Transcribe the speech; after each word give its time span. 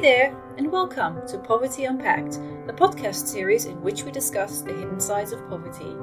Hey 0.00 0.16
there, 0.16 0.42
and 0.56 0.72
welcome 0.72 1.28
to 1.28 1.36
Poverty 1.36 1.84
Unpacked, 1.84 2.40
the 2.66 2.72
podcast 2.72 3.26
series 3.26 3.66
in 3.66 3.82
which 3.82 4.02
we 4.02 4.10
discuss 4.10 4.62
the 4.62 4.72
hidden 4.72 4.98
sides 4.98 5.30
of 5.30 5.46
poverty. 5.50 5.94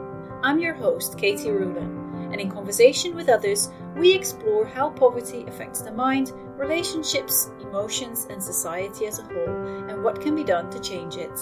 I'm 0.43 0.59
your 0.59 0.75
host, 0.75 1.17
Keetie 1.17 1.49
Roelen, 1.49 2.31
and 2.31 2.39
in 2.39 2.51
conversation 2.51 3.15
with 3.15 3.27
others, 3.27 3.71
we 3.95 4.13
explore 4.13 4.67
how 4.67 4.91
poverty 4.91 5.45
affects 5.47 5.81
the 5.81 5.91
mind, 5.91 6.31
relationships, 6.57 7.49
emotions, 7.59 8.27
and 8.29 8.41
society 8.41 9.07
as 9.07 9.17
a 9.17 9.23
whole, 9.23 9.89
and 9.89 10.03
what 10.03 10.21
can 10.21 10.35
be 10.35 10.43
done 10.43 10.69
to 10.69 10.79
change 10.79 11.15
it. 11.15 11.35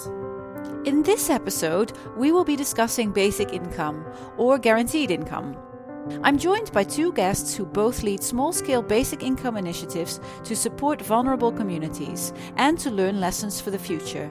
In 0.86 1.02
this 1.02 1.28
episode, 1.28 1.92
we 2.16 2.32
will 2.32 2.44
be 2.44 2.56
discussing 2.56 3.12
basic 3.12 3.52
income, 3.52 4.02
or 4.38 4.56
guaranteed 4.56 5.10
income. 5.10 5.58
I'm 6.22 6.38
joined 6.38 6.72
by 6.72 6.84
two 6.84 7.12
guests 7.12 7.54
who 7.54 7.66
both 7.66 8.02
lead 8.02 8.22
small 8.22 8.52
scale 8.52 8.82
basic 8.82 9.22
income 9.22 9.56
initiatives 9.56 10.20
to 10.44 10.54
support 10.54 11.02
vulnerable 11.02 11.52
communities 11.52 12.32
and 12.56 12.78
to 12.78 12.90
learn 12.90 13.20
lessons 13.20 13.60
for 13.60 13.70
the 13.70 13.78
future. 13.78 14.30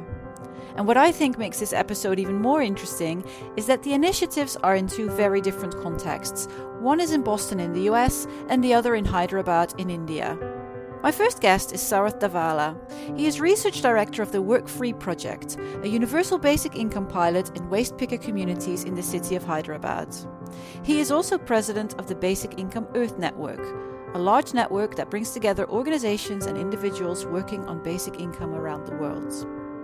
And 0.78 0.88
what 0.88 0.98
I 0.98 1.12
think 1.12 1.38
makes 1.38 1.60
this 1.60 1.74
episode 1.74 2.20
even 2.20 2.36
more 2.36 2.62
interesting 2.62 3.24
is 3.56 3.66
that 3.68 3.84
the 3.84 3.94
initiatives 3.94 4.58
are 4.58 4.76
in 4.76 4.88
two 4.88 5.10
very 5.10 5.42
different 5.42 5.82
contexts. 5.82 6.48
One 6.80 7.00
is 7.00 7.12
in 7.12 7.24
Boston 7.24 7.60
in 7.60 7.74
the 7.74 7.90
US, 7.92 8.28
and 8.50 8.64
the 8.64 8.74
other 8.74 8.96
in 8.96 9.06
Hyderabad 9.06 9.74
in 9.78 9.90
India. 9.90 10.38
My 11.06 11.12
first 11.12 11.40
guest 11.40 11.72
is 11.72 11.82
Sarath 11.82 12.20
Davala. 12.20 12.76
He 13.16 13.28
is 13.28 13.40
Research 13.40 13.84
Director 13.84 14.24
of 14.24 14.32
the 14.32 14.42
Work 14.42 14.68
Free 14.68 14.92
Project, 14.92 15.56
a 15.84 15.88
universal 15.88 16.40
basic 16.40 16.76
income 16.76 17.08
pilot 17.08 17.56
in 17.56 17.70
waste 17.70 17.96
picker 18.00 18.18
communities 18.18 18.86
in 18.86 18.96
the 18.96 19.04
city 19.04 19.36
of 19.36 19.44
Hyderabad. 19.44 20.08
He 20.82 21.00
is 21.00 21.12
also 21.12 21.38
President 21.38 21.94
of 22.00 22.08
the 22.08 22.16
Basic 22.16 22.58
Income 22.58 22.88
Earth 22.96 23.20
Network, 23.20 23.64
a 24.16 24.18
large 24.18 24.56
network 24.56 24.96
that 24.96 25.12
brings 25.12 25.30
together 25.30 25.70
organizations 25.70 26.48
and 26.48 26.58
individuals 26.58 27.24
working 27.28 27.64
on 27.68 27.84
basic 27.84 28.20
income 28.20 28.56
around 28.56 28.88
the 28.88 28.96
world. 28.96 29.32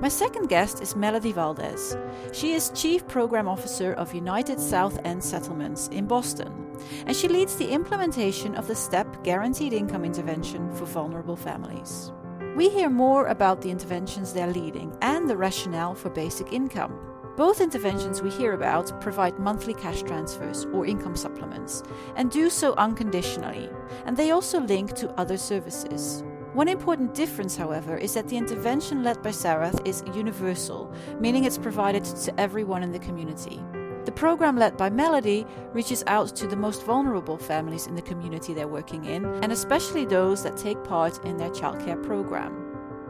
My 0.02 0.09
second 0.09 0.47
guest 0.49 0.81
is 0.81 0.95
Melody 0.95 1.31
Valdes. 1.31 1.95
She 2.33 2.53
is 2.53 2.71
Chief 2.73 3.07
Program 3.07 3.47
Officer 3.47 3.94
of 3.94 4.16
United 4.16 4.59
South 4.59 4.97
End 5.05 5.23
Settlements 5.23 5.89
in 5.89 6.07
Boston, 6.07 6.75
and 7.05 7.16
she 7.16 7.27
leads 7.27 7.55
the 7.55 7.69
implementation 7.69 8.55
of 8.55 8.66
the 8.66 8.73
STEP 8.73 9.23
Guaranteed 9.23 9.73
Income 9.73 10.03
Intervention 10.03 10.72
for 10.75 10.85
vulnerable 10.85 11.35
families. 11.35 12.11
We 12.55 12.67
hear 12.67 12.89
more 12.89 13.27
about 13.27 13.61
the 13.61 13.69
interventions 13.69 14.33
they're 14.33 14.52
leading 14.52 14.97
and 15.03 15.29
the 15.29 15.38
rationale 15.38 15.94
for 15.94 16.09
basic 16.09 16.52
income. 16.52 16.97
Both 17.38 17.61
interventions 17.61 18.23
we 18.23 18.31
hear 18.31 18.53
about 18.53 18.99
provide 19.02 19.38
monthly 19.38 19.75
cash 19.75 20.02
transfers 20.02 20.66
or 20.73 20.88
income 20.88 21.16
supplements 21.16 21.83
and 22.16 22.31
do 22.31 22.49
so 22.49 22.73
unconditionally, 22.73 23.69
and 24.07 24.17
they 24.17 24.31
also 24.31 24.61
link 24.61 24.95
to 24.95 25.11
other 25.19 25.38
services. 25.38 26.23
One 26.53 26.67
important 26.67 27.13
difference, 27.13 27.55
however, 27.55 27.95
is 27.95 28.13
that 28.13 28.27
the 28.27 28.35
intervention 28.35 29.03
led 29.03 29.23
by 29.23 29.30
Sarath 29.30 29.88
is 29.88 30.03
universal, 30.13 30.94
meaning 31.17 31.45
it's 31.45 31.57
provided 31.57 32.03
to 32.03 32.38
everyone 32.38 32.83
in 32.83 32.91
the 32.91 32.99
community. 32.99 33.63
The 34.03 34.11
program 34.11 34.57
led 34.57 34.75
by 34.75 34.89
Melody 34.89 35.45
reaches 35.72 36.03
out 36.07 36.35
to 36.35 36.47
the 36.47 36.57
most 36.57 36.83
vulnerable 36.83 37.38
families 37.38 37.88
in 37.88 37.95
the 37.95 38.02
community 38.02 38.53
they're 38.53 38.67
working 38.67 39.05
in, 39.05 39.23
and 39.25 39.53
especially 39.53 40.03
those 40.03 40.44
that 40.44 40.57
take 40.57 40.83
part 40.83 41.23
in 41.23 41.38
their 41.38 41.52
childcare 41.52 42.03
program. 42.03 42.53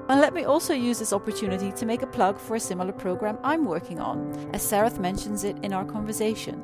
And 0.08 0.22
let 0.22 0.36
me 0.36 0.44
also 0.44 0.76
use 0.76 1.00
this 1.00 1.14
opportunity 1.14 1.72
to 1.72 1.86
make 1.88 2.04
a 2.04 2.08
plug 2.08 2.38
for 2.38 2.58
a 2.58 2.60
similar 2.60 2.92
program 2.92 3.40
I'm 3.44 3.66
working 3.66 4.00
on, 4.00 4.52
as 4.54 4.62
Sarath 4.62 5.00
mentions 5.00 5.46
it 5.46 5.58
in 5.64 5.74
our 5.74 5.86
conversation. 5.86 6.62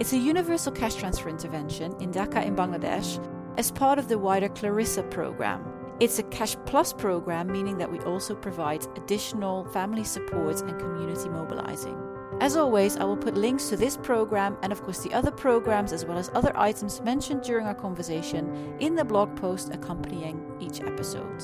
It's 0.00 0.12
a 0.12 0.18
universal 0.18 0.72
cash 0.72 0.96
transfer 0.96 1.28
intervention 1.28 1.94
in 2.00 2.10
Dhaka 2.10 2.44
in 2.44 2.56
Bangladesh 2.56 3.24
as 3.58 3.70
part 3.70 4.00
of 4.00 4.08
the 4.08 4.18
wider 4.18 4.48
Clarissa 4.48 5.02
program, 5.04 5.75
it's 5.98 6.18
a 6.18 6.24
Cash 6.24 6.56
Plus 6.66 6.92
program, 6.92 7.50
meaning 7.50 7.78
that 7.78 7.90
we 7.90 7.98
also 8.00 8.34
provide 8.34 8.86
additional 8.96 9.64
family 9.66 10.04
support 10.04 10.60
and 10.60 10.78
community 10.78 11.28
mobilizing. 11.28 11.96
As 12.38 12.54
always, 12.54 12.98
I 12.98 13.04
will 13.04 13.16
put 13.16 13.34
links 13.34 13.70
to 13.70 13.76
this 13.78 13.96
program 13.96 14.58
and, 14.62 14.70
of 14.70 14.82
course, 14.82 15.02
the 15.02 15.14
other 15.14 15.30
programs 15.30 15.92
as 15.94 16.04
well 16.04 16.18
as 16.18 16.30
other 16.34 16.52
items 16.54 17.00
mentioned 17.00 17.42
during 17.42 17.66
our 17.66 17.74
conversation 17.74 18.76
in 18.78 18.94
the 18.94 19.04
blog 19.04 19.34
post 19.36 19.72
accompanying 19.72 20.54
each 20.60 20.82
episode. 20.82 21.42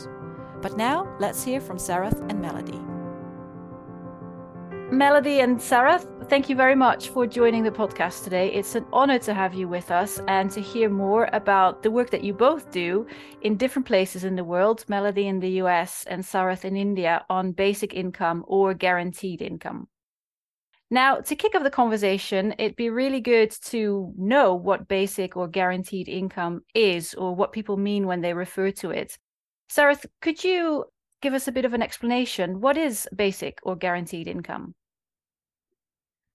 But 0.60 0.76
now, 0.76 1.08
let's 1.18 1.42
hear 1.42 1.60
from 1.60 1.78
Sarath 1.78 2.20
and 2.28 2.40
Melody. 2.40 2.91
Melody 4.92 5.40
and 5.40 5.58
Sarath, 5.58 6.06
thank 6.28 6.50
you 6.50 6.54
very 6.54 6.74
much 6.74 7.08
for 7.08 7.26
joining 7.26 7.62
the 7.62 7.70
podcast 7.70 8.24
today. 8.24 8.52
It's 8.52 8.74
an 8.74 8.84
honor 8.92 9.18
to 9.20 9.32
have 9.32 9.54
you 9.54 9.66
with 9.66 9.90
us 9.90 10.20
and 10.28 10.50
to 10.50 10.60
hear 10.60 10.90
more 10.90 11.30
about 11.32 11.82
the 11.82 11.90
work 11.90 12.10
that 12.10 12.22
you 12.22 12.34
both 12.34 12.70
do 12.70 13.06
in 13.40 13.56
different 13.56 13.86
places 13.86 14.22
in 14.22 14.36
the 14.36 14.44
world, 14.44 14.84
Melody 14.88 15.28
in 15.28 15.40
the 15.40 15.62
US 15.62 16.04
and 16.08 16.22
Sarath 16.22 16.66
in 16.66 16.76
India, 16.76 17.24
on 17.30 17.52
basic 17.52 17.94
income 17.94 18.44
or 18.46 18.74
guaranteed 18.74 19.40
income. 19.40 19.88
Now, 20.90 21.20
to 21.20 21.36
kick 21.36 21.54
off 21.54 21.62
the 21.62 21.70
conversation, 21.70 22.54
it'd 22.58 22.76
be 22.76 22.90
really 22.90 23.22
good 23.22 23.50
to 23.68 24.12
know 24.18 24.54
what 24.54 24.88
basic 24.88 25.38
or 25.38 25.48
guaranteed 25.48 26.06
income 26.06 26.64
is 26.74 27.14
or 27.14 27.34
what 27.34 27.52
people 27.52 27.78
mean 27.78 28.06
when 28.06 28.20
they 28.20 28.34
refer 28.34 28.70
to 28.72 28.90
it. 28.90 29.16
Sarath, 29.70 30.04
could 30.20 30.44
you 30.44 30.84
give 31.22 31.32
us 31.32 31.48
a 31.48 31.52
bit 31.52 31.64
of 31.64 31.72
an 31.72 31.80
explanation? 31.80 32.60
What 32.60 32.76
is 32.76 33.08
basic 33.16 33.58
or 33.62 33.74
guaranteed 33.74 34.28
income? 34.28 34.74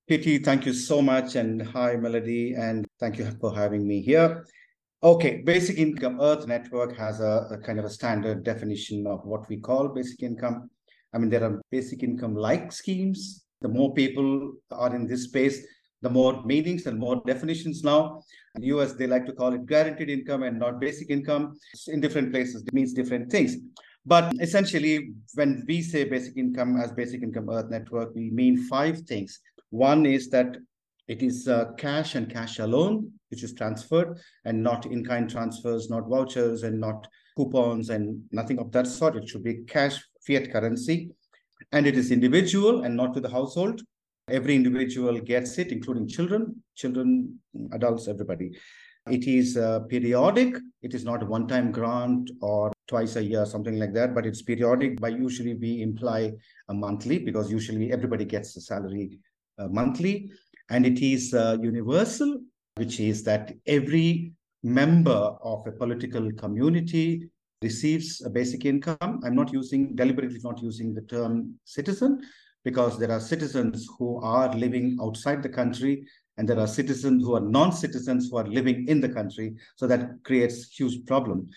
Kitty, 0.07 0.37
thank 0.37 0.65
you 0.65 0.71
so 0.71 1.01
much. 1.01 1.35
And 1.35 1.61
hi, 1.61 1.97
Melody, 1.97 2.53
and 2.53 2.87
thank 2.97 3.17
you 3.17 3.29
for 3.41 3.53
having 3.53 3.85
me 3.85 4.01
here. 4.01 4.45
Okay, 5.03 5.41
basic 5.41 5.77
income 5.77 6.21
Earth 6.21 6.47
Network 6.47 6.95
has 6.95 7.19
a, 7.19 7.45
a, 7.51 7.57
kind 7.57 7.77
of 7.77 7.83
a 7.83 7.89
standard 7.89 8.45
definition 8.45 9.05
of 9.05 9.25
what 9.25 9.49
we 9.49 9.57
call 9.57 9.89
basic 9.89 10.23
income. 10.23 10.69
I 11.13 11.17
mean, 11.17 11.29
there 11.29 11.43
are 11.43 11.61
basic 11.71 12.03
income 12.03 12.35
like 12.35 12.71
schemes. 12.71 13.43
The 13.59 13.67
more 13.67 13.93
people 13.93 14.53
are 14.71 14.95
in 14.95 15.07
this 15.07 15.25
space, 15.25 15.67
the 16.01 16.09
more 16.09 16.41
meanings 16.45 16.85
and 16.85 16.97
more 16.97 17.21
definitions 17.27 17.83
now. 17.83 18.21
In 18.55 18.61
the 18.61 18.67
US, 18.77 18.93
they 18.93 19.07
like 19.07 19.25
to 19.25 19.33
call 19.33 19.53
it 19.55 19.65
guaranteed 19.65 20.09
income 20.09 20.43
and 20.43 20.57
not 20.57 20.79
basic 20.79 21.09
income. 21.09 21.59
In 21.87 21.99
different 21.99 22.31
places, 22.31 22.63
it 22.65 22.73
means 22.73 22.93
different 22.93 23.29
things. 23.29 23.57
But 24.05 24.35
essentially, 24.39 25.11
when 25.33 25.65
we 25.67 25.81
say 25.81 26.05
basic 26.05 26.37
income 26.37 26.79
as 26.79 26.93
basic 26.93 27.23
income 27.23 27.49
Earth 27.49 27.69
Network, 27.69 28.15
we 28.15 28.29
mean 28.29 28.57
five 28.69 29.01
things. 29.01 29.41
One 29.69 30.05
is 30.05 30.29
that 30.29 30.57
it 31.07 31.21
is 31.23 31.47
uh, 31.47 31.71
cash 31.77 32.15
and 32.15 32.29
cash 32.29 32.59
alone, 32.59 33.11
which 33.29 33.43
is 33.43 33.53
transferred, 33.53 34.17
and 34.45 34.61
not 34.61 34.85
in 34.85 35.05
kind 35.05 35.29
transfers, 35.29 35.89
not 35.89 36.07
vouchers, 36.07 36.63
and 36.63 36.79
not 36.79 37.07
coupons, 37.35 37.89
and 37.89 38.21
nothing 38.31 38.59
of 38.59 38.71
that 38.73 38.87
sort. 38.87 39.15
It 39.15 39.27
should 39.27 39.43
be 39.43 39.63
cash, 39.67 40.01
fiat 40.25 40.51
currency. 40.51 41.11
And 41.71 41.87
it 41.87 41.97
is 41.97 42.11
individual 42.11 42.83
and 42.83 42.95
not 42.95 43.13
to 43.13 43.19
the 43.19 43.29
household. 43.29 43.81
Every 44.29 44.55
individual 44.55 45.19
gets 45.19 45.57
it, 45.57 45.71
including 45.71 46.07
children, 46.07 46.61
children, 46.75 47.39
adults, 47.71 48.07
everybody. 48.07 48.57
It 49.09 49.25
is 49.25 49.55
uh, 49.55 49.81
periodic. 49.81 50.57
It 50.81 50.93
is 50.93 51.05
not 51.05 51.23
a 51.23 51.25
one 51.25 51.47
time 51.47 51.71
grant 51.71 52.29
or 52.41 52.73
twice 52.87 53.15
a 53.15 53.23
year, 53.23 53.45
something 53.45 53.79
like 53.79 53.93
that, 53.93 54.13
but 54.13 54.25
it's 54.25 54.41
periodic. 54.41 54.99
By 54.99 55.09
usually, 55.09 55.53
we 55.53 55.81
imply 55.81 56.33
a 56.67 56.73
monthly 56.73 57.19
because 57.19 57.49
usually 57.49 57.93
everybody 57.93 58.25
gets 58.25 58.55
a 58.57 58.61
salary 58.61 59.19
monthly. 59.69 60.31
And 60.69 60.85
it 60.85 61.01
is 61.01 61.33
uh, 61.33 61.57
universal, 61.61 62.39
which 62.75 62.99
is 62.99 63.23
that 63.23 63.53
every 63.65 64.33
member 64.63 65.35
of 65.41 65.65
a 65.65 65.71
political 65.71 66.31
community 66.33 67.29
receives 67.61 68.21
a 68.25 68.29
basic 68.29 68.65
income. 68.65 69.19
I'm 69.23 69.35
not 69.35 69.51
using, 69.53 69.95
deliberately 69.95 70.39
not 70.43 70.61
using 70.61 70.93
the 70.93 71.01
term 71.01 71.55
citizen 71.63 72.21
because 72.63 72.99
there 72.99 73.11
are 73.11 73.19
citizens 73.19 73.87
who 73.97 74.21
are 74.21 74.53
living 74.53 74.97
outside 75.01 75.41
the 75.41 75.49
country 75.49 76.05
and 76.37 76.47
there 76.47 76.59
are 76.59 76.67
citizens 76.67 77.23
who 77.23 77.35
are 77.35 77.41
non-citizens 77.41 78.29
who 78.29 78.37
are 78.37 78.45
living 78.45 78.87
in 78.87 79.01
the 79.01 79.09
country. 79.09 79.55
So 79.75 79.87
that 79.87 80.23
creates 80.23 80.69
huge 80.69 81.05
problem. 81.05 81.49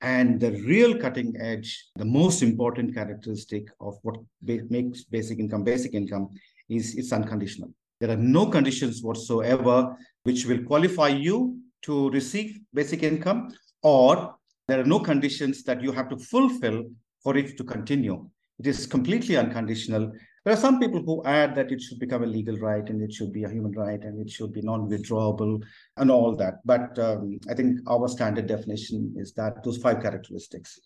And 0.00 0.40
the 0.40 0.52
real 0.52 0.98
cutting 0.98 1.34
edge, 1.40 1.86
the 1.96 2.04
most 2.04 2.42
important 2.42 2.94
characteristic 2.94 3.68
of 3.80 3.98
what 4.02 4.16
makes 4.42 5.04
basic 5.04 5.38
income 5.38 5.64
basic 5.64 5.94
income 5.94 6.30
is 6.68 6.94
it's 6.96 7.12
unconditional. 7.12 7.70
There 8.00 8.10
are 8.10 8.16
no 8.16 8.46
conditions 8.46 9.02
whatsoever 9.02 9.96
which 10.24 10.46
will 10.46 10.62
qualify 10.64 11.08
you 11.08 11.58
to 11.82 12.10
receive 12.10 12.58
basic 12.74 13.02
income, 13.02 13.54
or 13.82 14.34
there 14.68 14.80
are 14.80 14.84
no 14.84 14.98
conditions 14.98 15.62
that 15.64 15.80
you 15.80 15.92
have 15.92 16.08
to 16.10 16.18
fulfill 16.18 16.84
for 17.22 17.36
it 17.36 17.56
to 17.56 17.64
continue. 17.64 18.28
It 18.58 18.66
is 18.66 18.86
completely 18.86 19.36
unconditional. 19.36 20.12
There 20.44 20.54
are 20.54 20.56
some 20.56 20.78
people 20.78 21.02
who 21.02 21.24
add 21.24 21.54
that 21.56 21.72
it 21.72 21.80
should 21.80 21.98
become 21.98 22.22
a 22.22 22.26
legal 22.26 22.56
right 22.58 22.88
and 22.88 23.02
it 23.02 23.12
should 23.12 23.32
be 23.32 23.44
a 23.44 23.48
human 23.48 23.72
right 23.72 24.02
and 24.02 24.20
it 24.20 24.30
should 24.30 24.52
be 24.52 24.62
non 24.62 24.88
withdrawable 24.88 25.62
and 25.96 26.10
all 26.10 26.36
that. 26.36 26.54
But 26.64 26.98
um, 26.98 27.38
I 27.48 27.54
think 27.54 27.80
our 27.88 28.08
standard 28.08 28.46
definition 28.46 29.14
is 29.16 29.32
that 29.34 29.62
those 29.64 29.78
five 29.78 30.00
characteristics. 30.00 30.80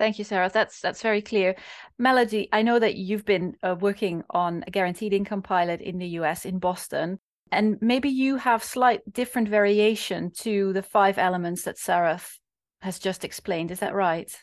Thank 0.00 0.18
you, 0.18 0.24
Sarath. 0.24 0.52
That's 0.52 0.80
that's 0.80 1.02
very 1.02 1.20
clear. 1.20 1.56
Melody, 1.98 2.48
I 2.54 2.62
know 2.62 2.78
that 2.78 2.94
you've 2.94 3.26
been 3.26 3.54
uh, 3.62 3.76
working 3.78 4.24
on 4.30 4.64
a 4.66 4.70
guaranteed 4.70 5.12
income 5.12 5.42
pilot 5.42 5.82
in 5.82 5.98
the 5.98 6.06
US 6.20 6.46
in 6.46 6.58
Boston, 6.58 7.18
and 7.52 7.76
maybe 7.82 8.08
you 8.08 8.36
have 8.36 8.64
slight 8.64 9.02
different 9.12 9.50
variation 9.50 10.30
to 10.38 10.72
the 10.72 10.82
five 10.82 11.18
elements 11.18 11.64
that 11.64 11.76
Sarath 11.76 12.38
has 12.80 12.98
just 12.98 13.26
explained. 13.26 13.70
Is 13.70 13.80
that 13.80 13.92
right? 13.92 14.34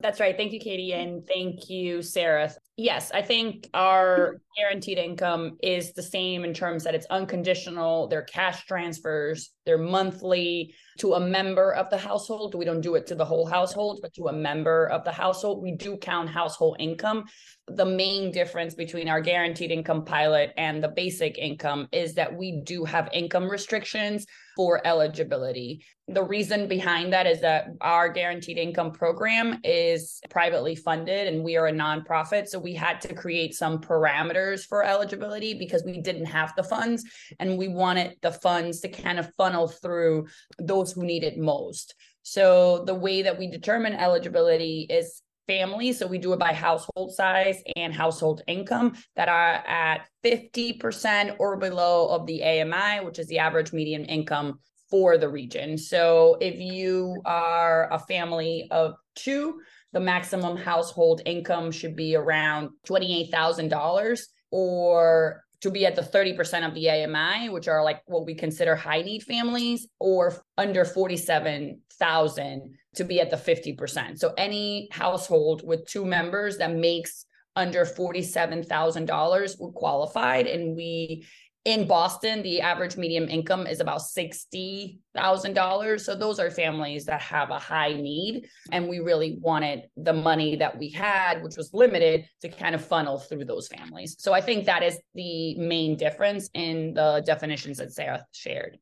That's 0.00 0.18
right. 0.18 0.36
Thank 0.36 0.50
you, 0.50 0.58
Keetie. 0.58 0.92
And 0.92 1.24
thank 1.24 1.70
you, 1.70 1.98
Sarath. 1.98 2.56
Yes, 2.80 3.10
I 3.12 3.22
think 3.22 3.68
our 3.74 4.40
guaranteed 4.56 4.98
income 4.98 5.56
is 5.64 5.92
the 5.94 6.02
same 6.02 6.44
in 6.44 6.54
terms 6.54 6.84
that 6.84 6.94
it's 6.94 7.06
unconditional. 7.10 8.06
They're 8.06 8.22
cash 8.22 8.66
transfers, 8.66 9.50
they're 9.66 9.76
monthly 9.76 10.72
to 10.98 11.14
a 11.14 11.20
member 11.20 11.72
of 11.74 11.90
the 11.90 11.98
household. 11.98 12.54
We 12.54 12.64
don't 12.64 12.80
do 12.80 12.94
it 12.94 13.06
to 13.08 13.14
the 13.14 13.24
whole 13.24 13.46
household, 13.46 13.98
but 14.00 14.14
to 14.14 14.28
a 14.28 14.32
member 14.32 14.86
of 14.86 15.04
the 15.04 15.12
household. 15.12 15.62
We 15.62 15.72
do 15.72 15.96
count 15.96 16.30
household 16.30 16.76
income. 16.78 17.24
The 17.66 17.84
main 17.84 18.32
difference 18.32 18.74
between 18.74 19.08
our 19.08 19.20
guaranteed 19.20 19.70
income 19.70 20.04
pilot 20.04 20.52
and 20.56 20.82
the 20.82 20.88
basic 20.88 21.36
income 21.36 21.88
is 21.92 22.14
that 22.14 22.34
we 22.34 22.62
do 22.64 22.84
have 22.84 23.10
income 23.12 23.50
restrictions 23.50 24.24
for 24.56 24.84
eligibility. 24.86 25.84
The 26.08 26.24
reason 26.24 26.66
behind 26.66 27.12
that 27.12 27.26
is 27.26 27.42
that 27.42 27.66
our 27.82 28.08
guaranteed 28.08 28.56
income 28.56 28.92
program 28.92 29.60
is 29.62 30.20
privately 30.30 30.74
funded 30.74 31.28
and 31.28 31.44
we 31.44 31.56
are 31.56 31.66
a 31.66 31.72
nonprofit. 31.72 32.48
So 32.48 32.58
we 32.58 32.67
had 32.74 33.00
to 33.02 33.14
create 33.14 33.54
some 33.54 33.78
parameters 33.78 34.66
for 34.66 34.84
eligibility 34.84 35.54
because 35.54 35.82
we 35.84 36.00
didn't 36.00 36.26
have 36.26 36.54
the 36.56 36.62
funds 36.62 37.04
and 37.38 37.58
we 37.58 37.68
wanted 37.68 38.16
the 38.22 38.32
funds 38.32 38.80
to 38.80 38.88
kind 38.88 39.18
of 39.18 39.32
funnel 39.36 39.68
through 39.68 40.26
those 40.58 40.92
who 40.92 41.04
need 41.04 41.24
it 41.24 41.38
most. 41.38 41.94
So 42.22 42.84
the 42.84 42.94
way 42.94 43.22
that 43.22 43.38
we 43.38 43.48
determine 43.48 43.94
eligibility 43.94 44.86
is 44.90 45.22
family. 45.46 45.92
So 45.92 46.06
we 46.06 46.18
do 46.18 46.32
it 46.34 46.38
by 46.38 46.52
household 46.52 47.14
size 47.14 47.60
and 47.74 47.92
household 47.92 48.42
income 48.46 48.94
that 49.16 49.28
are 49.28 49.54
at 49.66 50.06
50% 50.24 51.36
or 51.38 51.56
below 51.56 52.08
of 52.08 52.26
the 52.26 52.44
AMI, 52.44 53.04
which 53.04 53.18
is 53.18 53.26
the 53.26 53.38
average 53.38 53.72
median 53.72 54.04
income 54.04 54.60
for 54.90 55.18
the 55.18 55.28
region. 55.28 55.76
So 55.76 56.36
if 56.40 56.60
you 56.60 57.20
are 57.24 57.92
a 57.92 57.98
family 57.98 58.68
of 58.70 58.94
two, 59.16 59.60
the 59.92 60.00
maximum 60.00 60.56
household 60.56 61.22
income 61.24 61.70
should 61.70 61.96
be 61.96 62.14
around 62.14 62.70
$28,000 62.86 64.20
or 64.50 65.44
to 65.60 65.70
be 65.70 65.86
at 65.86 65.96
the 65.96 66.02
30% 66.02 66.66
of 66.66 66.74
the 66.74 66.88
AMI, 66.88 67.48
which 67.48 67.68
are 67.68 67.82
like 67.82 68.02
what 68.06 68.24
we 68.24 68.34
consider 68.34 68.76
high 68.76 69.02
need 69.02 69.22
families, 69.22 69.88
or 69.98 70.40
under 70.56 70.84
47,000 70.84 72.74
to 72.94 73.04
be 73.04 73.20
at 73.20 73.30
the 73.30 73.36
50%. 73.36 74.18
So 74.18 74.34
any 74.38 74.88
household 74.92 75.62
with 75.66 75.86
two 75.86 76.04
members 76.04 76.58
that 76.58 76.74
makes 76.74 77.24
under 77.56 77.84
$47,000 77.84 79.60
would 79.60 79.74
qualified 79.74 80.46
and 80.46 80.76
we 80.76 81.26
in 81.64 81.86
Boston, 81.86 82.42
the 82.42 82.60
average 82.60 82.96
medium 82.96 83.28
income 83.28 83.66
is 83.66 83.80
about 83.80 84.00
$60,000. 84.00 86.00
So 86.00 86.14
those 86.14 86.38
are 86.38 86.50
families 86.50 87.04
that 87.06 87.20
have 87.20 87.50
a 87.50 87.58
high 87.58 87.92
need. 87.92 88.48
And 88.72 88.88
we 88.88 89.00
really 89.00 89.38
wanted 89.40 89.88
the 89.96 90.12
money 90.12 90.56
that 90.56 90.78
we 90.78 90.88
had, 90.88 91.42
which 91.42 91.56
was 91.56 91.74
limited, 91.74 92.28
to 92.40 92.48
kind 92.48 92.74
of 92.74 92.84
funnel 92.84 93.18
through 93.18 93.44
those 93.44 93.68
families. 93.68 94.16
So 94.18 94.32
I 94.32 94.40
think 94.40 94.64
that 94.66 94.82
is 94.82 94.98
the 95.14 95.56
main 95.56 95.96
difference 95.96 96.48
in 96.54 96.94
the 96.94 97.22
definitions 97.26 97.78
that 97.78 97.88
Sarath 97.88 98.22
shared. 98.32 98.78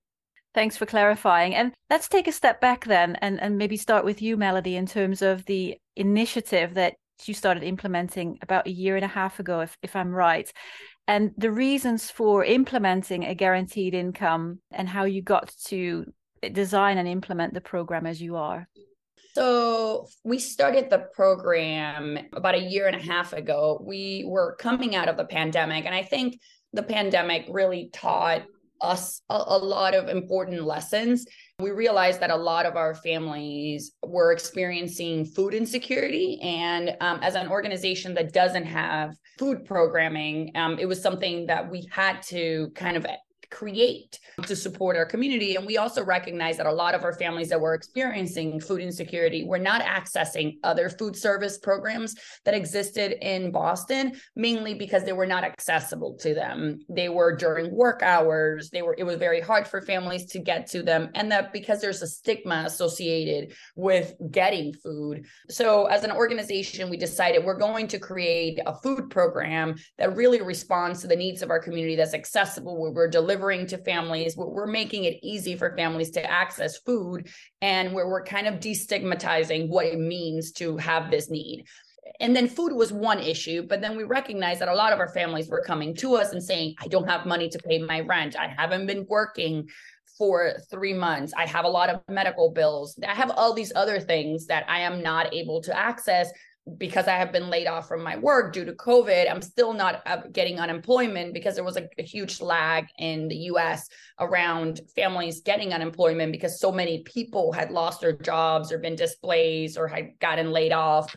Thanks 0.54 0.76
for 0.76 0.86
clarifying. 0.86 1.54
And 1.54 1.72
let's 1.90 2.08
take 2.08 2.28
a 2.28 2.32
step 2.32 2.60
back 2.60 2.84
then 2.84 3.16
and, 3.16 3.40
and 3.40 3.58
maybe 3.58 3.76
start 3.76 4.04
with 4.04 4.22
you, 4.22 4.36
Melody, 4.36 4.76
in 4.76 4.86
terms 4.86 5.22
of 5.22 5.44
the 5.46 5.76
initiative 5.96 6.74
that 6.74 6.94
you 7.24 7.34
started 7.34 7.62
implementing 7.62 8.38
about 8.42 8.66
a 8.66 8.70
year 8.70 8.96
and 8.96 9.04
a 9.04 9.08
half 9.08 9.40
ago, 9.40 9.60
if, 9.60 9.76
if 9.82 9.96
I'm 9.96 10.12
right 10.12 10.52
and 11.08 11.32
the 11.36 11.50
reasons 11.50 12.10
for 12.10 12.44
implementing 12.44 13.24
a 13.24 13.34
guaranteed 13.34 13.94
income 13.94 14.60
and 14.70 14.88
how 14.88 15.04
you 15.04 15.22
got 15.22 15.52
to 15.66 16.12
design 16.52 16.98
and 16.98 17.08
implement 17.08 17.54
the 17.54 17.60
program 17.60 18.06
as 18.06 18.20
you 18.20 18.36
are. 18.36 18.68
So, 19.34 20.08
we 20.24 20.38
started 20.38 20.88
the 20.88 21.08
program 21.14 22.18
about 22.32 22.54
a 22.54 22.62
year 22.62 22.86
and 22.86 22.96
a 22.96 23.02
half 23.02 23.34
ago. 23.34 23.82
We 23.84 24.24
were 24.26 24.56
coming 24.56 24.96
out 24.96 25.08
of 25.08 25.18
the 25.18 25.26
pandemic, 25.26 25.84
and 25.84 25.94
I 25.94 26.02
think 26.02 26.40
the 26.72 26.82
pandemic 26.82 27.44
really 27.50 27.90
taught 27.92 28.44
us 28.80 29.22
a, 29.30 29.34
a, 29.34 29.58
lot 29.58 29.94
of 29.94 30.08
important 30.08 30.64
lessons. 30.64 31.26
We 31.58 31.70
realized 31.70 32.20
that 32.20 32.30
a 32.30 32.36
lot 32.36 32.66
of 32.66 32.76
our 32.76 32.94
families 32.94 33.92
were 34.04 34.32
experiencing 34.32 35.24
food 35.24 35.54
insecurity. 35.54 36.38
And 36.42 36.96
um, 37.00 37.20
as 37.22 37.34
an 37.34 37.48
organization 37.48 38.14
that 38.14 38.32
doesn't 38.32 38.66
have 38.66 39.16
food 39.38 39.64
programming, 39.64 40.52
um, 40.54 40.78
it 40.78 40.86
was 40.86 41.00
something 41.02 41.46
that 41.46 41.70
we 41.70 41.88
had 41.90 42.22
to 42.24 42.70
kind 42.74 42.96
of 42.96 43.06
create 43.56 44.18
to 44.44 44.54
support 44.54 44.96
our 44.96 45.06
community. 45.06 45.56
And 45.56 45.66
we 45.66 45.78
also 45.78 46.04
recognize 46.04 46.58
that 46.58 46.66
a 46.66 46.72
lot 46.72 46.94
of 46.94 47.04
our 47.04 47.14
families 47.14 47.48
that 47.48 47.60
were 47.60 47.72
experiencing 47.72 48.60
food 48.60 48.82
insecurity 48.82 49.44
were 49.44 49.58
not 49.58 49.80
accessing 49.80 50.56
other 50.62 50.90
food 50.90 51.16
service 51.16 51.56
programs 51.56 52.14
that 52.44 52.52
existed 52.52 53.16
in 53.26 53.50
Boston, 53.50 54.12
mainly 54.34 54.74
because 54.74 55.04
they 55.04 55.14
were 55.14 55.26
not 55.26 55.42
accessible 55.42 56.18
to 56.18 56.34
them. 56.34 56.80
They 56.90 57.08
were 57.08 57.34
during 57.34 57.74
work 57.74 58.02
hours. 58.02 58.68
They 58.68 58.82
were, 58.82 58.94
it 58.98 59.04
was 59.04 59.16
very 59.16 59.40
hard 59.40 59.66
for 59.66 59.80
families 59.80 60.26
to 60.32 60.38
get 60.38 60.66
to 60.72 60.82
them. 60.82 61.08
And 61.14 61.32
that 61.32 61.54
because 61.54 61.80
there's 61.80 62.02
a 62.02 62.06
stigma 62.06 62.64
associated 62.66 63.54
with 63.74 64.12
getting 64.30 64.74
food. 64.74 65.24
So 65.48 65.86
as 65.86 66.04
an 66.04 66.12
organization, 66.12 66.90
we 66.90 66.98
decided 66.98 67.42
we're 67.42 67.58
going 67.58 67.88
to 67.88 67.98
create 67.98 68.60
a 68.66 68.74
food 68.74 69.08
program 69.08 69.76
that 69.96 70.14
really 70.14 70.42
responds 70.42 71.00
to 71.00 71.06
the 71.06 71.16
needs 71.16 71.40
of 71.40 71.48
our 71.48 71.58
community 71.58 71.96
that's 71.96 72.12
accessible, 72.12 72.76
where 72.78 72.90
we're 72.90 73.08
delivering 73.08 73.45
delivering 73.46 73.66
to 73.68 73.78
families, 73.78 74.36
we're 74.36 74.66
making 74.66 75.04
it 75.04 75.18
easy 75.22 75.56
for 75.56 75.76
families 75.76 76.10
to 76.10 76.30
access 76.30 76.78
food, 76.78 77.28
and 77.60 77.92
where 77.92 78.08
we're 78.08 78.24
kind 78.24 78.46
of 78.46 78.54
destigmatizing 78.54 79.68
what 79.68 79.86
it 79.86 79.98
means 79.98 80.52
to 80.52 80.76
have 80.76 81.10
this 81.10 81.30
need. 81.30 81.64
And 82.20 82.34
then 82.34 82.48
food 82.48 82.72
was 82.72 82.92
one 82.92 83.18
issue, 83.18 83.62
but 83.62 83.80
then 83.80 83.96
we 83.96 84.04
recognized 84.04 84.60
that 84.60 84.68
a 84.68 84.74
lot 84.74 84.92
of 84.92 85.00
our 85.00 85.12
families 85.12 85.48
were 85.48 85.62
coming 85.62 85.94
to 85.96 86.16
us 86.16 86.32
and 86.32 86.42
saying, 86.42 86.74
I 86.80 86.88
don't 86.88 87.08
have 87.08 87.26
money 87.26 87.48
to 87.48 87.58
pay 87.58 87.78
my 87.78 88.00
rent. 88.00 88.36
I 88.36 88.48
haven't 88.56 88.86
been 88.86 89.06
working 89.08 89.68
for 90.16 90.54
three 90.70 90.94
months. 90.94 91.32
I 91.36 91.46
have 91.46 91.64
a 91.64 91.68
lot 91.68 91.90
of 91.90 92.00
medical 92.08 92.50
bills. 92.50 92.98
I 93.06 93.14
have 93.14 93.30
all 93.30 93.52
these 93.52 93.72
other 93.74 94.00
things 94.00 94.46
that 94.46 94.64
I 94.68 94.80
am 94.80 95.02
not 95.02 95.34
able 95.34 95.60
to 95.62 95.76
access 95.76 96.30
because 96.78 97.06
I 97.06 97.12
have 97.12 97.32
been 97.32 97.48
laid 97.48 97.68
off 97.68 97.86
from 97.86 98.02
my 98.02 98.16
work 98.16 98.52
due 98.52 98.64
to 98.64 98.72
COVID, 98.72 99.30
I'm 99.30 99.40
still 99.42 99.72
not 99.72 100.02
getting 100.32 100.58
unemployment 100.58 101.32
because 101.32 101.54
there 101.54 101.64
was 101.64 101.76
a, 101.76 101.88
a, 101.96 102.02
huge 102.02 102.40
lag 102.40 102.86
in 102.98 103.28
the 103.28 103.36
US 103.50 103.88
around 104.18 104.80
families 104.96 105.42
getting 105.42 105.72
unemployment 105.72 106.32
because 106.32 106.58
so 106.58 106.72
many 106.72 107.02
people 107.04 107.52
had 107.52 107.70
lost 107.70 108.00
their 108.00 108.12
jobs 108.12 108.72
or 108.72 108.78
been 108.78 108.96
displaced 108.96 109.78
or 109.78 109.86
had 109.86 110.18
gotten 110.18 110.50
laid 110.50 110.72
off. 110.72 111.14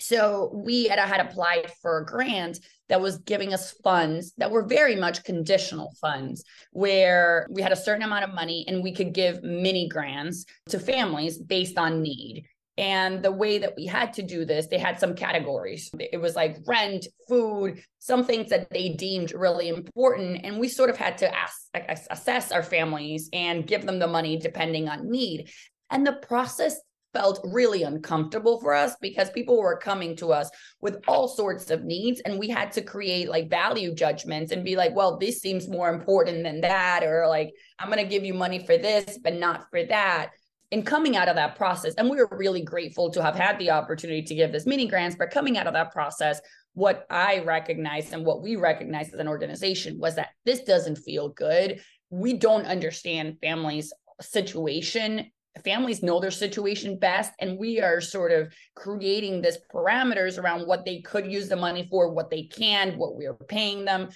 So 0.00 0.50
we 0.54 0.86
had, 0.88 0.98
had 0.98 1.20
applied 1.20 1.70
for 1.82 1.98
a 1.98 2.06
grant 2.06 2.58
that 2.88 3.00
was 3.00 3.18
giving 3.18 3.52
us 3.52 3.72
funds 3.84 4.32
that 4.38 4.50
were 4.50 4.64
very 4.64 4.94
much 4.94 5.24
conditional 5.24 5.92
funds, 6.00 6.44
where 6.72 7.46
we 7.50 7.62
had 7.62 7.72
a 7.72 7.76
certain 7.76 8.02
amount 8.02 8.24
of 8.24 8.34
money 8.34 8.64
and 8.68 8.82
we 8.82 8.92
could 8.92 9.12
give 9.12 9.42
mini 9.42 9.88
grants 9.88 10.44
to 10.68 10.78
families 10.78 11.38
based 11.38 11.78
on 11.78 12.02
need. 12.02 12.46
And 12.78 13.22
the 13.22 13.32
way 13.32 13.58
that 13.58 13.74
we 13.74 13.86
had 13.86 14.12
to 14.14 14.22
do 14.22 14.44
this, 14.44 14.66
they 14.66 14.78
had 14.78 15.00
some 15.00 15.14
categories. 15.14 15.90
It 15.98 16.20
was 16.20 16.36
like 16.36 16.58
rent, 16.66 17.06
food, 17.26 17.82
some 18.00 18.24
things 18.24 18.50
that 18.50 18.68
they 18.70 18.90
deemed 18.90 19.32
really 19.32 19.68
important. 19.68 20.44
And 20.44 20.58
we 20.58 20.68
sort 20.68 20.90
of 20.90 20.96
had 20.96 21.16
to 21.18 21.34
ask, 21.34 21.68
assess 22.10 22.52
our 22.52 22.62
families 22.62 23.30
and 23.32 23.66
give 23.66 23.86
them 23.86 23.98
the 23.98 24.06
money 24.06 24.36
depending 24.36 24.88
on 24.88 25.10
need. 25.10 25.50
And 25.90 26.06
the 26.06 26.14
process 26.14 26.78
felt 27.16 27.40
really 27.44 27.82
uncomfortable 27.82 28.60
for 28.60 28.74
us 28.74 28.94
because 29.00 29.30
people 29.30 29.56
were 29.56 29.78
coming 29.78 30.14
to 30.14 30.32
us 30.32 30.50
with 30.82 30.98
all 31.08 31.26
sorts 31.28 31.70
of 31.70 31.82
needs 31.82 32.20
and 32.20 32.38
we 32.38 32.46
had 32.46 32.70
to 32.70 32.82
create 32.82 33.30
like 33.30 33.48
value 33.48 33.94
judgments 33.94 34.52
and 34.52 34.62
be 34.62 34.76
like 34.76 34.94
well 34.94 35.16
this 35.16 35.38
seems 35.40 35.66
more 35.66 35.88
important 35.88 36.42
than 36.42 36.60
that 36.60 37.02
or 37.02 37.26
like 37.26 37.54
i'm 37.78 37.90
going 37.90 38.04
to 38.04 38.10
give 38.10 38.22
you 38.22 38.34
money 38.34 38.58
for 38.58 38.76
this 38.76 39.18
but 39.22 39.32
not 39.32 39.64
for 39.70 39.82
that 39.84 40.28
in 40.70 40.82
coming 40.82 41.16
out 41.16 41.28
of 41.28 41.36
that 41.36 41.56
process, 41.56 41.94
and 41.94 42.10
we 42.10 42.16
were 42.16 42.28
really 42.32 42.62
grateful 42.62 43.10
to 43.10 43.22
have 43.22 43.36
had 43.36 43.58
the 43.58 43.70
opportunity 43.70 44.22
to 44.22 44.34
give 44.34 44.52
this 44.52 44.66
mini 44.66 44.86
grants, 44.86 45.16
but 45.16 45.30
coming 45.30 45.56
out 45.56 45.66
of 45.66 45.74
that 45.74 45.92
process, 45.92 46.40
what 46.74 47.06
I 47.08 47.38
recognized 47.40 48.12
and 48.12 48.24
what 48.24 48.42
we 48.42 48.56
recognized 48.56 49.14
as 49.14 49.20
an 49.20 49.28
organization 49.28 49.98
was 49.98 50.16
that 50.16 50.30
this 50.44 50.60
doesn't 50.60 50.96
feel 50.96 51.30
good. 51.30 51.80
We 52.10 52.34
don't 52.34 52.66
understand 52.66 53.38
families' 53.40 53.92
situation. 54.20 55.30
Families 55.64 56.02
know 56.02 56.20
their 56.20 56.30
situation 56.30 56.98
best, 56.98 57.32
and 57.40 57.58
we 57.58 57.80
are 57.80 58.00
sort 58.00 58.30
of 58.30 58.52
creating 58.74 59.40
this 59.40 59.58
parameters 59.72 60.38
around 60.38 60.66
what 60.66 60.84
they 60.84 61.00
could 61.00 61.32
use 61.32 61.48
the 61.48 61.56
money 61.56 61.88
for, 61.90 62.12
what 62.12 62.28
they 62.28 62.42
can, 62.42 62.98
what 62.98 63.16
we 63.16 63.26
are 63.26 63.34
paying 63.48 63.84
them. 63.86 64.10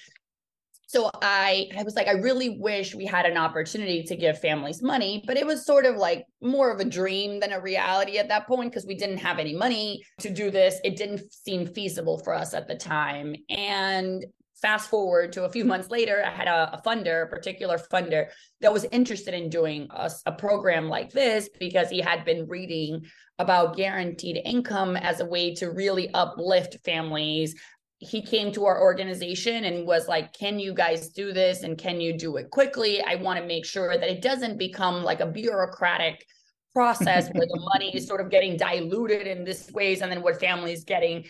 So 0.90 1.08
I 1.22 1.68
I 1.78 1.84
was 1.84 1.94
like 1.94 2.08
I 2.08 2.14
really 2.14 2.58
wish 2.58 2.96
we 2.96 3.06
had 3.06 3.24
an 3.24 3.36
opportunity 3.36 4.02
to 4.02 4.16
give 4.16 4.40
families 4.40 4.82
money, 4.82 5.22
but 5.24 5.36
it 5.36 5.46
was 5.46 5.64
sort 5.64 5.86
of 5.86 5.94
like 5.94 6.26
more 6.42 6.72
of 6.72 6.80
a 6.80 6.84
dream 6.84 7.38
than 7.38 7.52
a 7.52 7.60
reality 7.60 8.18
at 8.18 8.26
that 8.26 8.48
point 8.48 8.72
because 8.72 8.86
we 8.86 8.96
didn't 8.96 9.18
have 9.18 9.38
any 9.38 9.54
money 9.54 10.02
to 10.18 10.28
do 10.28 10.50
this. 10.50 10.80
It 10.82 10.96
didn't 10.96 11.32
seem 11.32 11.68
feasible 11.68 12.18
for 12.18 12.34
us 12.34 12.54
at 12.54 12.66
the 12.66 12.74
time. 12.74 13.36
And 13.50 14.26
fast 14.60 14.90
forward 14.90 15.32
to 15.34 15.44
a 15.44 15.48
few 15.48 15.64
months 15.64 15.90
later, 15.90 16.24
I 16.26 16.30
had 16.30 16.48
a, 16.48 16.76
a 16.76 16.82
funder, 16.84 17.22
a 17.22 17.28
particular 17.28 17.78
funder 17.78 18.26
that 18.60 18.72
was 18.72 18.84
interested 18.90 19.32
in 19.32 19.48
doing 19.48 19.86
a, 19.90 20.10
a 20.26 20.32
program 20.32 20.88
like 20.88 21.12
this 21.12 21.48
because 21.60 21.88
he 21.88 22.00
had 22.00 22.24
been 22.24 22.48
reading 22.48 23.02
about 23.38 23.76
guaranteed 23.76 24.40
income 24.44 24.96
as 24.96 25.20
a 25.20 25.24
way 25.24 25.54
to 25.54 25.70
really 25.70 26.12
uplift 26.14 26.78
families 26.84 27.54
he 28.00 28.22
came 28.22 28.50
to 28.50 28.64
our 28.64 28.80
organization 28.80 29.64
and 29.64 29.86
was 29.86 30.08
like, 30.08 30.32
Can 30.32 30.58
you 30.58 30.74
guys 30.74 31.10
do 31.10 31.32
this? 31.32 31.62
And 31.62 31.78
can 31.78 32.00
you 32.00 32.16
do 32.16 32.36
it 32.38 32.50
quickly? 32.50 33.02
I 33.02 33.16
want 33.16 33.38
to 33.38 33.46
make 33.46 33.66
sure 33.66 33.96
that 33.96 34.08
it 34.08 34.22
doesn't 34.22 34.58
become 34.58 35.04
like 35.04 35.20
a 35.20 35.26
bureaucratic 35.26 36.24
process 36.72 37.28
where 37.32 37.46
the 37.46 37.68
money 37.74 37.94
is 37.94 38.06
sort 38.06 38.20
of 38.20 38.30
getting 38.30 38.56
diluted 38.56 39.26
in 39.26 39.44
this 39.44 39.70
ways 39.72 40.02
and 40.02 40.10
then 40.10 40.22
what 40.22 40.38
families 40.38 40.84
getting 40.84 41.24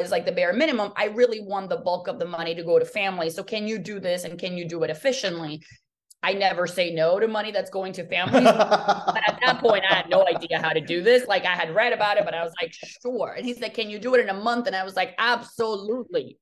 is 0.00 0.10
like 0.10 0.24
the 0.24 0.32
bare 0.32 0.52
minimum 0.52 0.92
i 0.96 1.06
really 1.06 1.40
want 1.40 1.68
the 1.68 1.76
bulk 1.76 2.08
of 2.08 2.18
the 2.18 2.24
money 2.24 2.54
to 2.54 2.62
go 2.62 2.78
to 2.78 2.84
families 2.84 3.34
so 3.34 3.42
can 3.42 3.66
you 3.66 3.78
do 3.78 3.98
this 3.98 4.24
and 4.24 4.38
can 4.38 4.56
you 4.56 4.68
do 4.68 4.82
it 4.84 4.90
efficiently 4.90 5.60
I 6.22 6.32
never 6.32 6.66
say 6.66 6.92
no 6.92 7.20
to 7.20 7.28
money 7.28 7.52
that's 7.52 7.70
going 7.70 7.92
to 7.94 8.06
families. 8.08 8.44
but 8.44 9.22
at 9.28 9.38
that 9.44 9.60
point, 9.60 9.84
I 9.88 9.94
had 9.94 10.10
no 10.10 10.26
idea 10.26 10.60
how 10.60 10.70
to 10.70 10.80
do 10.80 11.02
this. 11.02 11.26
Like 11.26 11.44
I 11.44 11.54
had 11.54 11.74
read 11.74 11.92
about 11.92 12.16
it, 12.18 12.24
but 12.24 12.34
I 12.34 12.42
was 12.42 12.52
like, 12.60 12.74
sure. 13.02 13.34
And 13.36 13.44
he's 13.46 13.60
like, 13.60 13.74
can 13.74 13.90
you 13.90 13.98
do 13.98 14.14
it 14.14 14.20
in 14.20 14.28
a 14.28 14.34
month? 14.34 14.66
And 14.66 14.74
I 14.74 14.84
was 14.84 14.96
like, 14.96 15.14
absolutely. 15.18 16.38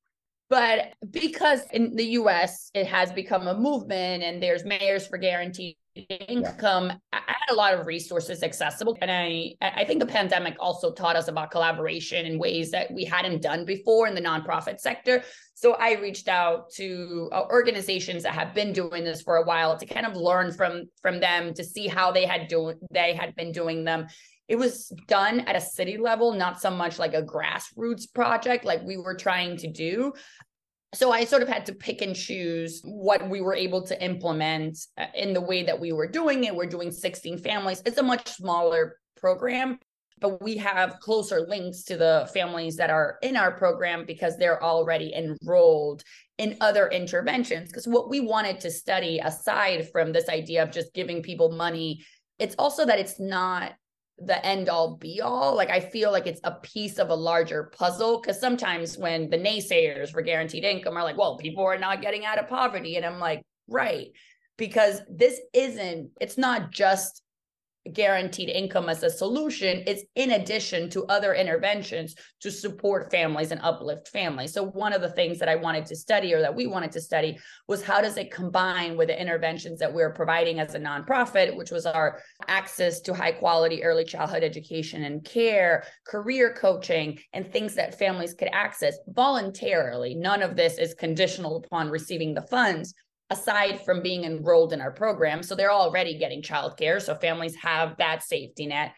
But 0.55 0.95
because 1.11 1.63
in 1.73 1.97
the 1.97 2.05
US, 2.21 2.71
it 2.75 2.87
has 2.87 3.11
become 3.11 3.49
a 3.49 3.59
movement 3.59 4.23
and 4.23 4.41
there's 4.41 4.65
mayors 4.65 5.05
for 5.05 5.19
guaranteed 5.19 5.75
income, 5.97 6.91
yeah. 6.91 6.97
I 7.13 7.19
had 7.27 7.53
a 7.53 7.57
lot 7.57 7.75
of 7.75 7.89
resources 7.89 8.45
accessible. 8.45 8.97
And 9.03 9.11
I, 9.11 9.55
I 9.61 9.85
think 9.85 9.99
the 9.99 10.07
pandemic 10.07 10.55
also 10.61 10.93
taught 10.93 11.17
us 11.17 11.27
about 11.27 11.51
collaboration 11.51 12.25
in 12.25 12.39
ways 12.39 12.71
that 12.71 12.93
we 12.93 13.05
hadn't 13.05 13.43
done 13.43 13.65
before 13.65 14.07
in 14.07 14.15
the 14.15 14.21
nonprofit 14.21 14.79
sector. 14.79 15.25
So 15.55 15.75
I 15.75 15.95
reached 15.95 16.29
out 16.29 16.71
to 16.75 17.31
uh, 17.33 17.43
organizations 17.51 18.23
that 18.23 18.35
have 18.35 18.55
been 18.55 18.73
doing 18.73 19.03
this 19.03 19.23
for 19.23 19.39
a 19.39 19.45
while 19.45 19.77
to 19.77 19.87
kind 19.87 20.07
of 20.07 20.15
learn 20.15 20.53
from 20.53 20.85
from 21.03 21.19
them 21.19 21.53
to 21.55 21.65
see 21.65 21.89
how 21.89 22.13
they 22.13 22.27
had 22.27 22.47
doing 22.47 22.79
they 22.93 23.13
had 23.13 23.35
been 23.35 23.51
doing 23.51 23.83
them. 23.83 24.07
It 24.49 24.57
was 24.57 24.93
done 25.07 25.41
at 25.41 25.57
a 25.57 25.61
city 25.61 25.97
level, 25.97 26.33
not 26.33 26.61
so 26.61 26.71
much 26.71 26.99
like 26.99 27.15
a 27.15 27.23
grassroots 27.23 28.13
project 28.13 28.65
like 28.65 28.83
we 28.83 28.97
were 28.97 29.15
trying 29.15 29.57
to 29.59 29.71
do. 29.71 30.13
So 30.95 31.11
I 31.11 31.25
sort 31.25 31.43
of 31.43 31.49
had 31.49 31.67
to 31.67 31.75
pick 31.75 32.03
and 32.03 32.15
choose 32.15 32.81
what 32.85 33.29
we 33.29 33.41
were 33.41 33.55
able 33.55 33.83
to 33.87 34.05
implement 34.05 34.79
uh, 34.97 35.07
in 35.15 35.33
the 35.33 35.41
way 35.41 35.65
that 35.65 35.81
we 35.81 35.93
were 35.93 36.07
doing 36.07 36.45
it. 36.45 36.55
We're 36.55 36.67
doing 36.67 36.93
16 36.93 37.39
families. 37.39 37.83
It's 37.85 37.99
a 37.99 38.03
much 38.03 38.29
smaller 38.29 38.99
program, 39.17 39.81
but 40.21 40.41
we 40.41 40.57
have 40.59 41.01
closer 41.01 41.41
links 41.49 41.83
to 41.85 41.97
the 41.97 42.31
families 42.33 42.77
that 42.77 42.91
are 42.91 43.19
in 43.23 43.37
our 43.37 43.51
program 43.51 44.05
because 44.07 44.37
they're 44.37 44.63
already 44.63 45.13
enrolled 45.15 46.05
in 46.39 46.57
other 46.61 46.89
interventions. 46.89 47.71
Because 47.71 47.89
what 47.89 48.09
we 48.09 48.21
wanted 48.21 48.61
to 48.61 48.71
study, 48.71 49.19
aside 49.19 49.91
from 49.91 50.13
this 50.13 50.29
idea 50.29 50.63
of 50.63 50.71
just 50.71 50.95
giving 50.95 51.23
people 51.23 51.51
money, 51.51 52.05
it's 52.39 52.55
also 52.57 52.87
that 52.87 53.01
it's 53.01 53.19
not 53.19 53.73
the 54.19 54.45
end 54.47 54.69
all 54.69 54.97
be 54.97 55.21
all. 55.21 55.57
Like 55.57 55.71
I 55.71 55.81
feel 55.81 56.13
like 56.13 56.27
it's 56.27 56.41
a 56.45 56.53
piece 56.53 56.99
of 56.99 57.11
a 57.11 57.15
larger 57.15 57.65
puzzle 57.77 58.21
because 58.21 58.41
sometimes 58.41 58.97
when 58.97 59.29
the 59.29 59.39
naysayers 59.39 60.11
for 60.11 60.23
guaranteed 60.23 60.65
income 60.65 60.97
are 60.97 61.03
like, 61.03 61.19
well, 61.19 61.37
people 61.37 61.65
are 61.65 61.79
not 61.79 62.03
getting 62.03 62.25
out 62.25 62.39
of 62.39 62.49
poverty. 62.49 62.97
And 62.97 63.05
I'm 63.05 63.19
like, 63.19 63.43
right. 63.69 64.09
Because 64.57 65.01
this 65.11 65.41
isn't, 65.53 66.11
it's 66.21 66.39
not 66.39 66.71
just 66.71 67.24
guaranteed 67.93 68.49
income 68.49 68.89
as 68.89 69.03
a 69.03 69.11
solution 69.11 69.81
is 69.81 70.05
in 70.15 70.33
addition 70.33 70.89
to 70.91 71.05
other 71.07 71.35
interventions 71.35 72.15
to 72.41 72.51
support 72.51 73.11
families 73.11 73.51
and 73.51 73.61
uplift 73.63 74.09
families. 74.09 74.53
So 74.53 74.65
one 74.65 74.93
of 74.93 75.03
the 75.03 75.11
things 75.11 75.39
that 75.39 75.49
i 75.49 75.57
wanted 75.57 75.87
to 75.87 75.97
study 75.97 76.33
or 76.33 76.41
that 76.41 76.55
we 76.55 76.67
wanted 76.67 76.93
to 76.93 77.01
study 77.01 77.39
was 77.69 77.83
how 77.83 78.01
does 78.01 78.17
it 78.17 78.31
combine 78.31 78.97
with 78.97 79.09
the 79.09 79.21
interventions 79.21 79.79
that 79.81 79.93
we're 79.93 80.13
providing 80.13 80.61
as 80.61 80.75
a 80.75 80.79
nonprofit 80.79 81.57
which 81.57 81.71
was 81.71 81.87
our 81.87 82.21
access 82.49 83.01
to 83.01 83.15
high 83.15 83.33
quality 83.33 83.85
early 83.85 84.05
childhood 84.05 84.43
education 84.43 85.05
and 85.05 85.25
care 85.25 85.85
career 86.07 86.55
coaching 86.55 87.19
and 87.33 87.53
things 87.53 87.75
that 87.75 87.99
families 87.99 88.35
could 88.35 88.49
access 88.53 88.97
voluntarily. 89.09 90.15
None 90.15 90.43
of 90.43 90.57
this 90.57 90.79
is 90.79 90.95
conditional 90.95 91.57
upon 91.57 91.91
receiving 91.91 92.35
the 92.35 92.43
funds 92.43 92.95
aside 93.35 93.85
from 93.85 94.03
being 94.03 94.25
enrolled 94.25 94.73
in 94.73 94.81
our 94.81 94.91
program. 94.91 95.43
So 95.43 95.55
they're 95.55 95.73
already 95.73 96.19
getting 96.19 96.43
childcare. 96.43 97.03
So 97.03 97.15
families 97.15 97.55
have 97.57 97.97
that 97.99 98.23
safety 98.23 98.67
net. 98.67 98.93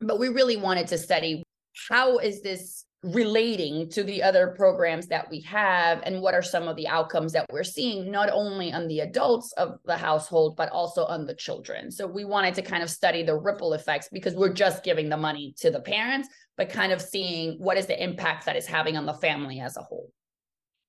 But 0.00 0.18
we 0.18 0.28
really 0.28 0.56
wanted 0.56 0.88
to 0.88 0.98
study 0.98 1.42
how 1.88 2.18
is 2.18 2.42
this 2.42 2.84
relating 3.02 3.88
to 3.90 4.02
the 4.02 4.22
other 4.22 4.48
programs 4.56 5.06
that 5.06 5.30
we 5.30 5.40
have 5.42 6.02
and 6.04 6.20
what 6.20 6.34
are 6.34 6.42
some 6.42 6.66
of 6.66 6.76
the 6.76 6.88
outcomes 6.88 7.32
that 7.32 7.46
we're 7.52 7.62
seeing 7.62 8.10
not 8.10 8.28
only 8.32 8.72
on 8.72 8.88
the 8.88 9.00
adults 9.00 9.52
of 9.52 9.78
the 9.84 9.96
household 9.96 10.56
but 10.56 10.68
also 10.70 11.04
on 11.04 11.24
the 11.26 11.34
children 11.34 11.90
so 11.90 12.06
we 12.06 12.24
wanted 12.24 12.54
to 12.54 12.62
kind 12.62 12.82
of 12.82 12.90
study 12.90 13.22
the 13.22 13.36
ripple 13.36 13.74
effects 13.74 14.08
because 14.10 14.34
we're 14.34 14.52
just 14.52 14.82
giving 14.82 15.08
the 15.08 15.16
money 15.16 15.54
to 15.56 15.70
the 15.70 15.80
parents 15.80 16.28
but 16.56 16.68
kind 16.68 16.90
of 16.90 17.00
seeing 17.00 17.52
what 17.58 17.76
is 17.76 17.86
the 17.86 18.02
impact 18.02 18.46
that 18.46 18.56
is 18.56 18.66
having 18.66 18.96
on 18.96 19.06
the 19.06 19.14
family 19.14 19.60
as 19.60 19.76
a 19.76 19.82
whole 19.82 20.10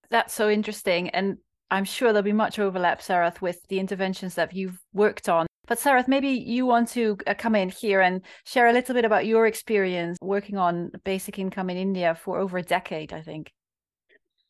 that's 0.10 0.34
so 0.34 0.50
interesting 0.50 1.10
and 1.10 1.38
I'm 1.70 1.86
sure 1.86 2.14
there'll 2.14 2.24
be 2.24 2.34
much 2.34 2.60
overlap, 2.60 3.02
Sarath, 3.02 3.42
with 3.42 3.66
the 3.68 3.80
interventions 3.80 4.36
that 4.36 4.54
you've 4.54 4.80
worked 4.94 5.28
on. 5.28 5.48
But 5.68 5.80
Sarath, 5.80 6.08
maybe 6.08 6.30
you 6.30 6.66
want 6.66 6.88
to 6.90 7.18
uh, 7.28 7.34
come 7.34 7.56
in 7.56 7.70
here 7.70 8.00
and 8.00 8.22
share 8.46 8.68
a 8.68 8.74
little 8.74 8.96
bit 8.96 9.04
about 9.04 9.26
your 9.26 9.48
experience 9.48 10.18
working 10.22 10.58
on 10.58 10.92
basic 11.04 11.40
income 11.40 11.70
in 11.70 11.76
India 11.76 12.16
for 12.16 12.40
over 12.40 12.58
a 12.58 12.64
decade, 12.64 13.12
I 13.12 13.22
think. 13.22 13.52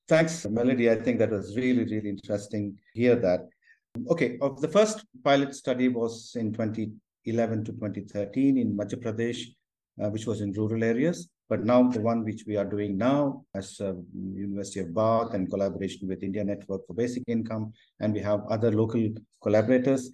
Thanks, 0.07 0.45
Melody. 0.45 0.91
I 0.91 0.95
think 0.95 1.17
that 1.19 1.31
was 1.31 1.57
really, 1.57 1.86
really 1.86 2.09
interesting 2.09 2.75
to 2.75 3.01
hear 3.01 3.15
that. 3.15 3.47
Okay, 4.09 4.38
of 4.41 4.62
the 4.62 4.67
first 4.67 5.03
pilot 5.24 5.55
study 5.55 5.88
was 5.88 6.33
in 6.36 6.53
2011 6.53 7.65
to 7.65 7.71
2013 7.71 8.59
in 8.59 8.77
Madhya 8.77 9.01
Pradesh, 9.01 9.41
uh, 10.01 10.09
which 10.09 10.27
was 10.27 10.41
in 10.41 10.51
rural 10.53 10.83
areas. 10.83 11.29
But 11.49 11.63
now 11.63 11.89
the 11.89 12.01
one 12.01 12.25
which 12.25 12.43
we 12.45 12.57
are 12.57 12.65
doing 12.65 12.97
now 12.97 13.45
as 13.55 13.79
uh, 13.79 13.93
University 14.13 14.81
of 14.81 14.93
Bath 14.93 15.33
and 15.33 15.49
collaboration 15.49 16.07
with 16.07 16.23
India 16.23 16.43
Network 16.43 16.85
for 16.85 16.93
Basic 16.93 17.23
Income, 17.27 17.73
and 17.99 18.13
we 18.13 18.19
have 18.19 18.41
other 18.49 18.71
local 18.71 19.07
collaborators. 19.41 20.11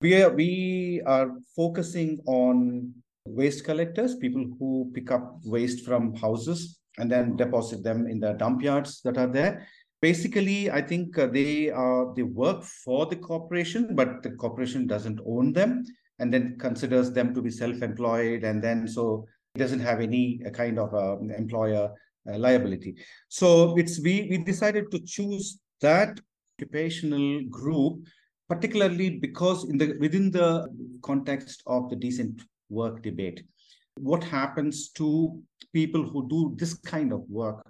We 0.00 0.22
are, 0.22 0.30
we 0.30 1.02
are 1.06 1.30
focusing 1.56 2.20
on 2.26 2.92
waste 3.26 3.64
collectors, 3.64 4.14
people 4.14 4.46
who 4.58 4.92
pick 4.94 5.10
up 5.10 5.40
waste 5.44 5.84
from 5.84 6.14
houses 6.14 6.78
and 6.98 7.10
then 7.10 7.36
deposit 7.36 7.82
them 7.82 8.06
in 8.06 8.20
the 8.20 8.34
dump 8.34 8.62
yards 8.62 9.00
that 9.02 9.18
are 9.18 9.26
there. 9.26 9.66
Basically, 10.00 10.70
I 10.70 10.82
think 10.82 11.18
uh, 11.18 11.26
they 11.26 11.70
are 11.70 12.14
they 12.14 12.22
work 12.22 12.62
for 12.62 13.06
the 13.06 13.16
corporation, 13.16 13.96
but 13.96 14.22
the 14.22 14.30
corporation 14.30 14.86
doesn't 14.86 15.20
own 15.26 15.52
them 15.52 15.84
and 16.18 16.32
then 16.32 16.56
considers 16.58 17.10
them 17.10 17.34
to 17.34 17.42
be 17.42 17.50
self-employed 17.50 18.44
and 18.44 18.62
then 18.62 18.86
so 18.86 19.26
doesn't 19.56 19.80
have 19.80 20.00
any 20.00 20.40
uh, 20.46 20.50
kind 20.50 20.78
of 20.78 20.94
uh, 20.94 21.18
employer 21.36 21.90
uh, 22.28 22.38
liability. 22.38 22.96
So 23.28 23.76
it's 23.78 24.00
we 24.00 24.26
we 24.30 24.38
decided 24.38 24.90
to 24.90 25.00
choose 25.00 25.58
that 25.80 26.20
occupational 26.58 27.42
group, 27.50 28.06
particularly 28.48 29.10
because 29.18 29.68
in 29.68 29.78
the 29.78 29.96
within 30.00 30.30
the 30.30 30.68
context 31.02 31.62
of 31.66 31.90
the 31.90 31.96
decent 31.96 32.42
work 32.68 33.02
debate, 33.02 33.44
what 33.98 34.24
happens 34.24 34.90
to 34.92 35.40
people 35.72 36.02
who 36.02 36.28
do 36.28 36.54
this 36.56 36.74
kind 36.74 37.12
of 37.12 37.22
work, 37.28 37.64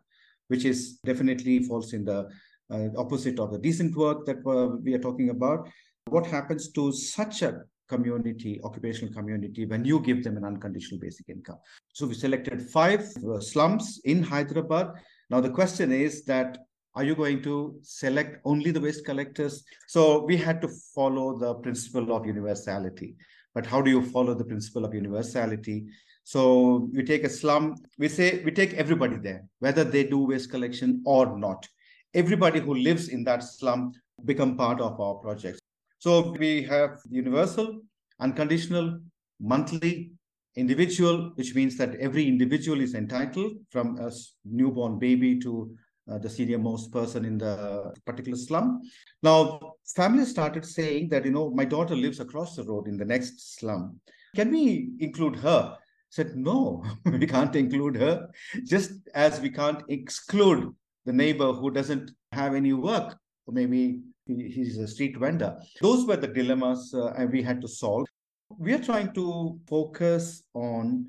which 0.48 0.64
is 0.64 0.98
definitely 1.04 1.58
falls 1.60 1.92
in 1.92 2.04
the 2.04 2.28
uh, 2.70 2.88
opposite 2.96 3.38
of 3.38 3.52
the 3.52 3.58
decent 3.58 3.96
work 3.96 4.24
that 4.26 4.38
uh, 4.46 4.76
we 4.82 4.94
are 4.94 4.98
talking 4.98 5.30
about. 5.30 5.68
What 6.08 6.26
happens 6.26 6.70
to 6.72 6.92
such 6.92 7.42
a 7.42 7.62
community, 7.88 8.60
occupational 8.64 9.12
community, 9.12 9.66
when 9.66 9.84
you 9.84 10.00
give 10.00 10.24
them 10.24 10.36
an 10.36 10.44
unconditional 10.44 11.00
basic 11.00 11.28
income. 11.28 11.58
So 11.92 12.06
we 12.06 12.14
selected 12.14 12.62
five 12.70 13.00
uh, 13.28 13.40
slums 13.40 14.00
in 14.04 14.22
Hyderabad. 14.22 14.92
Now 15.30 15.40
the 15.40 15.50
question 15.50 15.92
is 15.92 16.24
that 16.24 16.58
are 16.94 17.04
you 17.04 17.14
going 17.14 17.42
to 17.42 17.78
select 17.82 18.40
only 18.46 18.70
the 18.70 18.80
waste 18.80 19.04
collectors? 19.04 19.64
So 19.86 20.24
we 20.24 20.36
had 20.36 20.62
to 20.62 20.68
follow 20.94 21.38
the 21.38 21.54
principle 21.56 22.16
of 22.16 22.24
universality. 22.24 23.16
But 23.54 23.66
how 23.66 23.82
do 23.82 23.90
you 23.90 24.02
follow 24.02 24.34
the 24.34 24.44
principle 24.44 24.84
of 24.84 24.94
universality? 24.94 25.86
So 26.24 26.88
we 26.92 27.04
take 27.04 27.24
a 27.24 27.28
slum, 27.28 27.76
we 27.98 28.08
say 28.08 28.42
we 28.44 28.50
take 28.50 28.74
everybody 28.74 29.16
there, 29.16 29.44
whether 29.60 29.84
they 29.84 30.04
do 30.04 30.18
waste 30.18 30.50
collection 30.50 31.02
or 31.04 31.38
not. 31.38 31.68
Everybody 32.14 32.60
who 32.60 32.74
lives 32.74 33.08
in 33.08 33.24
that 33.24 33.44
slum 33.44 33.92
become 34.24 34.56
part 34.56 34.80
of 34.80 34.98
our 34.98 35.14
project. 35.16 35.60
So 36.06 36.36
we 36.38 36.62
have 36.62 37.00
universal, 37.10 37.80
unconditional, 38.20 39.00
monthly, 39.40 40.12
individual, 40.54 41.32
which 41.34 41.52
means 41.56 41.76
that 41.78 41.96
every 41.96 42.28
individual 42.28 42.80
is 42.80 42.94
entitled 42.94 43.54
from 43.72 43.98
a 43.98 44.12
newborn 44.44 45.00
baby 45.00 45.36
to 45.40 45.76
uh, 46.08 46.18
the 46.18 46.30
senior 46.30 46.58
most 46.58 46.92
person 46.92 47.24
in 47.24 47.38
the 47.38 47.92
particular 48.04 48.38
slum. 48.38 48.82
Now, 49.24 49.72
families 49.96 50.30
started 50.30 50.64
saying 50.64 51.08
that, 51.08 51.24
you 51.24 51.32
know, 51.32 51.50
my 51.50 51.64
daughter 51.64 51.96
lives 51.96 52.20
across 52.20 52.54
the 52.54 52.62
road 52.62 52.86
in 52.86 52.96
the 52.96 53.04
next 53.04 53.58
slum. 53.58 53.98
Can 54.36 54.52
we 54.52 54.90
include 55.00 55.34
her? 55.34 55.76
said, 56.10 56.36
no, 56.36 56.84
we 57.04 57.26
can't 57.26 57.56
include 57.56 57.96
her, 57.96 58.28
just 58.62 58.92
as 59.12 59.40
we 59.40 59.50
can't 59.50 59.82
exclude 59.88 60.72
the 61.04 61.12
neighbor 61.12 61.52
who 61.52 61.68
doesn't 61.68 62.12
have 62.30 62.54
any 62.54 62.74
work. 62.74 63.18
or 63.46 63.52
Maybe 63.52 64.02
he's 64.26 64.78
a 64.78 64.88
street 64.88 65.16
vendor. 65.16 65.56
Those 65.80 66.06
were 66.06 66.16
the 66.16 66.28
dilemmas 66.28 66.92
uh, 66.94 67.26
we 67.30 67.42
had 67.42 67.60
to 67.60 67.68
solve. 67.68 68.06
We 68.58 68.72
are 68.74 68.82
trying 68.82 69.12
to 69.14 69.58
focus 69.68 70.42
on 70.54 71.06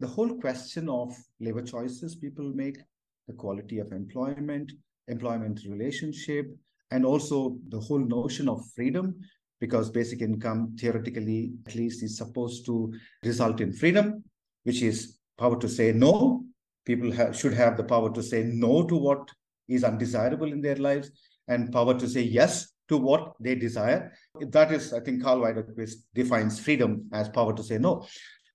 the 0.00 0.06
whole 0.06 0.38
question 0.38 0.88
of 0.88 1.14
labor 1.40 1.62
choices 1.62 2.16
people 2.16 2.52
make, 2.54 2.78
the 3.26 3.34
quality 3.34 3.78
of 3.78 3.92
employment, 3.92 4.72
employment 5.08 5.60
relationship, 5.68 6.46
and 6.90 7.04
also 7.04 7.58
the 7.68 7.80
whole 7.80 7.98
notion 7.98 8.48
of 8.48 8.64
freedom, 8.74 9.14
because 9.60 9.90
basic 9.90 10.20
income 10.20 10.76
theoretically 10.78 11.52
at 11.66 11.74
least 11.74 12.02
is 12.02 12.16
supposed 12.16 12.66
to 12.66 12.92
result 13.24 13.60
in 13.60 13.72
freedom, 13.72 14.22
which 14.64 14.82
is 14.82 15.18
power 15.38 15.58
to 15.58 15.68
say 15.68 15.92
no. 15.92 16.44
People 16.84 17.10
should 17.32 17.54
have 17.54 17.76
the 17.76 17.82
power 17.82 18.12
to 18.12 18.22
say 18.22 18.44
no 18.44 18.84
to 18.84 18.96
what 18.96 19.28
is 19.68 19.82
undesirable 19.82 20.52
in 20.52 20.60
their 20.60 20.76
lives 20.76 21.10
and 21.48 21.72
power 21.72 21.98
to 21.98 22.08
say 22.08 22.22
yes 22.22 22.68
to 22.88 22.96
what 22.96 23.34
they 23.40 23.54
desire. 23.54 24.12
That 24.40 24.72
is, 24.72 24.92
I 24.92 25.00
think 25.00 25.22
Karl 25.22 25.40
Widerquist 25.40 25.96
defines 26.14 26.60
freedom 26.60 27.08
as 27.12 27.28
power 27.28 27.54
to 27.54 27.62
say 27.62 27.78
no. 27.78 28.06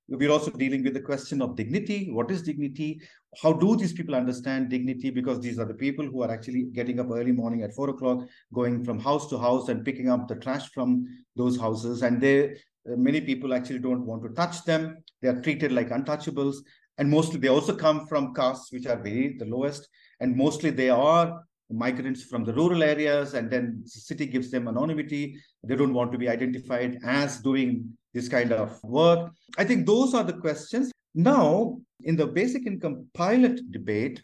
We're 0.07 0.31
also 0.31 0.51
dealing 0.51 0.83
with 0.83 0.93
the 0.93 1.01
question 1.01 1.41
of 1.41 1.55
dignity. 1.55 2.11
What 2.11 2.31
is 2.31 2.41
dignity? 2.41 3.01
How 3.41 3.53
do 3.53 3.77
these 3.77 3.93
people 3.93 4.13
understand 4.13 4.69
dignity? 4.69 5.09
Because 5.09 5.39
these 5.39 5.57
are 5.57 5.65
the 5.65 5.73
people 5.73 6.05
who 6.05 6.21
are 6.21 6.29
actually 6.31 6.63
getting 6.63 6.99
up 6.99 7.09
early 7.11 7.31
morning 7.31 7.63
at 7.63 7.73
four 7.73 7.89
o'clock, 7.89 8.27
going 8.53 8.83
from 8.83 8.99
house 8.99 9.29
to 9.29 9.37
house 9.37 9.69
and 9.69 9.85
picking 9.85 10.09
up 10.09 10.27
the 10.27 10.35
trash 10.35 10.69
from 10.71 11.07
those 11.37 11.57
houses. 11.57 12.01
And 12.01 12.19
they, 12.19 12.49
uh, 12.49 12.97
many 12.97 13.21
people 13.21 13.53
actually 13.53 13.79
don't 13.79 14.05
want 14.05 14.23
to 14.23 14.29
touch 14.29 14.65
them. 14.65 14.97
They 15.21 15.29
are 15.29 15.41
treated 15.41 15.71
like 15.71 15.89
untouchables. 15.89 16.57
And 16.97 17.09
mostly 17.09 17.39
they 17.39 17.47
also 17.47 17.73
come 17.73 18.05
from 18.07 18.33
castes 18.33 18.73
which 18.73 18.87
are 18.87 19.01
very 19.01 19.37
the 19.37 19.45
lowest. 19.45 19.87
And 20.19 20.35
mostly 20.35 20.71
they 20.71 20.89
are 20.89 21.41
migrants 21.71 22.23
from 22.23 22.43
the 22.43 22.53
rural 22.53 22.83
areas 22.83 23.33
and 23.33 23.49
then 23.49 23.81
the 23.83 23.89
city 23.89 24.25
gives 24.25 24.51
them 24.51 24.67
anonymity. 24.67 25.37
They 25.63 25.75
don't 25.75 25.93
want 25.93 26.11
to 26.11 26.17
be 26.17 26.29
identified 26.29 26.99
as 27.05 27.39
doing 27.39 27.97
this 28.13 28.27
kind 28.27 28.51
of 28.51 28.81
work. 28.83 29.31
I 29.57 29.63
think 29.63 29.85
those 29.85 30.13
are 30.13 30.23
the 30.23 30.33
questions. 30.33 30.91
Now 31.13 31.79
in 32.03 32.15
the 32.15 32.27
basic 32.27 32.65
income 32.65 33.07
pilot 33.13 33.71
debate 33.71 34.21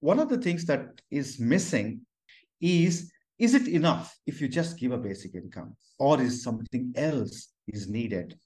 one 0.00 0.18
of 0.18 0.28
the 0.28 0.36
things 0.36 0.66
that 0.66 1.00
is 1.10 1.40
missing 1.40 2.02
is 2.60 3.10
is 3.38 3.54
it 3.54 3.66
enough 3.66 4.14
if 4.26 4.38
you 4.38 4.48
just 4.48 4.78
give 4.78 4.92
a 4.92 4.98
basic 4.98 5.34
income 5.34 5.74
or 5.98 6.20
is 6.20 6.42
something 6.42 6.92
else 6.94 7.48
is 7.66 7.88
needed? 7.88 8.38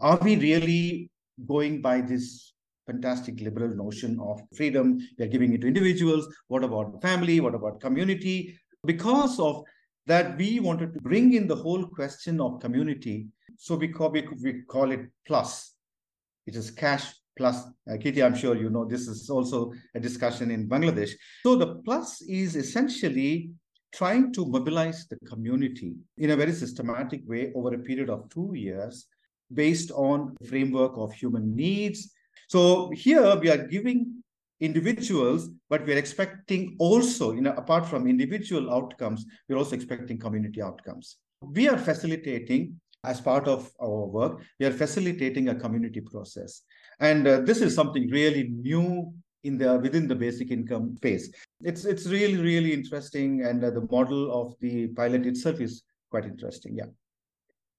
Are 0.00 0.18
we 0.22 0.36
really 0.36 1.10
going 1.46 1.82
by 1.82 2.00
this 2.00 2.53
fantastic 2.86 3.40
liberal 3.40 3.74
notion 3.74 4.18
of 4.20 4.40
freedom. 4.56 4.98
We 5.18 5.24
are 5.24 5.28
giving 5.28 5.52
it 5.54 5.62
to 5.62 5.68
individuals. 5.68 6.26
What 6.48 6.64
about 6.64 7.00
family? 7.02 7.40
What 7.40 7.54
about 7.54 7.80
community? 7.80 8.58
Because 8.84 9.40
of 9.40 9.64
that, 10.06 10.36
we 10.36 10.60
wanted 10.60 10.94
to 10.94 11.00
bring 11.00 11.32
in 11.34 11.46
the 11.46 11.56
whole 11.56 11.86
question 11.86 12.40
of 12.40 12.60
community. 12.60 13.28
So 13.56 13.76
we 13.76 13.88
call, 13.88 14.10
we, 14.10 14.26
we 14.42 14.62
call 14.62 14.90
it 14.90 15.06
plus. 15.26 15.72
It 16.46 16.56
is 16.56 16.70
cash 16.70 17.12
plus. 17.36 17.64
Uh, 17.90 17.96
Kitty, 17.96 18.22
I'm 18.22 18.34
sure 18.34 18.56
you 18.56 18.70
know 18.70 18.84
this 18.84 19.08
is 19.08 19.30
also 19.30 19.72
a 19.94 20.00
discussion 20.00 20.50
in 20.50 20.68
Bangladesh. 20.68 21.12
So 21.42 21.56
the 21.56 21.76
plus 21.76 22.20
is 22.22 22.56
essentially 22.56 23.50
trying 23.92 24.32
to 24.32 24.44
mobilize 24.44 25.06
the 25.08 25.16
community 25.26 25.94
in 26.18 26.30
a 26.30 26.36
very 26.36 26.52
systematic 26.52 27.22
way 27.26 27.52
over 27.54 27.74
a 27.74 27.78
period 27.78 28.10
of 28.10 28.28
two 28.28 28.52
years 28.54 29.06
based 29.52 29.90
on 29.92 30.36
framework 30.48 30.92
of 30.96 31.12
human 31.12 31.54
needs 31.54 32.10
so 32.54 32.88
here 32.90 33.34
we 33.34 33.50
are 33.50 33.66
giving 33.66 34.22
individuals, 34.60 35.50
but 35.68 35.84
we're 35.84 35.98
expecting 35.98 36.76
also, 36.78 37.32
you 37.32 37.40
know, 37.40 37.52
apart 37.56 37.84
from 37.84 38.06
individual 38.06 38.72
outcomes, 38.72 39.26
we're 39.48 39.56
also 39.56 39.74
expecting 39.74 40.20
community 40.20 40.62
outcomes. 40.62 41.16
We 41.42 41.68
are 41.68 41.76
facilitating 41.76 42.80
as 43.02 43.20
part 43.20 43.48
of 43.48 43.72
our 43.82 44.06
work, 44.06 44.40
we 44.60 44.66
are 44.66 44.70
facilitating 44.70 45.48
a 45.48 45.56
community 45.56 46.00
process. 46.00 46.62
And 47.00 47.26
uh, 47.26 47.40
this 47.40 47.60
is 47.60 47.74
something 47.74 48.08
really 48.08 48.44
new 48.50 49.12
in 49.42 49.58
the 49.58 49.78
within 49.78 50.06
the 50.06 50.14
basic 50.14 50.52
income 50.52 50.96
space. 50.98 51.30
It's 51.60 51.84
it's 51.84 52.06
really 52.06 52.36
really 52.36 52.72
interesting, 52.72 53.42
and 53.42 53.64
uh, 53.64 53.70
the 53.70 53.86
model 53.90 54.30
of 54.30 54.54
the 54.60 54.86
pilot 54.94 55.26
itself 55.26 55.60
is 55.60 55.82
quite 56.08 56.24
interesting. 56.24 56.76
Yeah. 56.76 56.90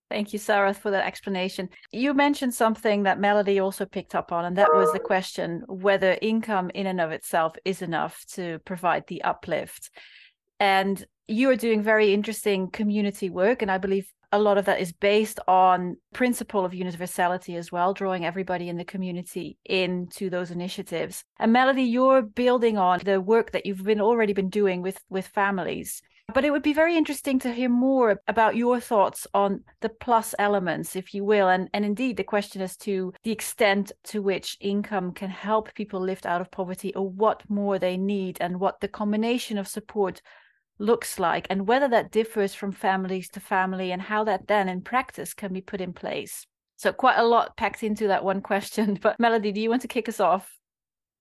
Thank 0.10 0.34
you, 0.34 0.40
Sarath, 0.40 0.78
for 0.78 0.92
that 0.92 1.06
explanation. 1.06 1.70
You 1.92 2.14
mentioned 2.14 2.54
something 2.54 3.04
that 3.04 3.20
Melody 3.20 3.60
also 3.60 3.86
picked 3.86 4.14
up 4.14 4.32
on, 4.32 4.46
and 4.46 4.56
that 4.58 4.74
was 4.74 4.94
the 4.94 5.00
question 5.00 5.64
whether 5.68 6.18
income 6.22 6.70
in 6.76 6.86
and 6.86 7.02
of 7.02 7.12
itself 7.12 7.56
is 7.66 7.82
enough 7.82 8.24
to 8.34 8.60
provide 8.66 9.08
the 9.08 9.24
uplift. 9.24 9.90
And 10.60 11.04
you 11.28 11.50
are 11.50 11.56
doing 11.56 11.82
very 11.82 12.14
interesting 12.14 12.70
community 12.70 13.32
work, 13.32 13.64
and 13.64 13.72
I 13.72 13.80
believe 13.80 14.08
a 14.32 14.40
lot 14.40 14.58
of 14.58 14.66
that 14.66 14.82
is 14.82 14.92
based 14.92 15.40
on 15.48 15.98
principle 16.14 16.66
of 16.66 16.74
universality 16.74 17.56
as 17.56 17.72
well 17.72 17.94
drawing 17.94 18.26
everybody 18.26 18.70
in 18.70 18.78
the 18.78 18.84
community 18.84 19.58
into 19.64 20.30
those 20.30 20.52
initiatives 20.52 21.24
and 21.40 21.54
melody 21.54 21.84
you're 21.84 22.22
building 22.22 22.78
on 22.78 23.00
the 23.06 23.22
work 23.22 23.52
that 23.52 23.66
you've 23.66 23.84
been 23.84 24.02
already 24.02 24.34
been 24.34 24.50
doing 24.50 24.82
with 24.82 25.00
with 25.10 25.28
families 25.28 26.02
but 26.34 26.44
it 26.44 26.52
would 26.52 26.64
be 26.64 26.74
very 26.74 26.98
interesting 26.98 27.40
to 27.40 27.54
hear 27.54 27.70
more 27.70 28.20
about 28.28 28.56
your 28.56 28.80
thoughts 28.80 29.28
on 29.34 29.64
the 29.82 29.90
plus 29.90 30.34
elements, 30.40 30.96
if 30.96 31.14
you 31.14 31.24
will, 31.24 31.48
and, 31.48 31.70
and 31.74 31.86
indeed 31.86 32.18
the 32.18 32.24
question 32.24 32.62
as 32.62 32.76
to 32.78 33.14
the 33.24 33.32
extent 33.32 33.92
to 34.04 34.22
which 34.22 34.58
income 34.60 35.12
can 35.12 35.30
help 35.30 35.74
people 35.76 36.00
lift 36.00 36.26
out 36.26 36.42
of 36.42 36.52
poverty 36.52 36.94
or 36.96 37.10
what 37.10 37.44
more 37.50 37.80
they 37.80 37.96
need 37.96 38.38
and 38.42 38.60
what 38.60 38.80
the 38.82 38.88
combination 38.88 39.58
of 39.58 39.68
support 39.68 40.22
looks 40.78 41.20
like 41.20 41.48
and 41.50 41.68
whether 41.68 41.88
that 41.88 42.12
differs 42.12 42.54
from 42.54 42.72
families 42.72 43.30
to 43.30 43.40
family 43.40 43.92
and 43.92 44.02
how 44.02 44.24
that 44.24 44.48
then 44.48 44.68
in 44.68 44.82
practice 44.82 45.34
can 45.34 45.54
be 45.54 45.62
put 45.62 45.80
in 45.80 45.94
place. 45.94 46.46
So, 46.76 46.92
quite 46.92 47.18
a 47.18 47.24
lot 47.24 47.56
packed 47.56 47.84
into 47.84 48.08
that 48.08 48.24
one 48.24 48.42
question. 48.42 49.00
But, 49.02 49.20
Melody, 49.20 49.52
do 49.52 49.62
you 49.62 49.70
want 49.70 49.84
to 49.84 49.88
kick 49.88 50.10
us 50.10 50.20
off? 50.20 50.52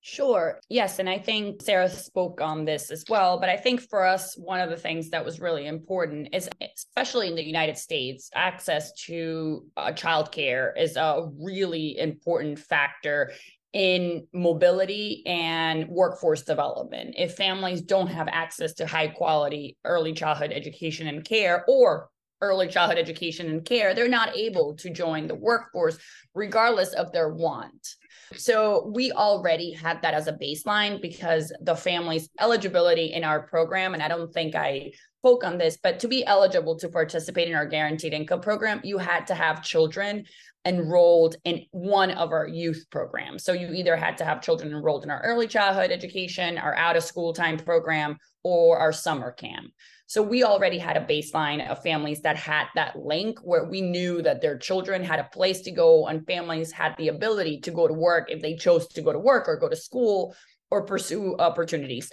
Sure. 0.06 0.60
Yes. 0.68 0.98
And 0.98 1.08
I 1.08 1.18
think 1.18 1.64
Sarath 1.64 1.96
spoke 1.96 2.42
on 2.42 2.66
this 2.66 2.90
as 2.90 3.06
well. 3.08 3.40
But 3.40 3.48
I 3.48 3.56
think 3.56 3.80
for 3.80 4.04
us, 4.04 4.36
one 4.36 4.60
of 4.60 4.68
the 4.68 4.76
things 4.76 5.08
that 5.08 5.24
was 5.24 5.40
really 5.40 5.66
important 5.66 6.28
is, 6.34 6.46
especially 6.76 7.28
in 7.28 7.34
the 7.34 7.42
United 7.42 7.78
States, 7.78 8.28
access 8.34 8.92
to 9.06 9.64
uh, 9.78 9.92
childcare 9.92 10.72
is 10.78 10.96
a 10.96 11.30
really 11.40 11.96
important 11.98 12.58
factor 12.58 13.32
in 13.72 14.26
mobility 14.34 15.22
and 15.24 15.88
workforce 15.88 16.42
development. 16.42 17.14
If 17.16 17.34
families 17.34 17.80
don't 17.80 18.08
have 18.08 18.28
access 18.30 18.74
to 18.74 18.86
high 18.86 19.08
quality 19.08 19.78
early 19.86 20.12
childhood 20.12 20.52
education 20.52 21.06
and 21.08 21.24
care, 21.24 21.64
or 21.66 22.10
early 22.40 22.68
childhood 22.68 22.98
education 22.98 23.48
and 23.48 23.64
care, 23.64 23.94
they're 23.94 24.08
not 24.08 24.36
able 24.36 24.74
to 24.76 24.90
join 24.90 25.26
the 25.26 25.34
workforce 25.34 25.98
regardless 26.34 26.92
of 26.92 27.12
their 27.12 27.28
want. 27.28 27.96
So 28.36 28.90
we 28.94 29.12
already 29.12 29.72
had 29.72 30.02
that 30.02 30.14
as 30.14 30.26
a 30.26 30.32
baseline 30.32 31.00
because 31.00 31.52
the 31.60 31.76
family's 31.76 32.28
eligibility 32.40 33.12
in 33.12 33.24
our 33.24 33.42
program, 33.42 33.94
and 33.94 34.02
I 34.02 34.08
don't 34.08 34.32
think 34.32 34.54
I 34.54 34.92
spoke 35.20 35.44
on 35.44 35.58
this, 35.58 35.78
but 35.82 36.00
to 36.00 36.08
be 36.08 36.24
eligible 36.26 36.76
to 36.76 36.88
participate 36.88 37.48
in 37.48 37.54
our 37.54 37.66
guaranteed 37.66 38.12
income 38.12 38.40
program, 38.40 38.80
you 38.84 38.98
had 38.98 39.26
to 39.28 39.34
have 39.34 39.62
children 39.62 40.24
enrolled 40.66 41.36
in 41.44 41.64
one 41.70 42.10
of 42.10 42.32
our 42.32 42.48
youth 42.48 42.86
programs. 42.90 43.44
So 43.44 43.52
you 43.52 43.72
either 43.72 43.96
had 43.96 44.16
to 44.18 44.24
have 44.24 44.42
children 44.42 44.72
enrolled 44.72 45.04
in 45.04 45.10
our 45.10 45.22
early 45.22 45.46
childhood 45.46 45.90
education, 45.90 46.58
our 46.58 46.74
out 46.74 46.96
of 46.96 47.04
school 47.04 47.32
time 47.32 47.58
program, 47.58 48.16
or 48.42 48.78
our 48.78 48.92
summer 48.92 49.32
camp. 49.32 49.72
So 50.06 50.22
we 50.22 50.44
already 50.44 50.78
had 50.78 50.96
a 50.96 51.06
baseline 51.06 51.66
of 51.68 51.82
families 51.82 52.20
that 52.22 52.36
had 52.36 52.66
that 52.74 52.96
link 52.96 53.38
where 53.42 53.64
we 53.64 53.80
knew 53.80 54.20
that 54.22 54.42
their 54.42 54.58
children 54.58 55.02
had 55.02 55.18
a 55.18 55.28
place 55.32 55.62
to 55.62 55.70
go 55.70 56.06
and 56.06 56.26
families 56.26 56.70
had 56.70 56.94
the 56.98 57.08
ability 57.08 57.60
to 57.60 57.70
go 57.70 57.88
to 57.88 57.94
work 57.94 58.30
if 58.30 58.42
they 58.42 58.54
chose 58.54 58.86
to 58.88 59.02
go 59.02 59.12
to 59.12 59.18
work 59.18 59.48
or 59.48 59.56
go 59.56 59.68
to 59.68 59.76
school 59.76 60.34
or 60.70 60.84
pursue 60.84 61.36
opportunities. 61.38 62.12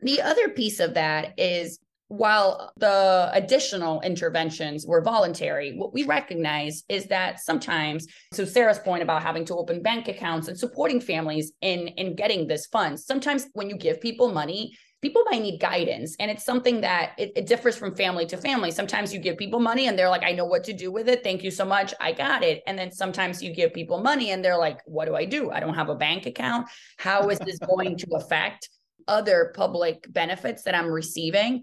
The 0.00 0.22
other 0.22 0.48
piece 0.48 0.80
of 0.80 0.94
that 0.94 1.38
is 1.38 1.78
while 2.08 2.72
the 2.78 3.28
additional 3.34 4.00
interventions 4.00 4.86
were 4.86 5.02
voluntary, 5.02 5.76
what 5.76 5.92
we 5.92 6.04
recognize 6.04 6.82
is 6.88 7.06
that 7.06 7.38
sometimes, 7.38 8.06
so 8.32 8.46
Sarath's 8.46 8.78
point 8.78 9.02
about 9.02 9.22
having 9.22 9.44
to 9.44 9.56
open 9.56 9.82
bank 9.82 10.08
accounts 10.08 10.48
and 10.48 10.58
supporting 10.58 11.00
families 11.00 11.52
in, 11.60 11.88
in 11.88 12.16
getting 12.16 12.46
this 12.46 12.64
funds, 12.66 13.04
sometimes 13.04 13.46
when 13.52 13.68
you 13.68 13.76
give 13.76 14.00
people 14.00 14.32
money, 14.32 14.72
people 15.00 15.22
might 15.30 15.42
need 15.42 15.60
guidance. 15.60 16.16
And 16.18 16.30
it's 16.30 16.44
something 16.44 16.80
that 16.80 17.12
it, 17.18 17.32
it 17.36 17.46
differs 17.46 17.76
from 17.76 17.94
family 17.94 18.26
to 18.26 18.36
family. 18.36 18.70
Sometimes 18.70 19.12
you 19.12 19.20
give 19.20 19.36
people 19.36 19.60
money 19.60 19.86
and 19.86 19.98
they're 19.98 20.08
like, 20.08 20.24
I 20.24 20.32
know 20.32 20.44
what 20.44 20.64
to 20.64 20.72
do 20.72 20.90
with 20.90 21.08
it. 21.08 21.22
Thank 21.22 21.44
you 21.44 21.50
so 21.50 21.64
much. 21.64 21.94
I 22.00 22.12
got 22.12 22.42
it. 22.42 22.62
And 22.66 22.78
then 22.78 22.90
sometimes 22.90 23.42
you 23.42 23.54
give 23.54 23.72
people 23.72 24.00
money 24.00 24.32
and 24.32 24.44
they're 24.44 24.58
like, 24.58 24.80
what 24.86 25.06
do 25.06 25.14
I 25.14 25.24
do? 25.24 25.50
I 25.50 25.60
don't 25.60 25.74
have 25.74 25.88
a 25.88 25.94
bank 25.94 26.26
account. 26.26 26.68
How 26.98 27.28
is 27.28 27.38
this 27.38 27.58
going 27.58 27.96
to 27.98 28.16
affect 28.16 28.68
other 29.06 29.52
public 29.54 30.12
benefits 30.12 30.64
that 30.64 30.74
I'm 30.74 30.90
receiving? 30.90 31.62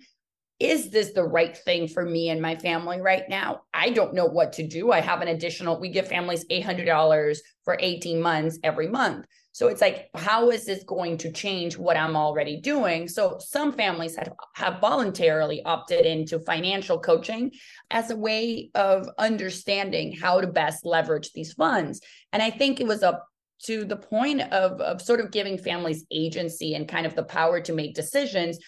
is 0.59 0.89
this 0.89 1.11
the 1.11 1.23
right 1.23 1.57
thing 1.57 1.87
for 1.87 2.05
me 2.05 2.29
and 2.29 2.41
my 2.41 2.55
family 2.55 3.01
right 3.01 3.27
now? 3.27 3.63
I 3.73 3.89
don't 3.89 4.13
know 4.13 4.25
what 4.25 4.53
to 4.53 4.65
do. 4.65 4.91
I 4.91 5.01
have 5.01 5.21
an 5.21 5.27
additional, 5.27 5.79
we 5.79 5.89
give 5.89 6.07
families 6.07 6.45
$800 6.45 7.37
for 7.65 7.77
18 7.79 8.21
months 8.21 8.57
every 8.63 8.87
month. 8.87 9.25
So 9.55 9.69
it's 9.69 9.79
like, 9.79 10.09
how 10.15 10.49
is 10.49 10.65
this 10.65 10.83
going 10.83 11.17
to 11.19 11.31
change 11.31 11.77
what 11.77 11.95
I'm 11.95 12.17
already 12.17 12.59
doing? 12.59 13.07
So 13.07 13.37
some 13.39 13.71
families 13.71 14.17
have, 14.17 14.33
have 14.55 14.81
voluntarily 14.81 15.63
opted 15.63 16.05
into 16.05 16.41
financial 16.41 16.99
coaching 16.99 17.51
as 17.89 18.11
a 18.11 18.17
way 18.17 18.69
of 18.75 19.07
understanding 19.17 20.11
how 20.11 20.41
to 20.41 20.47
best 20.47 20.85
leverage 20.85 21.31
these 21.31 21.53
funds. 21.53 22.01
And 22.33 22.43
I 22.43 22.49
think 22.49 22.81
it 22.81 22.85
was 22.85 23.01
a 23.01 23.21
to 23.63 23.85
the 23.85 23.95
point 23.95 24.41
of, 24.41 24.81
of 24.81 25.01
sort 25.01 25.21
of 25.21 25.31
giving 25.31 25.57
families 25.57 26.05
agency 26.11 26.75
and 26.75 26.85
kind 26.85 27.05
of 27.05 27.15
the 27.15 27.23
power 27.23 27.61
to 27.61 27.71
make 27.71 27.95
decisions 27.95 28.59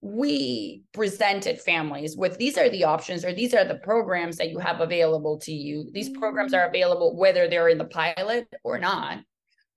we 0.00 0.84
presented 0.92 1.60
families 1.60 2.16
with 2.16 2.38
these 2.38 2.56
are 2.56 2.68
the 2.68 2.84
options 2.84 3.24
or 3.24 3.32
these 3.32 3.52
are 3.52 3.64
the 3.64 3.80
programs 3.82 4.36
that 4.36 4.50
you 4.50 4.60
have 4.60 4.80
available 4.80 5.38
to 5.40 5.52
you. 5.52 5.90
These 5.92 6.10
programs 6.10 6.52
mm-hmm. 6.52 6.60
are 6.64 6.68
available 6.68 7.16
whether 7.16 7.48
they're 7.48 7.68
in 7.68 7.78
the 7.78 7.86
pilot 7.86 8.46
or 8.62 8.78
not. 8.78 9.18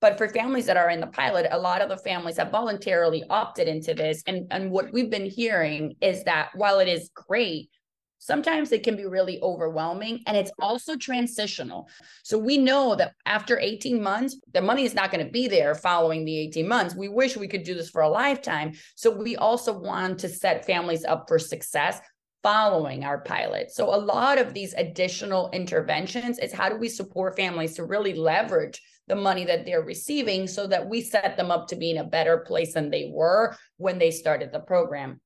But 0.00 0.16
for 0.16 0.28
families 0.28 0.66
that 0.66 0.76
are 0.76 0.90
in 0.90 1.00
the 1.00 1.06
pilot, 1.06 1.46
a 1.50 1.58
lot 1.58 1.82
of 1.82 1.88
the 1.88 1.98
families 1.98 2.38
have 2.38 2.50
voluntarily 2.50 3.24
opted 3.28 3.68
into 3.68 3.94
this. 3.94 4.22
And, 4.26 4.46
and 4.50 4.70
what 4.70 4.92
we've 4.92 5.10
been 5.10 5.28
hearing 5.28 5.94
is 6.00 6.24
that 6.24 6.50
while 6.54 6.80
it 6.80 6.88
is 6.88 7.10
great, 7.14 7.68
sometimes 8.20 8.70
it 8.70 8.82
can 8.82 8.96
be 8.96 9.06
really 9.06 9.40
overwhelming 9.42 10.20
and 10.26 10.36
it's 10.36 10.52
also 10.58 10.96
transitional. 10.96 11.88
So 12.22 12.38
we 12.38 12.58
know 12.58 12.94
that 12.94 13.14
after 13.26 13.58
18 13.58 14.02
months, 14.02 14.38
the 14.52 14.62
money 14.62 14.84
is 14.84 14.94
not 14.94 15.10
going 15.10 15.24
to 15.24 15.30
be 15.30 15.48
there 15.48 15.74
following 15.74 16.24
the 16.24 16.38
18 16.38 16.68
months. 16.68 16.94
We 16.94 17.08
wish 17.08 17.36
we 17.36 17.48
could 17.48 17.64
do 17.64 17.74
this 17.74 17.90
for 17.90 18.02
a 18.02 18.08
lifetime. 18.08 18.72
So 18.94 19.10
we 19.10 19.36
also 19.36 19.78
want 19.78 20.18
to 20.20 20.28
set 20.28 20.66
families 20.66 21.04
up 21.04 21.24
for 21.28 21.38
success 21.38 22.00
following 22.42 23.04
our 23.04 23.20
pilot. 23.20 23.70
So 23.70 23.94
a 23.94 23.96
lot 24.00 24.38
of 24.38 24.54
these 24.54 24.74
additional 24.74 25.50
interventions 25.52 26.38
is 26.38 26.52
how 26.52 26.68
do 26.68 26.76
we 26.76 26.88
support 26.88 27.36
families 27.36 27.74
to 27.74 27.84
really 27.84 28.14
leverage 28.14 28.80
the 29.10 29.16
money 29.16 29.44
that 29.44 29.66
they're 29.66 29.82
receiving 29.82 30.46
so 30.46 30.66
that 30.68 30.88
we 30.88 31.02
set 31.02 31.36
them 31.36 31.50
up 31.50 31.68
to 31.68 31.76
be 31.76 31.90
in 31.90 31.98
a 31.98 32.04
better 32.04 32.38
place 32.38 32.74
than 32.74 32.88
they 32.90 33.10
were 33.12 33.54
when 33.76 33.98
they 33.98 34.10
started 34.10 34.52
the 34.52 34.60
program. 34.60 35.20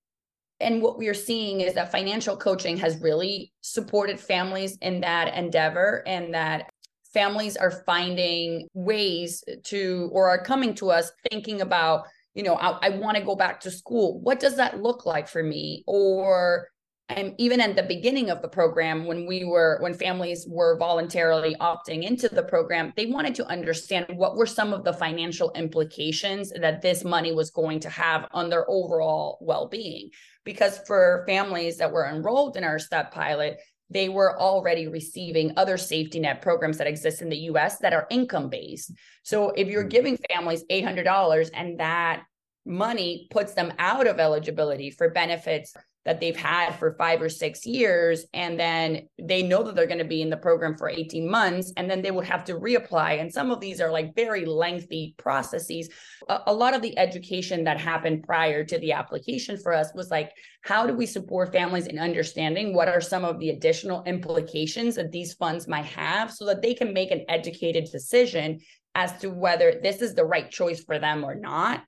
And 0.59 0.81
what 0.81 0.99
we 0.99 1.09
are 1.09 1.15
seeing 1.15 1.61
is 1.61 1.75
that 1.75 1.93
financial 1.93 2.37
coaching 2.37 2.79
has 2.79 3.01
really 3.03 3.53
supported 3.61 4.19
families 4.19 4.79
in 4.81 5.03
that 5.03 5.35
endeavor 5.35 6.03
and 6.07 6.33
that 6.33 6.71
families 7.13 7.57
are 7.57 7.71
finding 7.71 8.67
ways 8.73 9.45
to 9.65 10.09
or 10.13 10.31
are 10.31 10.43
coming 10.43 10.75
to 10.75 10.91
us 10.91 11.13
thinking 11.31 11.61
about 11.61 12.07
you 12.35 12.43
know 12.43 12.57
i, 12.57 12.77
I 12.83 12.89
want 12.89 13.17
to 13.17 13.23
go 13.23 13.37
back 13.37 13.61
to 13.61 13.71
school 13.71 14.21
what 14.21 14.41
does 14.41 14.57
that 14.57 14.83
look 14.83 15.07
like 15.07 15.29
for 15.29 15.41
me 15.41 15.85
or 15.87 16.67
and 17.11 17.35
even 17.37 17.61
at 17.61 17.77
the 17.77 17.83
beginning 17.83 18.31
of 18.31 18.41
the 18.41 18.49
program 18.49 19.05
when 19.05 19.27
we 19.27 19.45
were 19.45 19.79
when 19.81 19.93
families 19.93 20.47
were 20.49 20.79
voluntarily 20.79 21.55
opting 21.61 22.03
into 22.03 22.29
the 22.29 22.43
program 22.43 22.93
they 22.97 23.07
wanted 23.07 23.35
to 23.35 23.47
understand 23.47 24.07
what 24.17 24.37
were 24.37 24.47
some 24.47 24.73
of 24.73 24.85
the 24.85 24.93
financial 24.93 25.53
implications 25.53 26.53
that 26.61 26.81
this 26.81 27.05
money 27.05 27.33
was 27.33 27.51
going 27.51 27.79
to 27.79 27.91
have 27.91 28.27
on 28.33 28.49
their 28.49 28.69
overall 28.71 29.39
well-being 29.41 30.09
because 30.45 30.79
for 30.87 31.25
families 31.27 31.77
that 31.77 31.93
were 31.93 32.07
enrolled 32.07 32.57
in 32.57 32.65
our 32.65 32.79
step 32.79 33.13
pilot 33.13 33.61
they 33.91 34.09
were 34.09 34.41
already 34.41 34.89
receiving 34.89 35.53
other 35.57 35.77
safety 35.77 36.19
net 36.19 36.41
programs 36.41 36.79
that 36.79 36.87
exist 36.87 37.21
in 37.23 37.29
the 37.29 37.37
US 37.51 37.79
that 37.79 37.93
are 37.93 38.07
income 38.11 38.49
based. 38.49 38.93
So 39.23 39.51
if 39.51 39.69
you're 39.69 39.83
hmm. 39.83 39.89
giving 39.89 40.19
families 40.31 40.65
$800 40.71 41.51
and 41.53 41.79
that 41.81 42.25
money 42.67 43.29
puts 43.31 43.53
them 43.53 43.73
out 43.79 44.07
of 44.07 44.19
eligibility 44.19 44.91
for 44.91 45.11
benefits 45.11 45.75
that 46.05 46.21
they've 46.21 46.37
had 46.37 46.73
for 46.73 46.95
five 46.99 47.23
or 47.23 47.29
six 47.29 47.65
years 47.65 48.27
and 48.35 48.61
then 48.61 49.09
they 49.19 49.43
know 49.43 49.63
that 49.63 49.75
they're 49.75 49.87
going 49.87 49.99
to 49.99 50.05
be 50.05 50.21
in 50.21 50.31
the 50.31 50.37
program 50.37 50.77
for 50.77 50.89
18 50.89 51.29
months 51.29 51.73
and 51.77 51.91
then 51.91 52.03
they 52.03 52.11
would 52.11 52.27
have 52.27 52.45
to 52.45 52.55
reapply. 52.55 53.21
And 53.21 53.33
some 53.33 53.51
of 53.51 53.61
these 53.61 53.81
are 53.81 53.91
like 53.91 54.15
very 54.15 54.45
lengthy 54.45 55.15
processes. 55.17 55.89
A, 56.29 56.41
a, 56.47 56.55
lot 56.55 56.75
of 56.75 56.83
the 56.83 56.97
education 56.99 57.65
that 57.65 57.81
happened 57.81 58.25
prior 58.25 58.65
to 58.65 58.79
the 58.79 58.93
application 58.93 59.57
for 59.57 59.73
us 59.73 59.93
was 59.95 60.11
like 60.11 60.33
how 60.63 60.87
do 60.87 60.95
we 60.95 61.07
support 61.07 61.53
families 61.53 61.87
in 61.87 61.99
understanding 61.99 62.75
what 62.75 62.89
are 62.89 63.01
some 63.01 63.25
of 63.25 63.39
the 63.39 63.51
additional 63.51 64.03
implications 64.05 64.95
that 64.97 65.13
these 65.13 65.35
funds 65.35 65.69
might 65.69 65.85
have 65.85 66.33
so 66.33 66.47
that 66.47 66.63
they 66.63 66.75
can 66.75 66.93
make 66.93 67.11
an 67.11 67.25
educated 67.29 67.85
decision 67.91 68.61
as 68.95 69.13
to 69.19 69.29
whether 69.29 69.81
this 69.83 70.01
is 70.03 70.15
the 70.15 70.25
right 70.25 70.51
choice 70.51 70.83
for 70.85 70.99
them 70.99 71.25
or 71.25 71.35
not 71.35 71.83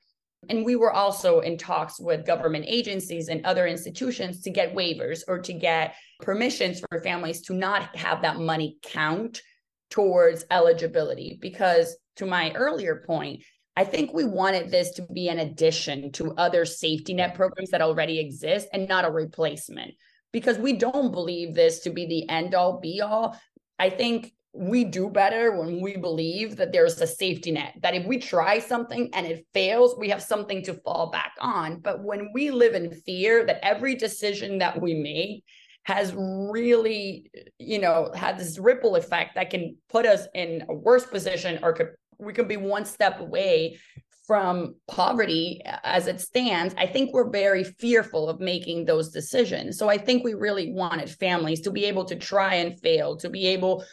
and 0.48 0.64
we 0.64 0.76
were 0.76 0.92
also 0.92 1.40
in 1.40 1.56
talks 1.58 2.00
with 2.00 2.26
government 2.26 2.64
agencies 2.68 3.28
and 3.28 3.44
other 3.44 3.66
institutions 3.66 4.40
to 4.42 4.50
get 4.50 4.74
waivers 4.74 5.20
or 5.28 5.38
to 5.40 5.52
get 5.52 5.94
permissions 6.20 6.80
for 6.80 7.00
families 7.00 7.42
to 7.42 7.54
not 7.54 7.94
have 7.96 8.22
that 8.22 8.38
money 8.38 8.78
count 8.82 9.42
towards 9.90 10.44
eligibility. 10.50 11.38
Because 11.40 11.96
to 12.16 12.26
my 12.26 12.52
earlier 12.52 13.04
point, 13.06 13.42
I 13.76 13.84
think 13.84 14.12
we 14.12 14.24
wanted 14.24 14.70
this 14.70 14.92
to 14.92 15.02
be 15.02 15.28
an 15.28 15.38
addition 15.38 16.10
to 16.12 16.32
other 16.32 16.64
safety 16.64 17.12
net 17.12 17.34
programs 17.34 17.70
that 17.70 17.82
already 17.82 18.18
exist 18.18 18.68
and 18.72 18.88
not 18.88 19.04
a 19.04 19.10
replacement 19.10 19.94
because 20.32 20.58
we 20.58 20.72
don't 20.72 21.12
believe 21.12 21.54
this 21.54 21.80
to 21.80 21.90
be 21.90 22.06
the 22.06 22.28
end 22.28 22.54
all 22.54 22.80
be 22.80 23.02
all. 23.02 23.38
I 23.78 23.90
think 23.90 24.32
we 24.58 24.84
do 24.84 25.10
better 25.10 25.56
when 25.56 25.80
we 25.80 25.96
believe 25.96 26.56
that 26.56 26.72
there's 26.72 27.00
a 27.00 27.06
safety 27.06 27.52
net, 27.52 27.74
that 27.82 27.94
if 27.94 28.06
we 28.06 28.18
try 28.18 28.58
something 28.58 29.10
and 29.12 29.26
it 29.26 29.46
fails, 29.52 29.96
we 29.98 30.08
have 30.08 30.22
something 30.22 30.62
to 30.64 30.74
fall 30.74 31.10
back 31.10 31.32
on. 31.40 31.80
But 31.80 32.02
when 32.02 32.30
we 32.32 32.50
live 32.50 32.74
in 32.74 32.90
fear 32.90 33.44
that 33.46 33.60
every 33.62 33.94
decision 33.94 34.58
that 34.58 34.80
we 34.80 34.94
make 34.94 35.44
has 35.84 36.14
really, 36.16 37.30
you 37.58 37.78
know, 37.78 38.10
had 38.14 38.38
this 38.38 38.58
ripple 38.58 38.96
effect 38.96 39.34
that 39.34 39.50
can 39.50 39.76
put 39.88 40.06
us 40.06 40.26
in 40.34 40.64
a 40.68 40.74
worse 40.74 41.06
position 41.06 41.58
or 41.62 41.72
could 41.72 41.90
we 42.18 42.32
can 42.32 42.48
be 42.48 42.56
one 42.56 42.86
step 42.86 43.20
away 43.20 43.78
from 44.26 44.74
poverty 44.88 45.62
as 45.84 46.08
it 46.08 46.20
stands, 46.20 46.74
I 46.76 46.86
think 46.86 47.12
we're 47.12 47.30
very 47.30 47.62
fearful 47.62 48.28
of 48.28 48.40
making 48.40 48.84
those 48.84 49.10
decisions. 49.10 49.78
So 49.78 49.88
I 49.88 49.98
think 49.98 50.24
we 50.24 50.34
really 50.34 50.72
wanted 50.72 51.08
families 51.08 51.60
to 51.60 51.70
be 51.70 51.84
able 51.84 52.04
to 52.06 52.16
try 52.16 52.54
and 52.54 52.78
fail, 52.80 53.16
to 53.18 53.30
be 53.30 53.46
able 53.46 53.84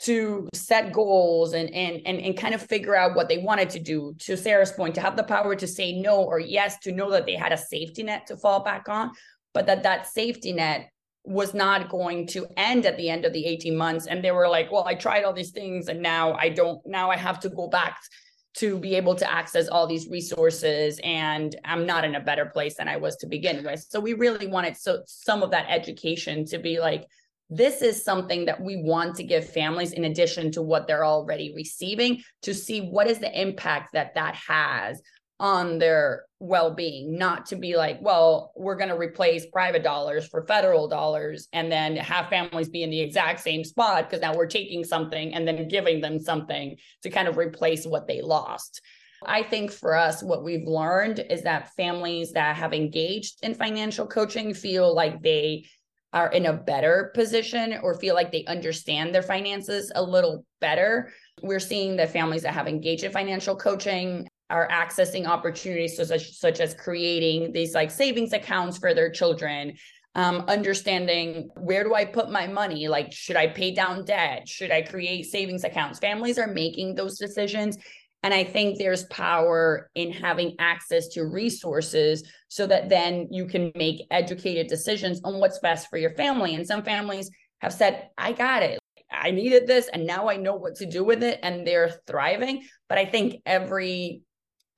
to 0.00 0.48
set 0.54 0.92
goals 0.92 1.54
and 1.54 1.68
and 1.74 2.00
and 2.06 2.20
and 2.20 2.36
kind 2.36 2.54
of 2.54 2.62
figure 2.62 2.94
out 2.94 3.16
what 3.16 3.28
they 3.28 3.38
wanted 3.38 3.70
to 3.70 3.80
do. 3.80 4.14
To 4.20 4.36
sarath's 4.36 4.72
point 4.72 4.94
to 4.94 5.00
have 5.00 5.16
the 5.16 5.24
power 5.24 5.54
to 5.56 5.66
say 5.66 6.00
no 6.00 6.22
or 6.22 6.38
yes 6.38 6.78
to 6.80 6.92
know 6.92 7.10
that 7.10 7.26
they 7.26 7.34
had 7.34 7.52
a 7.52 7.56
safety 7.58 8.02
net 8.02 8.26
to 8.28 8.36
fall 8.36 8.62
back 8.62 8.88
on 8.88 9.10
but 9.54 9.66
that 9.66 9.82
that 9.82 10.06
safety 10.06 10.52
net 10.52 10.90
was 11.24 11.52
not 11.52 11.88
going 11.88 12.26
to 12.28 12.46
end 12.56 12.86
at 12.86 12.96
the 12.96 13.10
end 13.10 13.24
of 13.24 13.32
the 13.32 13.44
18 13.44 13.76
months. 13.76 14.06
And 14.06 14.22
they 14.22 14.30
were 14.30 14.48
like 14.48 14.70
well 14.70 14.84
i 14.86 14.94
tried 14.94 15.24
all 15.24 15.32
these 15.32 15.50
things 15.50 15.88
and 15.88 16.00
now 16.00 16.34
i 16.34 16.48
don't 16.48 16.80
now 16.86 17.10
i 17.10 17.16
have 17.16 17.40
to 17.40 17.48
go 17.48 17.68
back 17.68 17.98
to 18.54 18.78
be 18.78 18.94
able 18.94 19.14
to 19.14 19.30
access 19.30 19.68
all 19.68 19.86
these 19.86 20.08
resources 20.08 20.98
and 21.04 21.54
i'm 21.64 21.86
not 21.86 22.04
in 22.04 22.14
a 22.14 22.20
better 22.20 22.46
place 22.46 22.76
than 22.76 22.88
i 22.88 22.96
was 22.96 23.16
to 23.16 23.26
begin 23.26 23.64
with. 23.64 23.84
So 23.88 24.00
we 24.00 24.14
really 24.14 24.46
wanted 24.46 24.76
so 24.76 25.02
some 25.06 25.42
of 25.42 25.50
that 25.50 25.66
education 25.68 26.44
to 26.46 26.58
be 26.58 26.78
like 26.80 27.06
this 27.50 27.82
is 27.82 28.04
something 28.04 28.44
that 28.44 28.60
we 28.60 28.76
want 28.76 29.16
to 29.16 29.24
give 29.24 29.48
families 29.48 29.92
in 29.92 30.04
addition 30.04 30.50
to 30.52 30.62
what 30.62 30.86
they're 30.86 31.04
already 31.04 31.52
receiving 31.54 32.22
to 32.42 32.54
see 32.54 32.80
what 32.80 33.06
is 33.06 33.18
the 33.18 33.40
impact 33.40 33.92
that 33.94 34.14
that 34.14 34.34
has 34.34 35.00
on 35.40 35.78
their 35.78 36.24
well-being 36.40 37.16
not 37.16 37.46
to 37.46 37.56
be 37.56 37.76
like 37.76 37.98
well 38.00 38.52
we're 38.56 38.76
going 38.76 38.88
to 38.88 38.96
replace 38.96 39.46
private 39.46 39.84
dollars 39.84 40.26
for 40.26 40.44
federal 40.46 40.88
dollars 40.88 41.48
and 41.52 41.70
then 41.70 41.96
have 41.96 42.28
families 42.28 42.68
be 42.68 42.82
in 42.82 42.90
the 42.90 43.00
exact 43.00 43.40
same 43.40 43.62
spot 43.64 44.08
because 44.08 44.20
now 44.20 44.34
we're 44.34 44.46
taking 44.46 44.84
something 44.84 45.34
and 45.34 45.46
then 45.46 45.68
giving 45.68 46.00
them 46.00 46.18
something 46.18 46.76
to 47.02 47.10
kind 47.10 47.28
of 47.28 47.36
replace 47.36 47.86
what 47.86 48.06
they 48.08 48.20
lost. 48.20 48.80
I 49.26 49.42
think 49.42 49.72
for 49.72 49.96
us, 49.96 50.22
what 50.22 50.44
we've 50.44 50.66
learned 50.66 51.24
is 51.28 51.42
that 51.42 51.74
families 51.74 52.32
that 52.32 52.54
have 52.56 52.72
engaged 52.72 53.38
in 53.42 53.54
financial 53.54 54.06
coaching 54.06 54.54
feel 54.54 54.94
like 54.94 55.22
they 55.22 55.66
are 56.12 56.30
in 56.32 56.46
a 56.46 56.52
better 56.52 57.10
position 57.14 57.78
or 57.82 57.94
feel 57.94 58.14
like 58.14 58.32
they 58.32 58.44
understand 58.46 59.14
their 59.14 59.22
finances 59.22 59.92
a 59.94 60.02
little 60.02 60.44
better. 60.60 61.12
We're 61.42 61.60
seeing 61.60 61.96
that 61.96 62.10
families 62.10 62.42
that 62.42 62.54
have 62.54 62.66
engaged 62.66 63.04
in 63.04 63.12
financial 63.12 63.54
coaching 63.56 64.26
are 64.50 64.68
accessing 64.68 65.26
opportunities 65.26 65.96
such, 65.96 66.32
such 66.32 66.60
as 66.60 66.74
creating 66.74 67.52
these 67.52 67.74
like 67.74 67.90
savings 67.90 68.32
accounts 68.32 68.78
for 68.78 68.94
their 68.94 69.10
children, 69.10 69.74
um, 70.14 70.44
understanding 70.48 71.50
where 71.56 71.84
do 71.84 71.94
I 71.94 72.06
put 72.06 72.30
my 72.30 72.46
money? 72.46 72.88
Like, 72.88 73.12
should 73.12 73.36
I 73.36 73.48
pay 73.48 73.72
down 73.72 74.04
debt? 74.06 74.48
Should 74.48 74.70
I 74.70 74.82
create 74.82 75.26
savings 75.26 75.64
accounts? 75.64 75.98
Families 75.98 76.38
are 76.38 76.48
making 76.48 76.94
those 76.94 77.18
decisions 77.18 77.76
and 78.22 78.34
I 78.34 78.44
think 78.44 78.78
there's 78.78 79.04
power 79.04 79.90
in 79.94 80.12
having 80.12 80.56
access 80.58 81.08
to 81.08 81.24
resources 81.24 82.24
so 82.48 82.66
that 82.66 82.88
then 82.88 83.28
you 83.30 83.46
can 83.46 83.70
make 83.76 84.06
educated 84.10 84.66
decisions 84.66 85.20
on 85.22 85.38
what's 85.38 85.60
best 85.60 85.88
for 85.88 85.98
your 85.98 86.14
family. 86.14 86.54
And 86.54 86.66
some 86.66 86.82
families 86.82 87.30
have 87.60 87.72
said, 87.72 88.08
I 88.18 88.32
got 88.32 88.62
it. 88.62 88.80
I 89.10 89.30
needed 89.30 89.66
this 89.66 89.88
and 89.88 90.06
now 90.06 90.28
I 90.28 90.36
know 90.36 90.54
what 90.54 90.76
to 90.76 90.86
do 90.86 91.04
with 91.04 91.22
it 91.22 91.38
and 91.42 91.66
they're 91.66 92.00
thriving. 92.06 92.64
But 92.88 92.98
I 92.98 93.04
think 93.04 93.36
every 93.46 94.22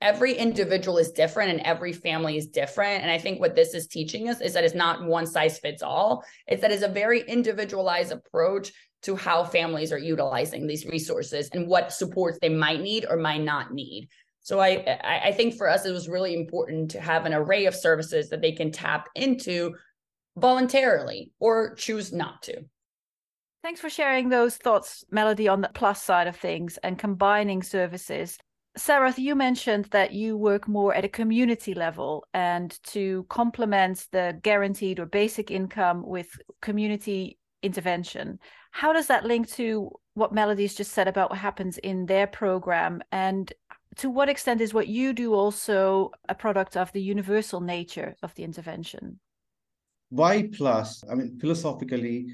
every 0.01 0.33
individual 0.33 0.97
is 0.97 1.11
different 1.11 1.51
and 1.51 1.61
every 1.61 1.93
family 1.93 2.35
is 2.35 2.47
different. 2.47 3.03
And 3.03 3.11
I 3.11 3.19
think 3.19 3.39
what 3.39 3.55
this 3.55 3.75
is 3.75 3.85
teaching 3.85 4.29
us 4.29 4.41
is 4.41 4.53
that 4.53 4.63
it's 4.63 4.73
not 4.73 5.05
one 5.05 5.27
size 5.27 5.59
fits 5.59 5.83
all. 5.83 6.23
It's 6.47 6.61
that 6.61 6.71
it's 6.71 6.81
a 6.81 6.87
very 6.87 7.21
individualized 7.21 8.11
approach 8.11 8.71
to 9.03 9.15
how 9.15 9.43
families 9.43 9.91
are 9.91 9.97
utilizing 9.97 10.67
these 10.67 10.85
resources 10.85 11.49
and 11.53 11.67
what 11.67 11.91
supports 11.91 12.37
they 12.41 12.49
might 12.49 12.81
need 12.81 13.05
or 13.09 13.17
might 13.17 13.41
not 13.41 13.73
need. 13.73 14.07
So 14.41 14.59
I 14.59 14.99
I 15.03 15.31
think 15.31 15.55
for 15.55 15.69
us 15.69 15.85
it 15.85 15.91
was 15.91 16.09
really 16.09 16.33
important 16.33 16.91
to 16.91 17.01
have 17.01 17.25
an 17.25 17.33
array 17.33 17.65
of 17.65 17.75
services 17.75 18.29
that 18.29 18.41
they 18.41 18.51
can 18.51 18.71
tap 18.71 19.09
into 19.15 19.75
voluntarily 20.37 21.31
or 21.39 21.75
choose 21.75 22.11
not 22.11 22.41
to. 22.43 22.63
Thanks 23.63 23.79
for 23.79 23.91
sharing 23.91 24.29
those 24.29 24.57
thoughts, 24.57 25.05
Melody, 25.11 25.47
on 25.47 25.61
the 25.61 25.69
plus 25.73 26.01
side 26.01 26.27
of 26.27 26.35
things 26.35 26.79
and 26.81 26.97
combining 26.97 27.61
services. 27.61 28.39
Sarath, 28.77 29.17
you 29.17 29.35
mentioned 29.35 29.85
that 29.91 30.13
you 30.13 30.37
work 30.37 30.67
more 30.67 30.95
at 30.95 31.05
a 31.05 31.09
community 31.09 31.73
level 31.73 32.25
and 32.33 32.79
to 32.85 33.25
complement 33.29 34.07
the 34.11 34.39
guaranteed 34.41 34.99
or 34.99 35.05
basic 35.05 35.51
income 35.51 36.03
with 36.03 36.39
community 36.61 37.37
intervention. 37.61 38.39
How 38.71 38.93
does 38.93 39.07
that 39.07 39.25
link 39.25 39.49
to 39.51 39.91
what 40.13 40.33
Melody's 40.33 40.73
just 40.73 40.91
said 40.91 41.07
about 41.07 41.29
what 41.29 41.39
happens 41.39 41.77
in 41.77 42.05
their 42.05 42.27
program? 42.27 43.01
And 43.11 43.51
to 43.97 44.09
what 44.09 44.29
extent 44.29 44.61
is 44.61 44.73
what 44.73 44.87
you 44.87 45.13
do 45.13 45.33
also 45.33 46.11
a 46.27 46.35
product 46.35 46.75
of 46.75 46.91
the 46.91 47.01
universal 47.01 47.61
nature 47.61 48.15
of 48.23 48.33
the 48.35 48.43
intervention? 48.43 49.19
Why 50.09 50.49
plus? 50.51 51.03
I 51.09 51.15
mean, 51.15 51.37
philosophically, 51.39 52.27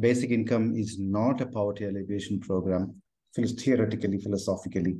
basic 0.00 0.30
income 0.30 0.74
is 0.76 0.98
not 0.98 1.40
a 1.40 1.46
poverty 1.46 1.84
alleviation 1.84 2.40
program 2.40 3.02
theoretically, 3.34 4.18
philosophically. 4.18 4.96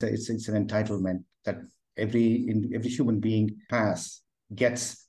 It's, 0.00 0.30
it's 0.30 0.48
an 0.48 0.66
entitlement 0.66 1.24
that 1.44 1.58
every 1.96 2.46
every 2.74 2.90
human 2.90 3.20
being 3.20 3.58
has, 3.70 4.22
gets 4.54 5.06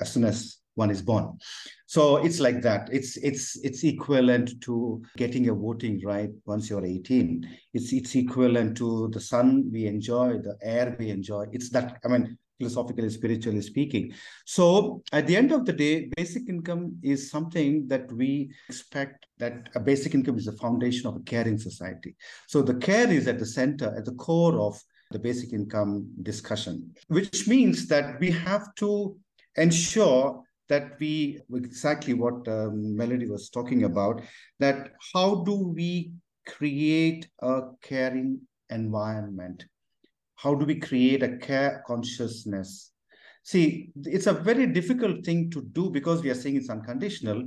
as 0.00 0.12
soon 0.12 0.24
as 0.24 0.58
one 0.74 0.90
is 0.90 1.02
born. 1.02 1.38
So 1.86 2.16
it's 2.16 2.40
like 2.40 2.60
that. 2.62 2.88
It's 2.92 3.16
it's 3.18 3.56
it's 3.62 3.84
equivalent 3.84 4.60
to 4.62 5.02
getting 5.16 5.48
a 5.48 5.54
voting 5.54 6.00
right 6.04 6.30
once 6.44 6.68
you're 6.68 6.84
18. 6.84 7.48
It's 7.72 7.92
it's 7.92 8.14
equivalent 8.14 8.76
to 8.78 9.08
the 9.12 9.20
sun 9.20 9.70
we 9.72 9.86
enjoy, 9.86 10.38
the 10.38 10.56
air 10.62 10.96
we 10.98 11.10
enjoy. 11.10 11.46
It's 11.52 11.70
that 11.70 11.98
I 12.04 12.08
mean 12.08 12.38
philosophically, 12.58 13.10
spiritually 13.10 13.60
speaking. 13.60 14.12
So 14.46 15.02
at 15.12 15.26
the 15.26 15.36
end 15.36 15.52
of 15.52 15.64
the 15.64 15.72
day, 15.72 16.08
basic 16.16 16.48
income 16.48 16.96
is 17.02 17.30
something 17.30 17.86
that 17.88 18.10
we 18.12 18.50
expect 18.68 19.26
that 19.38 19.68
a 19.74 19.80
basic 19.80 20.14
income 20.14 20.38
is 20.38 20.46
the 20.46 20.52
foundation 20.52 21.06
of 21.08 21.16
a 21.16 21.20
caring 21.20 21.58
society. 21.58 22.14
So 22.46 22.62
the 22.62 22.74
care 22.74 23.10
is 23.10 23.26
at 23.26 23.38
the 23.38 23.46
center, 23.46 23.94
at 23.96 24.04
the 24.04 24.14
core 24.14 24.58
of 24.60 24.80
the 25.10 25.18
basic 25.18 25.52
income 25.52 26.08
discussion, 26.22 26.94
which 27.08 27.46
means 27.46 27.86
that 27.88 28.18
we 28.20 28.30
have 28.30 28.74
to 28.76 29.16
ensure 29.56 30.42
that 30.74 30.90
we 31.00 31.12
exactly 31.62 32.14
what 32.24 32.48
um, 32.56 32.96
melody 33.02 33.28
was 33.34 33.50
talking 33.58 33.84
about 33.90 34.22
that 34.58 34.90
how 35.12 35.28
do 35.50 35.56
we 35.80 35.92
create 36.54 37.28
a 37.42 37.54
caring 37.90 38.40
environment 38.70 39.64
how 40.44 40.54
do 40.54 40.66
we 40.66 40.78
create 40.78 41.22
a 41.22 41.38
care 41.38 41.82
consciousness? 41.86 42.92
See, 43.44 43.90
it's 44.02 44.26
a 44.26 44.34
very 44.34 44.66
difficult 44.66 45.24
thing 45.24 45.50
to 45.52 45.62
do 45.62 45.88
because 45.88 46.22
we 46.22 46.28
are 46.28 46.34
saying 46.34 46.56
it's 46.56 46.68
unconditional. 46.68 47.44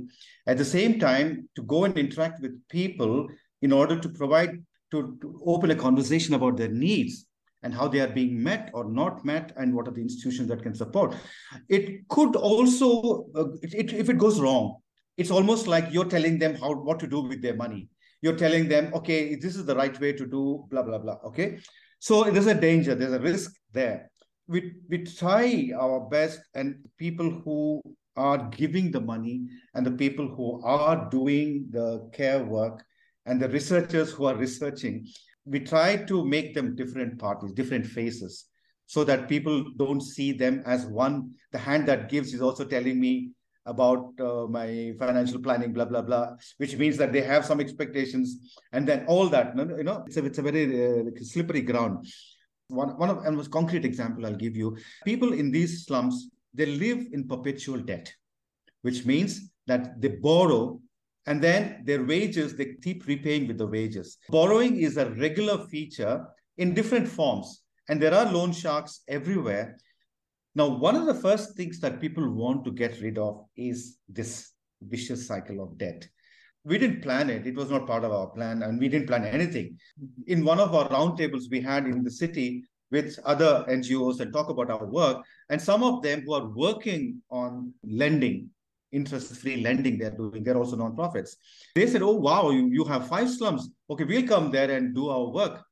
At 0.48 0.58
the 0.58 0.64
same 0.64 0.98
time, 0.98 1.48
to 1.54 1.62
go 1.62 1.84
and 1.84 1.96
interact 1.96 2.42
with 2.42 2.60
people 2.68 3.28
in 3.62 3.70
order 3.70 4.00
to 4.00 4.08
provide, 4.08 4.50
to, 4.90 5.16
to 5.20 5.40
open 5.46 5.70
a 5.70 5.76
conversation 5.76 6.34
about 6.34 6.56
their 6.56 6.72
needs 6.72 7.26
and 7.62 7.74
how 7.74 7.88
they 7.88 8.00
are 8.00 8.08
being 8.08 8.42
met 8.42 8.70
or 8.72 8.84
not 8.84 9.24
met 9.24 9.52
and 9.56 9.74
what 9.74 9.88
are 9.88 9.92
the 9.92 10.00
institutions 10.00 10.48
that 10.48 10.62
can 10.62 10.74
support. 10.74 11.16
It 11.68 12.06
could 12.08 12.36
also, 12.36 13.26
uh, 13.34 13.48
it, 13.62 13.92
if 13.92 14.08
it 14.08 14.18
goes 14.18 14.40
wrong, 14.40 14.76
it's 15.16 15.30
almost 15.30 15.66
like 15.66 15.86
you're 15.90 16.04
telling 16.04 16.38
them 16.38 16.54
how 16.54 16.72
what 16.74 17.00
to 17.00 17.06
do 17.06 17.20
with 17.20 17.42
their 17.42 17.56
money. 17.56 17.88
You're 18.22 18.36
telling 18.36 18.68
them, 18.68 18.92
okay, 18.94 19.34
this 19.34 19.56
is 19.56 19.64
the 19.64 19.74
right 19.74 19.98
way 20.00 20.12
to 20.12 20.26
do 20.26 20.64
blah, 20.70 20.82
blah, 20.82 20.98
blah. 20.98 21.18
Okay. 21.26 21.58
So 21.98 22.24
there's 22.24 22.46
a 22.46 22.54
danger, 22.54 22.94
there's 22.94 23.12
a 23.12 23.20
risk 23.20 23.52
there. 23.72 24.10
We, 24.46 24.74
we 24.88 25.04
try 25.04 25.72
our 25.78 26.08
best, 26.08 26.40
and 26.54 26.76
people 26.96 27.28
who 27.28 27.82
are 28.16 28.48
giving 28.50 28.90
the 28.90 29.00
money 29.00 29.46
and 29.74 29.84
the 29.84 29.92
people 29.92 30.26
who 30.28 30.62
are 30.64 31.08
doing 31.10 31.66
the 31.70 32.08
care 32.12 32.42
work 32.42 32.84
and 33.26 33.40
the 33.40 33.48
researchers 33.48 34.10
who 34.10 34.24
are 34.24 34.34
researching, 34.34 35.06
we 35.48 35.60
try 35.60 35.96
to 35.96 36.24
make 36.24 36.54
them 36.54 36.76
different 36.76 37.18
parties, 37.18 37.52
different 37.52 37.86
faces, 37.86 38.46
so 38.86 39.04
that 39.04 39.28
people 39.28 39.64
don't 39.76 40.00
see 40.00 40.32
them 40.32 40.62
as 40.66 40.86
one. 40.86 41.32
The 41.52 41.58
hand 41.58 41.86
that 41.88 42.08
gives 42.08 42.34
is 42.34 42.42
also 42.42 42.64
telling 42.64 43.00
me 43.00 43.30
about 43.66 44.12
uh, 44.20 44.46
my 44.48 44.92
financial 44.98 45.40
planning, 45.40 45.72
blah 45.72 45.84
blah 45.84 46.02
blah, 46.02 46.36
which 46.56 46.76
means 46.76 46.96
that 46.96 47.12
they 47.12 47.20
have 47.22 47.44
some 47.44 47.60
expectations, 47.60 48.56
and 48.72 48.86
then 48.86 49.04
all 49.06 49.28
that. 49.28 49.56
You 49.56 49.84
know, 49.84 50.04
it's 50.06 50.16
a 50.16 50.24
it's 50.24 50.38
a 50.38 50.42
very 50.42 50.64
uh, 50.64 51.10
slippery 51.22 51.62
ground. 51.62 52.06
One 52.68 52.98
one 52.98 53.10
of 53.10 53.24
and 53.24 53.36
most 53.36 53.50
concrete 53.50 53.84
example 53.84 54.26
I'll 54.26 54.34
give 54.34 54.56
you. 54.56 54.76
People 55.04 55.32
in 55.32 55.50
these 55.50 55.86
slums 55.86 56.30
they 56.54 56.66
live 56.66 57.06
in 57.12 57.28
perpetual 57.28 57.78
debt, 57.78 58.12
which 58.82 59.04
means 59.04 59.50
that 59.66 60.00
they 60.00 60.08
borrow 60.08 60.80
and 61.28 61.40
then 61.40 61.82
their 61.84 62.02
wages 62.04 62.56
they 62.56 62.74
keep 62.82 63.06
repaying 63.06 63.46
with 63.46 63.58
the 63.58 63.66
wages. 63.66 64.16
Borrowing 64.28 64.80
is 64.80 64.96
a 64.96 65.10
regular 65.10 65.58
feature 65.66 66.26
in 66.56 66.74
different 66.74 67.06
forms, 67.06 67.62
and 67.88 68.02
there 68.02 68.14
are 68.14 68.32
loan 68.32 68.52
sharks 68.52 69.02
everywhere 69.06 69.76
now, 70.58 70.66
one 70.66 70.96
of 70.96 71.06
the 71.06 71.14
first 71.14 71.56
things 71.56 71.78
that 71.80 72.00
people 72.00 72.28
want 72.28 72.64
to 72.64 72.72
get 72.72 73.00
rid 73.00 73.16
of 73.16 73.44
is 73.56 73.98
this 74.08 74.50
vicious 74.82 75.24
cycle 75.24 75.62
of 75.62 75.78
debt. 75.78 76.08
We 76.64 76.78
didn't 76.78 77.02
plan 77.02 77.30
it. 77.30 77.46
It 77.46 77.54
was 77.54 77.70
not 77.70 77.86
part 77.86 78.02
of 78.02 78.10
our 78.10 78.26
plan, 78.30 78.64
and 78.64 78.80
we 78.80 78.88
didn't 78.88 79.06
plan 79.06 79.24
anything. 79.24 79.78
In 80.26 80.44
one 80.44 80.58
of 80.58 80.74
our 80.74 80.88
roundtables 80.88 81.44
we 81.48 81.60
had 81.60 81.86
in 81.86 82.02
the 82.02 82.10
city 82.10 82.64
with 82.90 83.16
other 83.24 83.64
NGOs 83.68 84.18
and 84.18 84.32
talk 84.32 84.48
about 84.48 84.68
our 84.68 84.84
work, 84.84 85.24
and 85.48 85.62
some 85.62 85.84
of 85.84 86.02
them 86.02 86.22
who 86.22 86.32
are 86.32 86.48
working 86.48 87.22
on 87.30 87.72
lending, 87.84 88.50
interest-free 88.92 89.62
lending 89.62 89.98
they're 89.98 90.16
doing, 90.16 90.42
they're 90.42 90.56
also 90.56 90.76
nonprofits. 90.76 91.36
They 91.74 91.86
said, 91.86 92.02
oh, 92.02 92.14
wow, 92.14 92.50
you, 92.50 92.68
you 92.68 92.84
have 92.84 93.08
five 93.08 93.30
slums. 93.30 93.70
Okay, 93.90 94.04
we'll 94.04 94.26
come 94.26 94.50
there 94.50 94.70
and 94.70 94.94
do 94.94 95.08
our 95.08 95.28
work. 95.28 95.62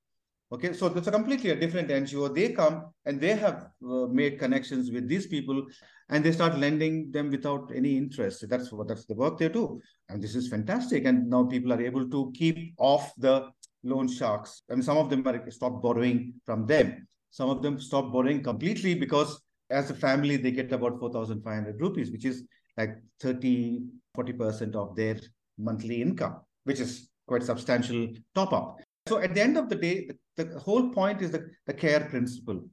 Okay, 0.52 0.72
so 0.74 0.86
it's 0.86 1.08
a 1.08 1.10
completely 1.10 1.50
a 1.50 1.56
different 1.56 1.88
NGO. 1.88 2.32
They 2.32 2.52
come 2.52 2.92
and 3.04 3.20
they 3.20 3.34
have 3.34 3.66
uh, 3.84 4.06
made 4.06 4.38
connections 4.38 4.92
with 4.92 5.08
these 5.08 5.26
people, 5.26 5.66
and 6.08 6.24
they 6.24 6.30
start 6.30 6.56
lending 6.56 7.10
them 7.10 7.32
without 7.32 7.72
any 7.74 7.96
interest. 7.96 8.48
That's 8.48 8.70
what 8.70 8.86
that's 8.86 9.06
the 9.06 9.14
work 9.14 9.38
they 9.38 9.48
do, 9.48 9.80
and 10.08 10.22
this 10.22 10.36
is 10.36 10.46
fantastic. 10.46 11.04
And 11.04 11.28
now 11.28 11.46
people 11.46 11.72
are 11.72 11.82
able 11.82 12.08
to 12.08 12.32
keep 12.32 12.74
off 12.78 13.12
the 13.18 13.50
loan 13.82 14.06
sharks. 14.06 14.62
I 14.70 14.74
mean, 14.74 14.84
some 14.84 14.98
of 14.98 15.10
them 15.10 15.26
are 15.26 15.50
stop 15.50 15.82
borrowing 15.82 16.34
from 16.44 16.64
them. 16.64 17.08
Some 17.30 17.50
of 17.50 17.60
them 17.60 17.80
stop 17.80 18.12
borrowing 18.12 18.44
completely 18.44 18.94
because 18.94 19.42
as 19.70 19.90
a 19.90 19.94
family 19.94 20.36
they 20.36 20.52
get 20.52 20.70
about 20.70 21.00
four 21.00 21.12
thousand 21.12 21.42
five 21.42 21.54
hundred 21.54 21.80
rupees, 21.80 22.12
which 22.12 22.24
is 22.24 22.44
like 22.76 22.96
30 23.20 23.82
40 24.16 24.32
percent 24.32 24.74
of 24.74 24.96
their 24.96 25.18
monthly 25.58 26.02
income, 26.02 26.40
which 26.64 26.80
is 26.80 27.08
quite 27.26 27.42
substantial 27.42 28.08
top 28.34 28.52
up. 28.52 28.78
So 29.06 29.18
at 29.18 29.34
the 29.34 29.42
end 29.42 29.56
of 29.56 29.68
the 29.68 29.76
day, 29.76 30.08
the, 30.36 30.44
the 30.44 30.58
whole 30.58 30.88
point 30.90 31.22
is 31.22 31.30
the, 31.30 31.48
the 31.66 31.74
care 31.74 32.00
principle, 32.00 32.68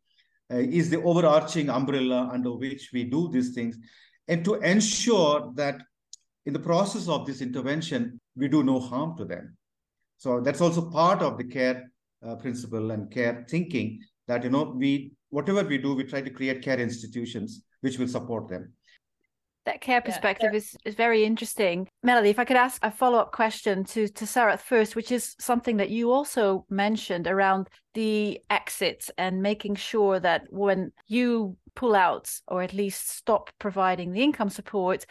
uh, 0.51 0.57
is 0.57 0.89
the 0.89 1.01
overarching 1.03 1.69
umbrella 1.69 2.29
under 2.31 2.53
which 2.53 2.89
we 2.93 3.03
do 3.03 3.29
these 3.29 3.53
things. 3.53 3.77
And 4.27 4.43
to 4.45 4.55
ensure 4.55 5.51
that 5.55 5.81
in 6.45 6.53
the 6.53 6.59
process 6.59 7.07
of 7.07 7.25
this 7.25 7.41
intervention, 7.41 8.19
we 8.35 8.47
do 8.47 8.63
no 8.63 8.79
harm 8.79 9.15
to 9.17 9.25
them. 9.25 9.57
So 10.17 10.39
that's 10.39 10.61
also 10.61 10.89
part 10.89 11.21
of 11.21 11.37
the 11.37 11.43
care 11.43 11.91
uh, 12.25 12.35
principle 12.35 12.91
and 12.91 13.11
care 13.11 13.45
thinking 13.49 13.99
that, 14.27 14.43
you 14.43 14.49
know, 14.49 14.63
we, 14.63 15.11
whatever 15.29 15.63
we 15.63 15.77
do, 15.77 15.93
we 15.93 16.05
try 16.05 16.21
to 16.21 16.29
create 16.29 16.61
care 16.61 16.79
institutions 16.79 17.63
which 17.81 17.99
will 17.99 18.07
support 18.07 18.47
them 18.47 18.73
that 19.65 19.81
care 19.81 20.01
perspective 20.01 20.49
yeah. 20.51 20.57
is, 20.57 20.75
is 20.85 20.95
very 20.95 21.23
interesting. 21.23 21.87
Melody, 22.03 22.29
if 22.29 22.39
I 22.39 22.45
could 22.45 22.57
ask 22.57 22.83
a 22.83 22.91
follow 22.91 23.17
up 23.17 23.31
question 23.31 23.83
to, 23.85 24.07
to 24.07 24.25
Sarath 24.25 24.59
first, 24.59 24.95
which 24.95 25.11
is 25.11 25.35
something 25.39 25.77
that 25.77 25.89
you 25.89 26.11
also 26.11 26.65
mentioned 26.69 27.27
around 27.27 27.69
the 27.93 28.41
exits 28.49 29.09
and 29.17 29.41
making 29.41 29.75
sure 29.75 30.19
that 30.19 30.43
when 30.49 30.91
you 31.07 31.57
pull 31.75 31.95
out 31.95 32.29
or 32.47 32.61
at 32.61 32.73
least 32.73 33.09
stop 33.09 33.49
providing 33.59 34.11
the 34.11 34.21
income 34.21 34.49
support, 34.49 35.05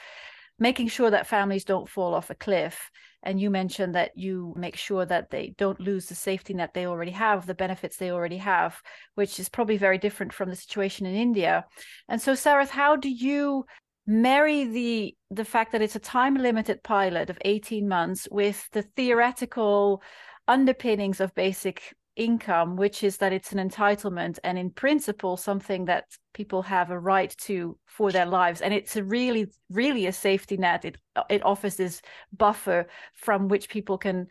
making 0.59 0.89
sure 0.89 1.11
that 1.11 1.27
families 1.27 1.65
don't 1.65 1.89
fall 1.89 2.15
off 2.15 2.31
a 2.31 2.35
cliff. 2.35 2.91
And 3.25 3.41
you 3.41 3.51
mentioned 3.51 3.95
that 3.95 4.11
you 4.17 4.53
make 4.57 4.77
sure 4.77 5.07
that 5.07 5.31
they 5.31 5.55
don't 5.57 5.79
lose 5.79 6.07
the 6.07 6.15
safety 6.15 6.55
net 6.55 6.75
they 6.75 6.87
already 6.87 7.13
have, 7.13 7.47
the 7.47 7.55
benefits 7.55 7.97
they 7.97 8.11
already 8.11 8.39
have, 8.39 8.83
which 9.15 9.39
is 9.39 9.49
probably 9.49 9.77
very 9.77 9.97
different 9.97 10.33
from 10.33 10.51
the 10.51 10.57
situation 10.57 11.07
in 11.07 11.15
India. 11.15 11.65
And 12.09 12.21
so, 12.21 12.33
Sarath, 12.33 12.69
how 12.69 12.97
do 12.97 13.09
you 13.09 13.65
marry 14.07 14.65
the 14.65 15.17
the 15.31 15.45
fact 15.45 15.73
that 15.73 15.83
it's 15.83 15.97
a 15.97 16.01
time 16.01 16.35
limited 16.35 16.83
pilot 16.83 17.31
of 17.31 17.39
18 17.45 17.89
months 17.89 18.29
with 18.31 18.69
the 18.73 18.83
theoretical 18.83 20.03
underpinnings 20.49 21.21
of 21.21 21.35
basic 21.35 21.95
income, 22.17 22.77
which 22.77 23.03
is 23.03 23.17
that 23.19 23.33
it's 23.33 23.53
an 23.53 23.71
entitlement 23.71 24.39
and 24.45 24.59
in 24.59 24.71
principle 24.71 25.37
something 25.37 25.87
that 25.87 26.05
people 26.35 26.63
have 26.63 26.91
a 26.91 26.99
right 26.99 27.35
to 27.39 27.79
for 27.87 28.13
their 28.13 28.27
lives. 28.27 28.61
And 28.61 28.75
it's 28.75 28.97
a 28.97 29.05
really, 29.05 29.47
really 29.71 30.07
a 30.07 30.13
safety 30.13 30.57
net. 30.57 30.85
It 30.85 30.99
it 31.31 31.45
offers 31.45 31.77
this 31.77 32.03
buffer 32.37 32.87
from 33.15 33.49
which 33.49 33.69
people 33.69 33.99
can 33.99 34.27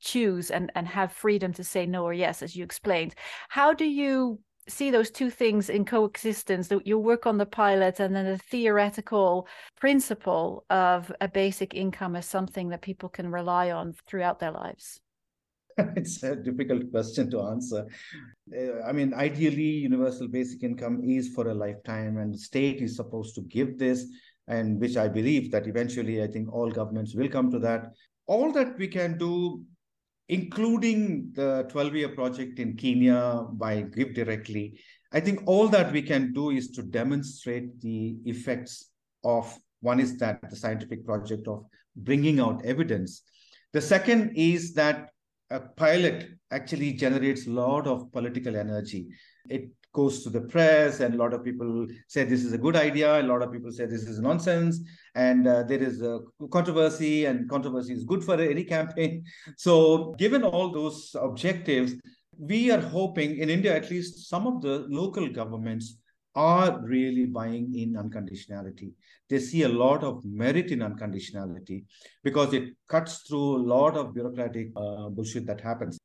choose 0.00 0.50
and, 0.50 0.70
and 0.74 0.86
have 0.86 1.12
freedom 1.12 1.52
to 1.54 1.64
say 1.64 1.86
no 1.86 2.04
or 2.04 2.12
yes, 2.12 2.42
as 2.42 2.54
you 2.54 2.62
explained. 2.62 3.14
How 3.48 3.72
do 3.72 3.86
you 3.86 4.38
see 4.68 4.90
those 4.90 5.10
two 5.10 5.30
things 5.30 5.68
in 5.68 5.84
coexistence 5.84 6.68
that 6.68 6.86
you 6.86 6.98
work 6.98 7.26
on 7.26 7.38
the 7.38 7.46
pilot 7.46 8.00
and 8.00 8.14
then 8.14 8.26
the 8.26 8.38
theoretical 8.38 9.46
principle 9.78 10.64
of 10.70 11.12
a 11.20 11.28
basic 11.28 11.74
income 11.74 12.16
as 12.16 12.26
something 12.26 12.68
that 12.68 12.80
people 12.80 13.08
can 13.08 13.30
rely 13.30 13.70
on 13.70 13.94
throughout 14.06 14.38
their 14.38 14.52
lives 14.52 15.00
it's 15.96 16.22
a 16.22 16.36
difficult 16.36 16.90
question 16.90 17.30
to 17.30 17.42
answer. 17.42 17.86
Uh, 18.56 18.82
I 18.86 18.92
mean, 18.92 19.12
ideally, 19.14 19.62
universal 19.62 20.28
basic 20.28 20.62
income 20.62 21.02
is 21.02 21.28
for 21.28 21.48
a 21.48 21.54
lifetime, 21.54 22.18
and 22.18 22.34
the 22.34 22.38
state 22.38 22.80
is 22.80 22.96
supposed 22.96 23.34
to 23.34 23.40
give 23.42 23.78
this, 23.78 24.06
and 24.46 24.80
which 24.80 24.96
I 24.96 25.08
believe 25.08 25.50
that 25.50 25.66
eventually, 25.66 26.22
I 26.22 26.28
think 26.28 26.52
all 26.52 26.70
governments 26.70 27.14
will 27.14 27.28
come 27.28 27.50
to 27.50 27.58
that. 27.60 27.92
All 28.26 28.52
that 28.52 28.78
we 28.78 28.88
can 28.88 29.18
do, 29.18 29.62
including 30.28 31.30
the 31.34 31.66
12 31.68 31.94
year 31.94 32.08
project 32.08 32.58
in 32.58 32.76
Kenya 32.76 33.44
by 33.52 33.82
GiveDirectly, 33.82 34.78
I 35.12 35.20
think 35.20 35.42
all 35.46 35.68
that 35.68 35.92
we 35.92 36.02
can 36.02 36.32
do 36.32 36.50
is 36.50 36.70
to 36.72 36.82
demonstrate 36.82 37.80
the 37.80 38.16
effects 38.24 38.90
of 39.22 39.56
one 39.80 40.00
is 40.00 40.16
that 40.18 40.40
the 40.48 40.56
scientific 40.56 41.04
project 41.04 41.46
of 41.46 41.64
bringing 41.94 42.40
out 42.40 42.64
evidence. 42.64 43.22
The 43.72 43.80
second 43.80 44.32
is 44.34 44.72
that 44.74 45.10
a 45.50 45.60
pilot 45.60 46.30
actually 46.50 46.94
generates 46.94 47.46
a 47.46 47.50
lot 47.50 47.86
of 47.86 48.10
political 48.12 48.56
energy. 48.56 49.08
It 49.48 49.70
goes 49.94 50.22
to 50.24 50.30
the 50.30 50.42
press, 50.42 51.00
and 51.00 51.14
a 51.14 51.16
lot 51.16 51.32
of 51.32 51.42
people 51.42 51.86
say 52.08 52.24
this 52.24 52.44
is 52.44 52.52
a 52.52 52.58
good 52.58 52.76
idea. 52.76 53.20
A 53.20 53.22
lot 53.22 53.40
of 53.40 53.50
people 53.50 53.72
say 53.72 53.86
this 53.86 54.02
is 54.02 54.20
nonsense, 54.20 54.80
and 55.14 55.48
uh, 55.48 55.62
there 55.62 55.82
is 55.82 56.02
a 56.02 56.20
controversy, 56.50 57.24
and 57.24 57.48
controversy 57.48 57.94
is 57.94 58.04
good 58.04 58.22
for 58.22 58.38
any 58.40 58.64
campaign. 58.64 59.24
So, 59.56 60.14
given 60.18 60.42
all 60.44 60.70
those 60.70 61.16
objectives, 61.18 61.94
we 62.38 62.70
are 62.70 62.80
hoping 62.80 63.38
in 63.38 63.48
India, 63.48 63.74
at 63.74 63.90
least 63.90 64.28
some 64.28 64.46
of 64.46 64.60
the 64.60 64.86
local 64.88 65.28
governments 65.28 65.96
are 66.34 66.80
really 66.82 67.26
buying 67.26 67.74
in 67.74 67.94
unconditionality 67.94 68.90
they 69.28 69.38
see 69.38 69.62
a 69.62 69.68
lot 69.68 70.04
of 70.04 70.24
merit 70.24 70.70
in 70.70 70.80
unconditionality 70.80 71.84
because 72.22 72.52
it 72.52 72.74
cuts 72.88 73.18
through 73.26 73.56
a 73.56 73.62
lot 73.74 73.96
of 73.96 74.14
bureaucratic 74.14 74.68
uh, 74.76 75.08
bullshit 75.08 75.46
that 75.46 75.60
happens. 75.60 75.98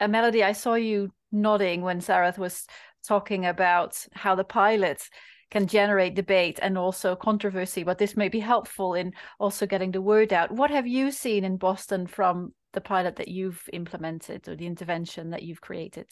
Uh, 0.00 0.08
Melody, 0.08 0.42
I 0.42 0.52
saw 0.52 0.74
you 0.74 1.10
nodding 1.32 1.82
when 1.82 2.00
Sarath 2.00 2.38
was 2.38 2.66
talking 3.06 3.46
about 3.46 3.96
how 4.12 4.34
the 4.34 4.44
pilots 4.44 5.10
can 5.50 5.66
generate 5.66 6.14
debate 6.14 6.58
and 6.60 6.76
also 6.76 7.14
controversy, 7.14 7.84
but 7.84 7.98
this 7.98 8.16
may 8.16 8.28
be 8.28 8.40
helpful 8.40 8.94
in 8.94 9.12
also 9.38 9.66
getting 9.66 9.92
the 9.92 10.02
word 10.02 10.32
out. 10.32 10.50
What 10.50 10.70
have 10.70 10.86
you 10.86 11.10
seen 11.10 11.44
in 11.44 11.56
Boston 11.56 12.06
from 12.06 12.52
the 12.72 12.80
pilot 12.80 13.16
that 13.16 13.28
you've 13.28 13.62
implemented 13.72 14.48
or 14.48 14.56
the 14.56 14.66
intervention 14.66 15.30
that 15.30 15.42
you've 15.42 15.60
created? 15.60 16.06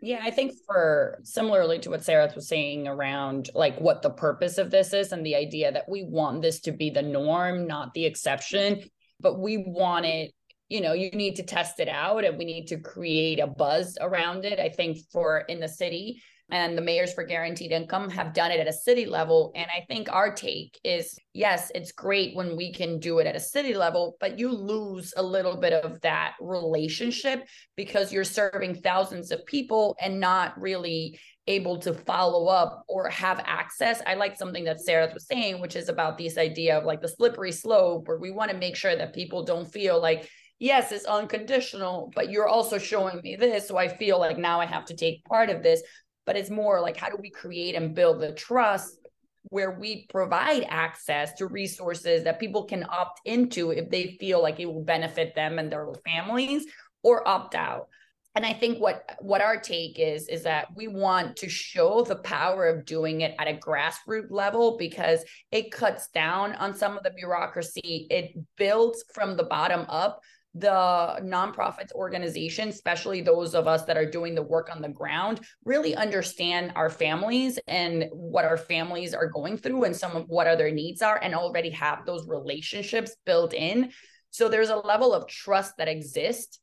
Yeah, 0.00 0.20
I 0.22 0.30
think 0.30 0.52
for 0.66 1.18
similarly 1.22 1.78
to 1.80 1.90
what 1.90 2.00
Sarath 2.00 2.34
was 2.34 2.46
saying 2.46 2.86
around 2.86 3.48
like 3.54 3.78
what 3.80 4.02
the 4.02 4.10
purpose 4.10 4.58
of 4.58 4.70
this 4.70 4.92
is 4.92 5.12
and 5.12 5.24
the 5.24 5.34
idea 5.34 5.72
that 5.72 5.88
we 5.88 6.04
want 6.04 6.42
this 6.42 6.60
to 6.60 6.72
be 6.72 6.90
the 6.90 7.02
norm, 7.02 7.66
not 7.66 7.94
the 7.94 8.04
exception, 8.04 8.82
but 9.18 9.40
we 9.40 9.56
want 9.56 10.04
it, 10.04 10.32
you 10.68 10.80
know, 10.80 10.92
you 10.92 11.10
need 11.10 11.36
to 11.36 11.42
test 11.42 11.80
it 11.80 11.88
out 11.88 12.24
and 12.24 12.38
we 12.38 12.44
need 12.44 12.66
to 12.68 12.78
create 12.78 13.38
a 13.38 13.46
buzz 13.46 13.98
around 14.00 14.44
it. 14.44 14.58
I 14.58 14.68
think 14.68 14.98
for 15.12 15.40
in 15.40 15.60
the 15.60 15.68
city, 15.68 16.22
and 16.50 16.76
the 16.76 16.82
mayors 16.82 17.12
for 17.12 17.24
guaranteed 17.24 17.72
income 17.72 18.10
have 18.10 18.34
done 18.34 18.50
it 18.50 18.60
at 18.60 18.68
a 18.68 18.72
city 18.72 19.06
level. 19.06 19.50
And 19.54 19.66
I 19.74 19.84
think 19.86 20.12
our 20.12 20.32
take 20.32 20.78
is 20.84 21.18
yes, 21.32 21.72
it's 21.74 21.92
great 21.92 22.36
when 22.36 22.54
we 22.56 22.72
can 22.72 22.98
do 22.98 23.18
it 23.18 23.26
at 23.26 23.36
a 23.36 23.40
city 23.40 23.74
level, 23.74 24.16
but 24.20 24.38
you 24.38 24.52
lose 24.52 25.14
a 25.16 25.22
little 25.22 25.56
bit 25.56 25.72
of 25.72 26.00
that 26.02 26.34
relationship 26.40 27.46
because 27.76 28.12
you're 28.12 28.24
serving 28.24 28.76
thousands 28.76 29.30
of 29.30 29.44
people 29.46 29.96
and 30.00 30.20
not 30.20 30.60
really 30.60 31.18
able 31.46 31.78
to 31.78 31.92
follow 31.92 32.46
up 32.46 32.84
or 32.88 33.08
have 33.08 33.42
access. 33.46 34.00
I 34.06 34.14
like 34.14 34.36
something 34.36 34.64
that 34.64 34.80
Sarath 34.86 35.14
was 35.14 35.26
saying, 35.26 35.60
which 35.60 35.76
is 35.76 35.88
about 35.88 36.18
this 36.18 36.38
idea 36.38 36.78
of 36.78 36.84
like 36.84 37.00
the 37.00 37.08
slippery 37.08 37.52
slope, 37.52 38.06
where 38.06 38.18
we 38.18 38.30
want 38.30 38.50
to 38.50 38.56
make 38.56 38.76
sure 38.76 38.96
that 38.96 39.14
people 39.14 39.44
don't 39.44 39.70
feel 39.70 40.00
like, 40.00 40.28
yes, 40.58 40.92
it's 40.92 41.04
unconditional, 41.04 42.12
but 42.14 42.30
you're 42.30 42.48
also 42.48 42.78
showing 42.78 43.20
me 43.22 43.36
this. 43.36 43.68
So 43.68 43.76
I 43.76 43.88
feel 43.88 44.18
like 44.18 44.38
now 44.38 44.60
I 44.60 44.66
have 44.66 44.84
to 44.86 44.96
take 44.96 45.24
part 45.24 45.50
of 45.50 45.62
this 45.62 45.82
but 46.26 46.36
it's 46.36 46.50
more 46.50 46.80
like 46.80 46.96
how 46.96 47.08
do 47.08 47.16
we 47.20 47.30
create 47.30 47.74
and 47.74 47.94
build 47.94 48.20
the 48.20 48.32
trust 48.32 48.98
where 49.44 49.78
we 49.78 50.06
provide 50.08 50.64
access 50.68 51.34
to 51.34 51.46
resources 51.46 52.24
that 52.24 52.40
people 52.40 52.64
can 52.64 52.84
opt 52.88 53.20
into 53.24 53.70
if 53.70 53.90
they 53.90 54.16
feel 54.18 54.42
like 54.42 54.58
it 54.58 54.66
will 54.66 54.84
benefit 54.84 55.34
them 55.34 55.58
and 55.58 55.70
their 55.70 55.86
families 56.04 56.64
or 57.02 57.26
opt 57.28 57.54
out 57.54 57.88
and 58.34 58.46
i 58.46 58.52
think 58.52 58.78
what 58.78 59.16
what 59.20 59.42
our 59.42 59.60
take 59.60 59.98
is 59.98 60.28
is 60.28 60.42
that 60.44 60.68
we 60.74 60.88
want 60.88 61.36
to 61.36 61.48
show 61.48 62.02
the 62.02 62.16
power 62.16 62.66
of 62.66 62.86
doing 62.86 63.20
it 63.20 63.34
at 63.38 63.48
a 63.48 63.58
grassroots 63.58 64.30
level 64.30 64.76
because 64.78 65.22
it 65.52 65.70
cuts 65.70 66.08
down 66.08 66.54
on 66.54 66.74
some 66.74 66.96
of 66.96 67.02
the 67.04 67.10
bureaucracy 67.10 68.06
it 68.10 68.32
builds 68.56 69.04
from 69.12 69.36
the 69.36 69.44
bottom 69.44 69.84
up 69.90 70.20
the 70.54 71.18
nonprofits 71.22 71.92
organizations, 71.92 72.74
especially 72.76 73.20
those 73.20 73.54
of 73.54 73.66
us 73.66 73.84
that 73.84 73.96
are 73.96 74.08
doing 74.08 74.34
the 74.34 74.42
work 74.42 74.68
on 74.74 74.80
the 74.80 74.88
ground, 74.88 75.40
really 75.64 75.96
understand 75.96 76.72
our 76.76 76.88
families 76.88 77.58
and 77.66 78.04
what 78.12 78.44
our 78.44 78.56
families 78.56 79.14
are 79.14 79.26
going 79.26 79.56
through 79.56 79.84
and 79.84 79.96
some 79.96 80.14
of 80.14 80.28
what 80.28 80.46
other 80.46 80.70
needs 80.70 81.02
are, 81.02 81.18
and 81.22 81.34
already 81.34 81.70
have 81.70 82.06
those 82.06 82.28
relationships 82.28 83.16
built 83.26 83.52
in. 83.52 83.90
So 84.30 84.48
there's 84.48 84.70
a 84.70 84.76
level 84.76 85.12
of 85.12 85.26
trust 85.26 85.76
that 85.78 85.88
exists 85.88 86.60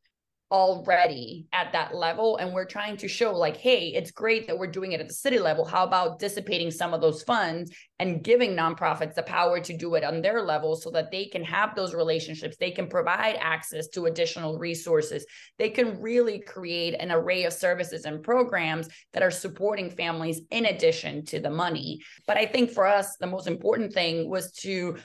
already 0.52 1.48
at 1.54 1.72
that 1.72 1.96
level 1.96 2.38
and 2.38 2.54
we're 2.54 2.66
trying 2.66 2.98
to 2.98 3.08
show 3.08 3.32
like 3.32 3.56
hey 3.56 3.88
it's 3.88 4.12
great 4.12 4.46
that 4.46 4.58
we're 4.58 4.68
doing 4.68 4.92
it 4.92 5.00
at 5.00 5.08
the 5.08 5.14
city 5.14 5.40
level. 5.40 5.64
How 5.64 5.86
about 5.86 6.20
dissipating 6.20 6.70
some 6.70 6.94
of 6.94 7.02
those 7.02 7.24
funds 7.24 7.72
and 8.00 8.24
giving 8.24 8.52
nonprofits 8.52 9.14
the 9.14 9.24
power 9.24 9.60
to 9.60 9.78
do 9.78 9.96
it 9.96 10.04
on 10.04 10.22
their 10.22 10.42
level 10.42 10.76
so 10.76 10.92
that 10.92 11.12
they 11.12 11.26
can 11.26 11.44
have 11.44 11.74
those 11.76 11.94
relationships 11.94 12.58
they 12.58 12.72
can 12.72 12.88
provide 12.88 13.38
access 13.40 13.88
to 13.90 14.08
additional 14.08 14.58
resources 14.58 15.26
they 15.58 15.70
can 15.70 16.00
really 16.02 16.40
create 16.40 16.96
an 17.00 17.12
array 17.12 17.46
of 17.46 17.54
services 17.54 18.06
and 18.06 18.24
programs 18.24 18.90
that 19.14 19.24
are 19.24 19.32
supporting 19.32 19.90
families 19.90 20.42
in 20.52 20.66
addition 20.66 21.24
to 21.26 21.40
the 21.40 21.50
money. 21.50 22.00
But 22.28 22.38
i 22.38 22.46
think 22.46 22.72
for 22.72 22.86
us 22.86 23.16
the 23.20 23.28
most 23.28 23.48
important 23.48 23.94
thing 23.94 24.30
was 24.30 24.52
to 24.54 24.98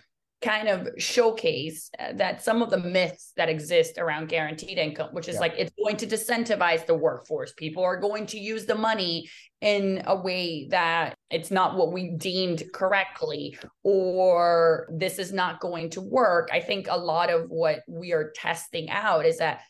kind 0.47 0.69
of 0.69 0.89
showcase 0.97 1.91
uh, 1.99 2.13
that 2.15 2.43
some 2.43 2.63
of 2.63 2.71
the 2.71 2.79
myths 2.79 3.33
that 3.37 3.49
exist 3.49 3.99
around 3.99 4.29
guaranteed 4.29 4.79
income, 4.79 5.09
which 5.13 5.29
is 5.29 5.35
yeah. 5.35 5.41
like 5.41 5.55
it's 5.59 5.73
going 5.83 5.97
to 5.97 6.07
disincentivize 6.07 6.87
the 6.87 6.95
workforce. 6.95 7.53
People 7.55 7.83
are 7.83 7.99
going 7.99 8.27
to 8.27 8.39
use 8.39 8.65
the 8.65 8.75
money 8.75 9.29
in 9.61 10.03
a 10.07 10.15
way 10.15 10.69
that 10.71 11.15
it's 11.31 11.51
not 11.51 11.77
what 11.77 11.93
we 11.93 12.11
deemed 12.11 12.63
correctly, 12.73 13.59
or 13.83 14.89
this 14.93 15.19
is 15.19 15.33
not 15.33 15.59
going 15.59 15.91
to 15.91 16.01
work. 16.01 16.49
I 16.53 16.61
think 16.61 16.87
a 16.89 16.97
lot 16.97 17.29
of 17.29 17.49
what 17.49 17.81
we 17.89 18.13
are 18.13 18.33
testing 18.37 18.89
out 18.89 19.27
is 19.27 19.39
that 19.39 19.63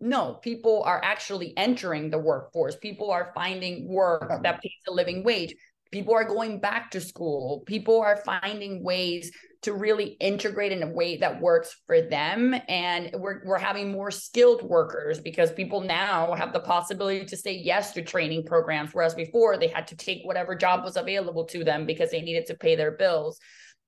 no, 0.00 0.34
people 0.34 0.84
are 0.84 1.00
actually 1.02 1.52
entering 1.56 2.10
the 2.10 2.18
workforce. 2.18 2.76
People 2.76 3.10
are 3.10 3.32
finding 3.34 3.88
work 3.88 4.42
that 4.42 4.62
pays 4.62 4.72
a 4.88 4.92
living 4.92 5.24
wage 5.24 5.54
people 5.92 6.14
are 6.14 6.24
going 6.24 6.58
back 6.58 6.90
to 6.90 7.00
school 7.00 7.62
people 7.66 8.00
are 8.00 8.16
finding 8.18 8.82
ways 8.82 9.30
to 9.66 9.74
really 9.74 10.16
integrate 10.20 10.70
in 10.70 10.84
a 10.84 10.86
way 10.86 11.16
that 11.16 11.40
works 11.40 11.74
for 11.88 12.00
them. 12.00 12.54
And 12.68 13.10
we're, 13.14 13.44
we're 13.44 13.58
having 13.58 13.90
more 13.90 14.12
skilled 14.12 14.62
workers 14.62 15.20
because 15.20 15.50
people 15.50 15.80
now 15.80 16.34
have 16.34 16.52
the 16.52 16.60
possibility 16.60 17.24
to 17.24 17.36
say 17.36 17.50
yes 17.52 17.92
to 17.94 18.02
training 18.02 18.44
programs 18.44 18.94
whereas 18.94 19.12
before 19.12 19.56
they 19.56 19.66
had 19.66 19.88
to 19.88 19.96
take 19.96 20.20
whatever 20.22 20.54
job 20.54 20.84
was 20.84 20.96
available 20.96 21.44
to 21.46 21.64
them 21.64 21.84
because 21.84 22.12
they 22.12 22.20
needed 22.20 22.46
to 22.46 22.54
pay 22.54 22.76
their 22.76 22.92
bills. 22.92 23.40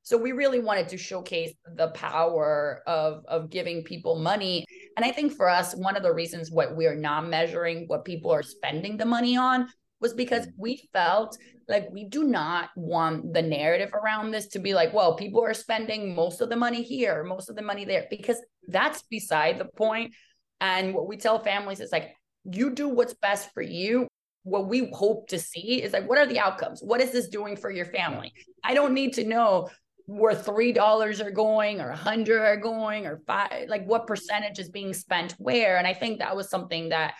So 0.02 0.16
we 0.16 0.32
really 0.32 0.58
wanted 0.58 0.88
to 0.88 0.98
showcase 0.98 1.52
the 1.76 1.88
power 1.88 2.82
of 2.88 3.24
of 3.28 3.50
giving 3.50 3.84
people 3.84 4.18
money. 4.18 4.64
And 4.96 5.06
i 5.06 5.12
think 5.12 5.32
for 5.32 5.48
us 5.48 5.76
one 5.76 5.96
of 5.96 6.02
the 6.02 6.12
reasons 6.12 6.50
what 6.50 6.76
we 6.76 6.86
are 6.86 6.96
not 6.96 7.28
measuring 7.28 7.84
what 7.86 8.04
people 8.04 8.32
are 8.32 8.42
spending 8.42 8.96
the 8.96 9.04
money 9.04 9.36
on 9.36 9.68
was 10.00 10.14
because 10.14 10.46
mm. 10.46 10.52
we 10.56 10.88
felt 10.92 11.36
like 11.68 11.88
we 11.90 12.04
do 12.04 12.24
not 12.24 12.70
want 12.76 13.32
the 13.32 13.42
narrative 13.42 13.92
around 13.94 14.30
this 14.30 14.46
to 14.48 14.58
be 14.58 14.74
like, 14.74 14.92
well, 14.94 15.16
people 15.16 15.42
are 15.42 15.54
spending 15.54 16.14
most 16.14 16.40
of 16.40 16.48
the 16.48 16.56
money 16.56 16.82
here, 16.82 17.24
most 17.24 17.50
of 17.50 17.56
the 17.56 17.62
money 17.62 17.84
there, 17.84 18.06
because 18.10 18.38
that's 18.68 19.02
beside 19.02 19.58
the 19.58 19.66
point. 19.76 20.14
And 20.60 20.94
what 20.94 21.06
we 21.06 21.16
tell 21.16 21.38
families 21.38 21.80
is 21.80 21.92
like, 21.92 22.14
you 22.50 22.70
do 22.70 22.88
what's 22.88 23.14
best 23.14 23.52
for 23.52 23.62
you. 23.62 24.08
What 24.44 24.68
we 24.68 24.90
hope 24.92 25.28
to 25.28 25.38
see 25.38 25.82
is 25.82 25.92
like, 25.92 26.08
what 26.08 26.18
are 26.18 26.26
the 26.26 26.38
outcomes? 26.38 26.80
What 26.82 27.00
is 27.00 27.12
this 27.12 27.28
doing 27.28 27.56
for 27.56 27.70
your 27.70 27.84
family? 27.84 28.32
I 28.64 28.72
don't 28.74 28.94
need 28.94 29.12
to 29.14 29.24
know 29.24 29.68
where 30.08 30.34
three 30.34 30.72
dollars 30.72 31.20
are 31.20 31.30
going 31.30 31.82
or 31.82 31.90
a 31.90 31.96
hundred 31.96 32.40
are 32.40 32.56
going 32.56 33.04
or 33.04 33.20
five 33.26 33.68
like 33.68 33.84
what 33.84 34.06
percentage 34.06 34.58
is 34.58 34.70
being 34.70 34.94
spent 34.94 35.32
where 35.32 35.76
and 35.76 35.86
i 35.86 35.92
think 35.92 36.18
that 36.18 36.34
was 36.34 36.48
something 36.48 36.88
that 36.88 37.12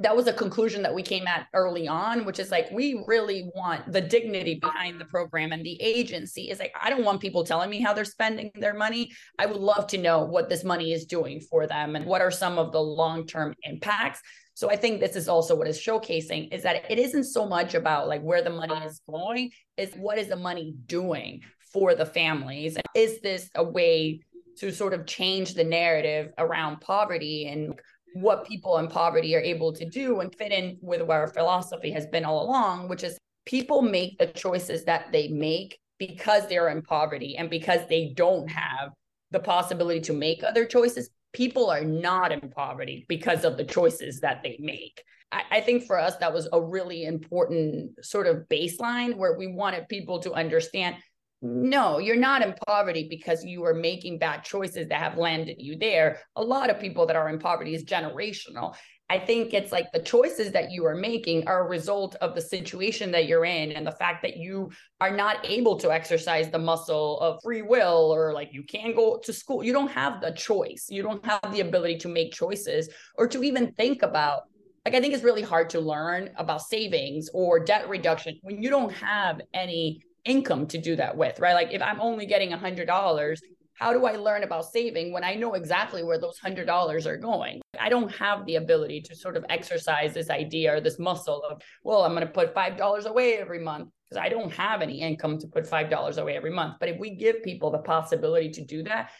that 0.00 0.16
was 0.16 0.26
a 0.26 0.32
conclusion 0.32 0.82
that 0.82 0.94
we 0.94 1.02
came 1.02 1.26
at 1.26 1.46
early 1.52 1.86
on, 1.86 2.24
which 2.24 2.38
is 2.38 2.50
like, 2.50 2.70
we 2.70 3.04
really 3.06 3.50
want 3.54 3.92
the 3.92 4.00
dignity 4.00 4.54
behind 4.54 5.00
the 5.00 5.04
program 5.04 5.52
and 5.52 5.64
the 5.64 5.80
agency 5.80 6.50
is 6.50 6.58
like, 6.58 6.72
I 6.80 6.88
don't 6.88 7.04
want 7.04 7.20
people 7.20 7.44
telling 7.44 7.68
me 7.68 7.80
how 7.80 7.92
they're 7.92 8.04
spending 8.04 8.50
their 8.54 8.74
money. 8.74 9.10
I 9.38 9.46
would 9.46 9.60
love 9.60 9.86
to 9.88 9.98
know 9.98 10.24
what 10.24 10.48
this 10.48 10.64
money 10.64 10.92
is 10.92 11.04
doing 11.04 11.40
for 11.40 11.66
them 11.66 11.96
and 11.96 12.06
what 12.06 12.22
are 12.22 12.30
some 12.30 12.58
of 12.58 12.72
the 12.72 12.80
long 12.80 13.26
term 13.26 13.54
impacts. 13.62 14.20
So 14.54 14.70
I 14.70 14.76
think 14.76 15.00
this 15.00 15.16
is 15.16 15.28
also 15.28 15.54
what 15.54 15.68
is 15.68 15.78
showcasing 15.78 16.52
is 16.52 16.62
that 16.62 16.90
it 16.90 16.98
isn't 16.98 17.24
so 17.24 17.46
much 17.46 17.74
about 17.74 18.08
like 18.08 18.22
where 18.22 18.42
the 18.42 18.50
money 18.50 18.74
is 18.84 19.00
going, 19.08 19.50
is 19.76 19.92
what 19.94 20.18
is 20.18 20.28
the 20.28 20.36
money 20.36 20.74
doing 20.86 21.42
for 21.72 21.94
the 21.94 22.06
families? 22.06 22.76
Is 22.94 23.20
this 23.20 23.50
a 23.54 23.64
way 23.64 24.20
to 24.58 24.70
sort 24.70 24.92
of 24.92 25.06
change 25.06 25.54
the 25.54 25.64
narrative 25.64 26.32
around 26.36 26.80
poverty 26.80 27.46
and 27.46 27.78
what 28.14 28.46
people 28.46 28.78
in 28.78 28.88
poverty 28.88 29.34
are 29.36 29.40
able 29.40 29.72
to 29.72 29.84
do 29.84 30.20
and 30.20 30.34
fit 30.34 30.52
in 30.52 30.78
with 30.80 31.02
what 31.02 31.16
our 31.16 31.28
philosophy 31.28 31.90
has 31.92 32.06
been 32.06 32.24
all 32.24 32.42
along, 32.42 32.88
which 32.88 33.04
is 33.04 33.18
people 33.46 33.82
make 33.82 34.18
the 34.18 34.26
choices 34.26 34.84
that 34.84 35.12
they 35.12 35.28
make 35.28 35.78
because 35.98 36.46
they're 36.48 36.68
in 36.68 36.82
poverty 36.82 37.36
and 37.36 37.50
because 37.50 37.80
they 37.88 38.12
don't 38.16 38.48
have 38.48 38.90
the 39.30 39.40
possibility 39.40 40.00
to 40.00 40.12
make 40.12 40.42
other 40.42 40.64
choices. 40.64 41.10
People 41.32 41.70
are 41.70 41.84
not 41.84 42.32
in 42.32 42.50
poverty 42.50 43.04
because 43.08 43.44
of 43.44 43.56
the 43.56 43.64
choices 43.64 44.20
that 44.20 44.42
they 44.42 44.56
make. 44.60 45.02
I, 45.30 45.42
I 45.50 45.60
think 45.60 45.84
for 45.84 45.98
us, 45.98 46.16
that 46.16 46.32
was 46.32 46.48
a 46.52 46.60
really 46.60 47.04
important 47.04 48.04
sort 48.04 48.26
of 48.26 48.48
baseline 48.48 49.16
where 49.16 49.38
we 49.38 49.46
wanted 49.46 49.88
people 49.88 50.18
to 50.20 50.32
understand 50.32 50.96
Mm-hmm. 51.42 51.70
no, 51.70 51.98
you're 51.98 52.16
not 52.16 52.42
in 52.42 52.54
poverty 52.66 53.06
because 53.08 53.44
you 53.44 53.64
are 53.64 53.72
making 53.72 54.18
bad 54.18 54.44
choices 54.44 54.88
that 54.88 55.00
have 55.00 55.16
landed 55.16 55.56
you 55.58 55.74
there. 55.78 56.18
A 56.36 56.42
lot 56.42 56.68
of 56.68 56.78
people 56.78 57.06
that 57.06 57.16
are 57.16 57.30
in 57.30 57.38
poverty 57.38 57.74
is 57.74 57.82
generational. 57.84 58.74
I 59.08 59.18
think 59.18 59.54
it's 59.54 59.72
like 59.72 59.90
the 59.90 60.02
choices 60.02 60.52
that 60.52 60.70
you 60.70 60.84
are 60.84 60.94
making 60.94 61.48
are 61.48 61.66
a 61.66 61.68
result 61.68 62.14
of 62.16 62.34
the 62.34 62.42
situation 62.42 63.10
that 63.12 63.26
you're 63.26 63.46
in 63.46 63.72
and 63.72 63.86
the 63.86 63.92
fact 63.92 64.22
that 64.22 64.36
you 64.36 64.70
are 65.00 65.10
not 65.10 65.38
able 65.44 65.76
to 65.78 65.90
exercise 65.90 66.50
the 66.50 66.58
muscle 66.58 67.18
of 67.20 67.40
free 67.42 67.62
will 67.62 68.14
or 68.14 68.32
like 68.34 68.50
you 68.52 68.62
can't 68.62 68.94
go 68.94 69.18
to 69.24 69.32
school. 69.32 69.64
You 69.64 69.72
don't 69.72 69.90
have 69.90 70.20
the 70.20 70.32
choice. 70.32 70.88
You 70.90 71.02
don't 71.02 71.24
have 71.24 71.52
the 71.52 71.60
ability 71.60 71.96
to 71.98 72.08
make 72.08 72.32
choices 72.32 72.90
or 73.16 73.26
to 73.28 73.42
even 73.42 73.72
think 73.72 74.02
about 74.02 74.42
like 74.84 74.94
I 74.94 75.00
think 75.00 75.12
it's 75.12 75.24
really 75.24 75.42
hard 75.42 75.70
to 75.70 75.80
learn 75.80 76.30
about 76.36 76.62
savings 76.62 77.28
or 77.34 77.58
debt 77.64 77.88
reduction 77.88 78.38
when 78.42 78.62
you 78.62 78.70
don't 78.70 78.92
have 78.92 79.40
any 79.52 80.02
income 80.24 80.66
to 80.68 80.78
do 80.78 80.96
that 80.96 81.16
with, 81.16 81.40
right? 81.40 81.54
Like 81.54 81.72
if 81.72 81.82
I'm 81.82 82.00
only 82.00 82.26
getting 82.26 82.52
a 82.52 82.58
hundred 82.58 82.86
dollars, 82.86 83.40
how 83.74 83.94
do 83.94 84.04
I 84.04 84.16
learn 84.16 84.42
about 84.42 84.66
saving 84.66 85.12
when 85.12 85.24
I 85.24 85.34
know 85.34 85.54
exactly 85.54 86.02
where 86.02 86.18
those 86.18 86.38
hundred 86.38 86.66
dollars 86.66 87.06
are 87.06 87.16
going? 87.16 87.62
I 87.78 87.88
don't 87.88 88.14
have 88.16 88.44
the 88.44 88.56
ability 88.56 89.00
to 89.02 89.16
sort 89.16 89.36
of 89.36 89.44
exercise 89.48 90.12
this 90.12 90.28
idea 90.28 90.76
or 90.76 90.80
this 90.80 90.98
muscle 90.98 91.42
of, 91.48 91.62
well, 91.82 92.02
I'm 92.02 92.12
going 92.12 92.26
to 92.26 92.32
put 92.32 92.52
five 92.52 92.76
dollars 92.76 93.06
away 93.06 93.38
every 93.38 93.60
month 93.60 93.88
because 94.08 94.22
I 94.22 94.28
don't 94.28 94.52
have 94.52 94.82
any 94.82 95.00
income 95.00 95.38
to 95.38 95.46
put 95.46 95.66
five 95.66 95.88
dollars 95.88 96.18
away 96.18 96.36
every 96.36 96.50
month. 96.50 96.74
But 96.78 96.90
if 96.90 96.98
we 96.98 97.16
give 97.16 97.42
people 97.42 97.70
the 97.70 97.78
possibility 97.78 98.50
to 98.50 98.64
do 98.64 98.82
that, 98.82 99.10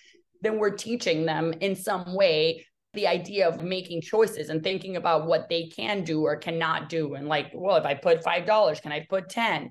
then 0.43 0.59
we're 0.59 0.77
teaching 0.77 1.25
them 1.25 1.55
in 1.61 1.75
some 1.75 2.15
way 2.15 2.67
the 2.93 3.07
idea 3.07 3.49
of 3.49 3.63
making 3.63 4.03
choices 4.03 4.49
and 4.49 4.63
thinking 4.63 4.97
about 4.97 5.27
what 5.27 5.49
they 5.49 5.69
can 5.69 6.03
do 6.03 6.23
or 6.25 6.35
cannot 6.37 6.89
do 6.89 7.15
and 7.15 7.29
like 7.29 7.53
well 7.55 7.77
if 7.77 7.85
i 7.85 7.95
put 7.95 8.25
five 8.25 8.45
dollars 8.45 8.81
can 8.81 8.91
i 8.91 9.07
put 9.09 9.29
10 9.29 9.71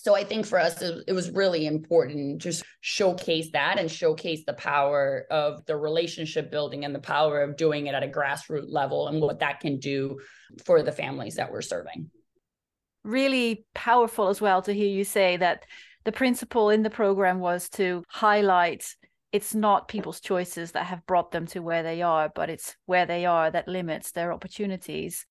so 0.00 0.14
I 0.14 0.24
think 0.24 0.46
for 0.46 0.58
us, 0.58 0.80
it, 0.80 1.12
was 1.12 1.30
really 1.30 1.66
important 1.66 2.42
to 2.42 2.52
showcase 2.80 3.50
that 3.52 3.78
and 3.78 3.90
showcase 3.90 4.44
the 4.46 4.52
power 4.54 5.26
of 5.30 5.64
the 5.66 5.76
relationship 5.76 6.50
building 6.50 6.84
and 6.84 6.94
the 6.94 7.00
power 7.00 7.42
of 7.42 7.56
doing 7.56 7.88
it 7.88 7.94
at 7.94 8.04
a 8.04 8.08
grassroots 8.08 8.68
level 8.68 9.08
and 9.08 9.20
what 9.20 9.40
that 9.40 9.60
can 9.60 9.78
do 9.78 10.18
for 10.64 10.82
the 10.82 10.92
families 10.92 11.34
that 11.36 11.50
we're 11.50 11.62
serving. 11.62 12.10
Really 13.02 13.64
powerful 13.74 14.28
as 14.28 14.40
well 14.40 14.62
to 14.62 14.72
hear 14.72 14.88
you 14.88 15.04
say 15.04 15.36
that 15.36 15.64
the 16.04 16.12
principle 16.12 16.70
in 16.70 16.82
the 16.82 16.90
program 16.90 17.40
was 17.40 17.68
to 17.70 18.04
highlight 18.08 18.84
it's 19.32 19.54
not 19.54 19.88
people's 19.88 20.20
choices 20.20 20.72
that 20.72 20.86
have 20.86 21.06
brought 21.06 21.32
them 21.32 21.46
to 21.48 21.60
where 21.60 21.82
they 21.82 22.00
are, 22.00 22.30
but 22.34 22.48
it's 22.48 22.76
where 22.86 23.04
they 23.04 23.26
are 23.26 23.50
that 23.50 23.68
limits 23.68 24.12
their 24.12 24.32
opportunities. 24.32 25.26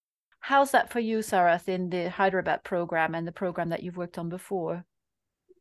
How's 0.47 0.71
that 0.71 0.89
for 0.89 1.01
you, 1.01 1.17
Sarath, 1.17 1.67
in 1.67 1.89
the 1.89 2.09
Hyderabad 2.09 2.63
program 2.63 3.15
and 3.15 3.27
the 3.27 3.33
program 3.33 3.67
that 3.67 3.83
you've 3.83 3.97
worked 3.97 4.17
on 4.17 4.29
before? 4.29 4.85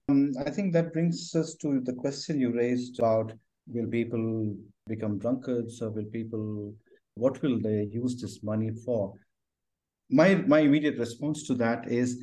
Um, 0.09 0.31
I 0.39 0.49
think 0.49 0.73
that 0.75 0.93
brings 0.93 1.35
us 1.35 1.57
to 1.63 1.81
the 1.81 1.93
question 1.93 2.39
you 2.39 2.55
raised 2.55 3.01
about 3.01 3.33
will 3.67 3.89
people 3.89 4.55
become 4.87 5.19
drunkards 5.19 5.83
or 5.83 5.91
will 5.91 6.05
people, 6.05 6.73
what 7.17 7.43
will 7.43 7.59
they 7.61 7.89
use 7.91 8.15
this 8.23 8.45
money 8.45 8.71
for? 8.85 9.13
My, 10.09 10.37
my 10.37 10.61
immediate 10.61 10.99
response 11.01 11.49
to 11.49 11.55
that 11.55 11.91
is 11.91 12.23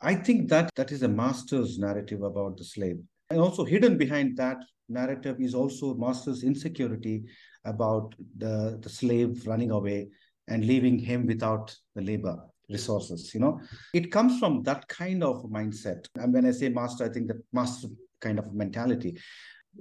I 0.00 0.16
think 0.16 0.48
that 0.48 0.74
that 0.74 0.90
is 0.90 1.04
a 1.04 1.08
master's 1.08 1.78
narrative 1.78 2.22
about 2.22 2.56
the 2.56 2.64
slave. 2.64 2.98
And 3.30 3.38
also 3.38 3.64
hidden 3.64 3.96
behind 3.96 4.36
that 4.38 4.64
narrative 4.88 5.36
is 5.38 5.54
also 5.54 5.94
master's 5.94 6.42
insecurity 6.42 7.22
about 7.64 8.16
the, 8.36 8.80
the 8.82 8.88
slave 8.88 9.46
running 9.46 9.70
away 9.70 10.08
and 10.48 10.64
leaving 10.64 10.98
him 10.98 11.26
without 11.26 11.74
the 11.94 12.02
labor 12.02 12.38
resources 12.68 13.32
you 13.32 13.40
know? 13.40 13.60
It 13.94 14.10
comes 14.10 14.38
from 14.38 14.62
that 14.64 14.88
kind 14.88 15.22
of 15.22 15.44
mindset. 15.44 16.06
And 16.16 16.32
when 16.32 16.46
i 16.46 16.50
say 16.50 16.68
master 16.68 17.04
i 17.04 17.08
think 17.08 17.28
that 17.28 17.42
master 17.52 17.88
kind 18.20 18.38
of 18.38 18.52
mentality. 18.54 19.18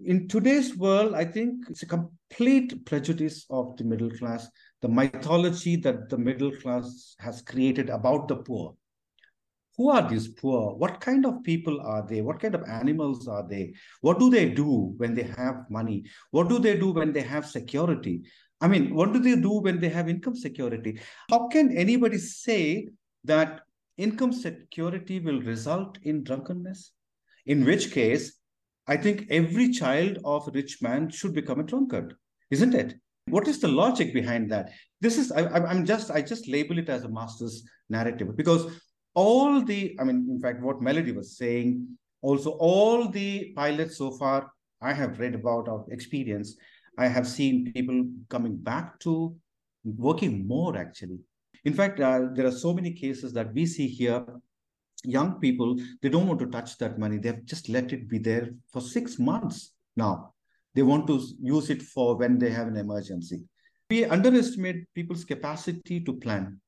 In 0.03 0.28
today's 0.28 0.76
world 0.76 1.13
i 1.13 1.24
think 1.24 1.66
it's 1.70 1.84
a 1.84 1.88
complete 1.88 2.86
prejudice 2.86 3.45
of 3.49 3.78
the 3.78 3.84
middle 3.84 4.11
class 4.11 4.49
the 4.86 4.89
mythology 4.89 5.76
that 5.78 6.09
the 6.09 6.18
middle 6.18 6.51
class 6.51 7.16
has 7.18 7.41
created 7.41 7.89
about 7.89 8.28
the 8.28 8.36
poor. 8.36 8.76
Who 9.78 9.89
are 9.89 10.07
these 10.07 10.28
poor? 10.28 10.76
What 10.76 11.01
kind 11.01 11.26
of 11.26 11.43
people 11.43 11.82
are 11.82 12.05
they? 12.07 12.22
What 12.22 12.39
kind 12.39 12.53
of 12.53 12.63
animals 12.70 13.28
are 13.28 13.45
they? 13.47 13.74
What 14.01 14.20
do 14.20 14.30
they 14.30 14.49
do 14.49 14.93
when 14.97 15.16
they 15.16 15.24
have 15.24 15.66
money? 15.72 16.05
What 16.30 16.49
do 16.49 16.59
they 16.59 16.78
do 16.78 16.91
when 16.91 17.11
they 17.11 17.22
have 17.22 17.47
security 17.47 18.22
I 18.66 18.68
mean, 18.68 18.95
what 18.95 19.13
do 19.13 19.20
they 19.20 19.36
do 19.36 19.61
when 19.61 19.80
they 19.80 19.89
have 19.89 20.09
income 20.09 20.36
security? 20.36 20.99
How 21.30 21.47
can 21.49 21.78
anybody 21.78 22.18
say 22.18 22.89
that 23.24 23.61
income 23.95 24.34
security 24.34 25.20
will 25.20 25.39
result 25.41 25.99
in 26.01 26.24
drunkenness? 26.24 26.91
In 27.45 27.63
which 27.63 27.91
case, 27.91 28.39
I 28.88 28.97
think 28.97 29.28
every 29.30 29.72
child 29.72 30.18
of 30.26 30.47
a 30.47 30.51
rich 30.51 30.82
man 30.82 31.11
should 31.11 31.36
become 31.36 31.59
a 31.59 31.63
drunkard, 31.63 32.16
isn't 32.49 32.74
it? 32.74 32.95
What 33.28 33.47
is 33.47 33.59
the 33.59 33.68
logic 33.68 34.16
behind 34.16 34.51
that? 34.51 34.72
This 34.99 35.20
is 35.20 35.32
I, 35.32 35.43
I'm 35.43 35.86
just 35.86 36.09
I 36.09 36.24
just 36.24 36.47
label 36.47 36.80
it 36.80 36.89
as 36.89 37.03
a 37.03 37.09
master's 37.09 37.63
narrative 37.88 38.36
because 38.36 38.66
all 39.13 39.61
the 39.61 39.95
I 39.99 40.05
mean, 40.05 40.26
in 40.28 40.41
fact, 40.41 40.63
what 40.63 40.82
Melody 40.82 41.11
was 41.11 41.38
saying, 41.38 41.88
also 42.24 42.53
all 42.53 43.09
the 43.09 43.53
pilots 43.55 43.99
so 43.99 44.09
far 44.09 44.51
I 44.82 44.93
have 44.93 45.20
read 45.20 45.36
about 45.36 45.68
of 45.68 45.86
experience 45.91 46.55
I 46.98 47.08
have 47.08 47.28
seen 47.28 47.72
people 47.74 48.06
coming 48.30 48.56
back 48.58 49.00
to 49.02 49.36
working 49.84 50.48
more 50.48 50.78
actually. 50.78 51.20
In 51.64 51.74
fact, 51.74 52.00
uh, 52.00 52.28
there 52.34 52.46
are 52.46 52.52
so 52.52 52.74
many 52.74 52.91
cases 52.91 53.34
that 53.34 53.54
we 53.54 53.66
see 53.66 53.88
here. 53.88 54.26
Young 55.04 55.39
people, 55.39 55.76
they 56.02 56.10
don't 56.10 56.28
want 56.28 56.39
to 56.39 56.48
touch 56.48 56.78
that 56.78 56.98
money. 56.98 57.18
They've 57.18 57.46
just 57.46 57.70
let 57.70 57.91
it 57.93 58.10
be 58.10 58.18
there 58.18 58.50
for 58.72 58.82
six 58.82 59.20
months 59.20 59.72
now. 59.96 60.34
They 60.74 60.84
want 60.84 61.08
to 61.08 61.22
use 61.41 61.70
it 61.70 61.82
for 61.82 62.16
when 62.18 62.38
they 62.39 62.50
have 62.50 62.68
an 62.68 62.78
emergency. 62.78 63.43
We 63.89 64.06
underestimate 64.06 64.91
people's 64.96 65.24
capacity 65.24 66.02
to 66.02 66.14
plan, 66.14 66.60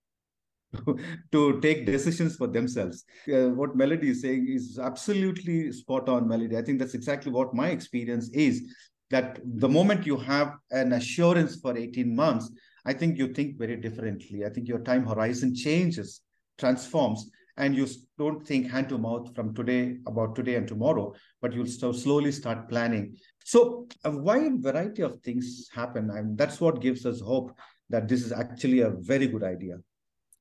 to 1.32 1.60
take 1.62 1.86
decisions 1.88 2.36
for 2.36 2.48
themselves. 2.48 3.06
Uh, 3.28 3.50
what 3.50 3.76
Melody 3.76 4.10
is 4.10 4.22
saying 4.22 4.48
is 4.48 4.78
absolutely 4.78 5.72
spot 5.72 6.08
on, 6.10 6.28
Melody. 6.28 6.58
I 6.58 6.62
think 6.62 6.78
that's 6.80 6.94
exactly 6.94 7.32
what 7.32 7.56
my 7.56 7.70
experience 7.70 8.30
is 8.30 8.72
that 9.10 9.40
the 9.44 9.70
moment 9.70 10.06
you 10.06 10.18
have 10.18 10.56
an 10.72 10.94
assurance 10.94 11.60
for 11.60 11.78
18 11.78 12.16
months, 12.16 12.52
I 12.86 12.94
think 12.94 13.18
you 13.18 13.34
think 13.34 13.58
very 13.58 13.76
differently. 13.78 14.46
I 14.46 14.50
think 14.50 14.68
your 14.68 14.80
time 14.80 15.06
horizon 15.06 15.56
changes, 15.56 16.22
transforms, 16.58 17.30
and 17.58 17.76
you 17.76 17.88
don't 18.18 18.46
think 18.46 18.70
hand 18.70 18.90
to 18.90 18.98
mouth 18.98 19.34
from 19.36 19.54
today 19.54 19.98
about 20.06 20.36
today 20.36 20.56
and 20.56 20.68
tomorrow, 20.68 21.14
but 21.42 21.54
you'll 21.54 21.66
slowly 21.66 22.32
start 22.32 22.70
planning. 22.70 23.18
So 23.44 23.88
a 24.04 24.12
wide 24.12 24.62
variety 24.62 25.02
of 25.02 25.20
things 25.22 25.68
happen, 25.74 26.10
and 26.12 26.38
that's 26.38 26.62
what 26.62 26.82
gives 26.82 27.06
us 27.06 27.20
hope 27.20 27.52
that 27.90 28.08
this 28.08 28.24
is 28.24 28.32
actually 28.32 28.82
a 28.82 28.92
very 28.92 29.28
good 29.28 29.44
idea. 29.44 29.78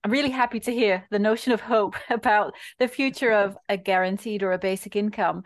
I'm 0.04 0.12
really 0.12 0.30
happy 0.30 0.60
to 0.60 0.72
hear 0.72 1.04
the 1.10 1.18
notion 1.18 1.52
of 1.52 1.60
hope 1.60 1.96
about 2.10 2.54
the 2.78 2.88
future 2.88 3.32
of 3.32 3.56
a 3.68 3.76
guaranteed 3.76 4.42
or 4.42 4.52
a 4.52 4.58
basic 4.58 4.94
income 4.94 5.42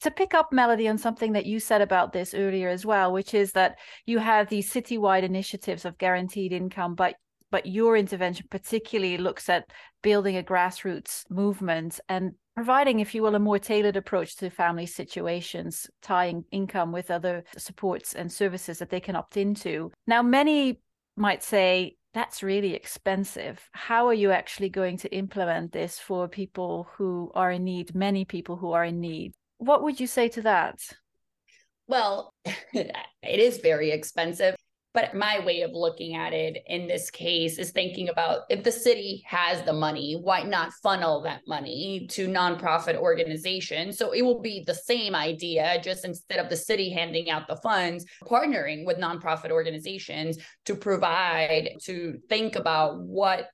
to 0.00 0.10
pick 0.10 0.34
up 0.34 0.52
melody 0.52 0.88
on 0.88 0.98
something 0.98 1.32
that 1.32 1.46
you 1.46 1.60
said 1.60 1.80
about 1.80 2.12
this 2.12 2.34
earlier 2.34 2.68
as 2.68 2.84
well 2.84 3.12
which 3.12 3.34
is 3.34 3.52
that 3.52 3.78
you 4.06 4.18
have 4.18 4.48
these 4.48 4.72
citywide 4.72 5.22
initiatives 5.22 5.84
of 5.84 5.98
guaranteed 5.98 6.52
income 6.52 6.94
but 6.94 7.14
but 7.50 7.64
your 7.66 7.96
intervention 7.96 8.46
particularly 8.50 9.16
looks 9.16 9.48
at 9.48 9.70
building 10.02 10.36
a 10.36 10.42
grassroots 10.42 11.24
movement 11.30 11.98
and 12.08 12.32
providing 12.54 13.00
if 13.00 13.14
you 13.14 13.22
will 13.22 13.34
a 13.34 13.38
more 13.38 13.58
tailored 13.58 13.96
approach 13.96 14.36
to 14.36 14.50
family 14.50 14.84
situations 14.86 15.88
tying 16.02 16.44
income 16.50 16.92
with 16.92 17.10
other 17.10 17.44
supports 17.56 18.14
and 18.14 18.30
services 18.30 18.78
that 18.78 18.90
they 18.90 19.00
can 19.00 19.16
opt 19.16 19.36
into 19.36 19.90
now 20.06 20.22
many 20.22 20.80
might 21.16 21.42
say 21.42 21.96
that's 22.14 22.42
really 22.42 22.74
expensive. 22.74 23.68
How 23.72 24.06
are 24.06 24.14
you 24.14 24.32
actually 24.32 24.70
going 24.70 24.96
to 24.98 25.14
implement 25.14 25.72
this 25.72 25.98
for 25.98 26.26
people 26.26 26.88
who 26.94 27.30
are 27.34 27.50
in 27.52 27.64
need, 27.64 27.94
many 27.94 28.24
people 28.24 28.56
who 28.56 28.72
are 28.72 28.84
in 28.84 29.00
need? 29.00 29.34
What 29.58 29.82
would 29.82 30.00
you 30.00 30.06
say 30.06 30.28
to 30.30 30.42
that? 30.42 30.80
Well, 31.86 32.34
it 32.44 32.94
is 33.22 33.58
very 33.58 33.90
expensive. 33.90 34.56
But 34.94 35.14
my 35.14 35.38
way 35.44 35.60
of 35.60 35.72
looking 35.74 36.16
at 36.16 36.32
it 36.32 36.62
in 36.66 36.88
this 36.88 37.10
case 37.10 37.58
is 37.58 37.70
thinking 37.70 38.08
about 38.08 38.40
if 38.48 38.64
the 38.64 38.72
city 38.72 39.22
has 39.26 39.62
the 39.62 39.72
money, 39.72 40.18
why 40.20 40.42
not 40.42 40.72
funnel 40.82 41.22
that 41.22 41.42
money 41.46 42.08
to 42.10 42.26
nonprofit 42.26 42.96
organizations? 42.96 43.98
So 43.98 44.12
it 44.12 44.22
will 44.22 44.40
be 44.40 44.64
the 44.66 44.74
same 44.74 45.14
idea, 45.14 45.80
just 45.84 46.04
instead 46.04 46.40
of 46.40 46.48
the 46.48 46.56
city 46.56 46.90
handing 46.90 47.30
out 47.30 47.46
the 47.46 47.56
funds, 47.56 48.06
partnering 48.24 48.86
with 48.86 48.96
nonprofit 48.96 49.50
organizations 49.50 50.38
to 50.64 50.74
provide, 50.74 51.76
to 51.84 52.18
think 52.28 52.56
about 52.56 52.98
what 53.00 53.50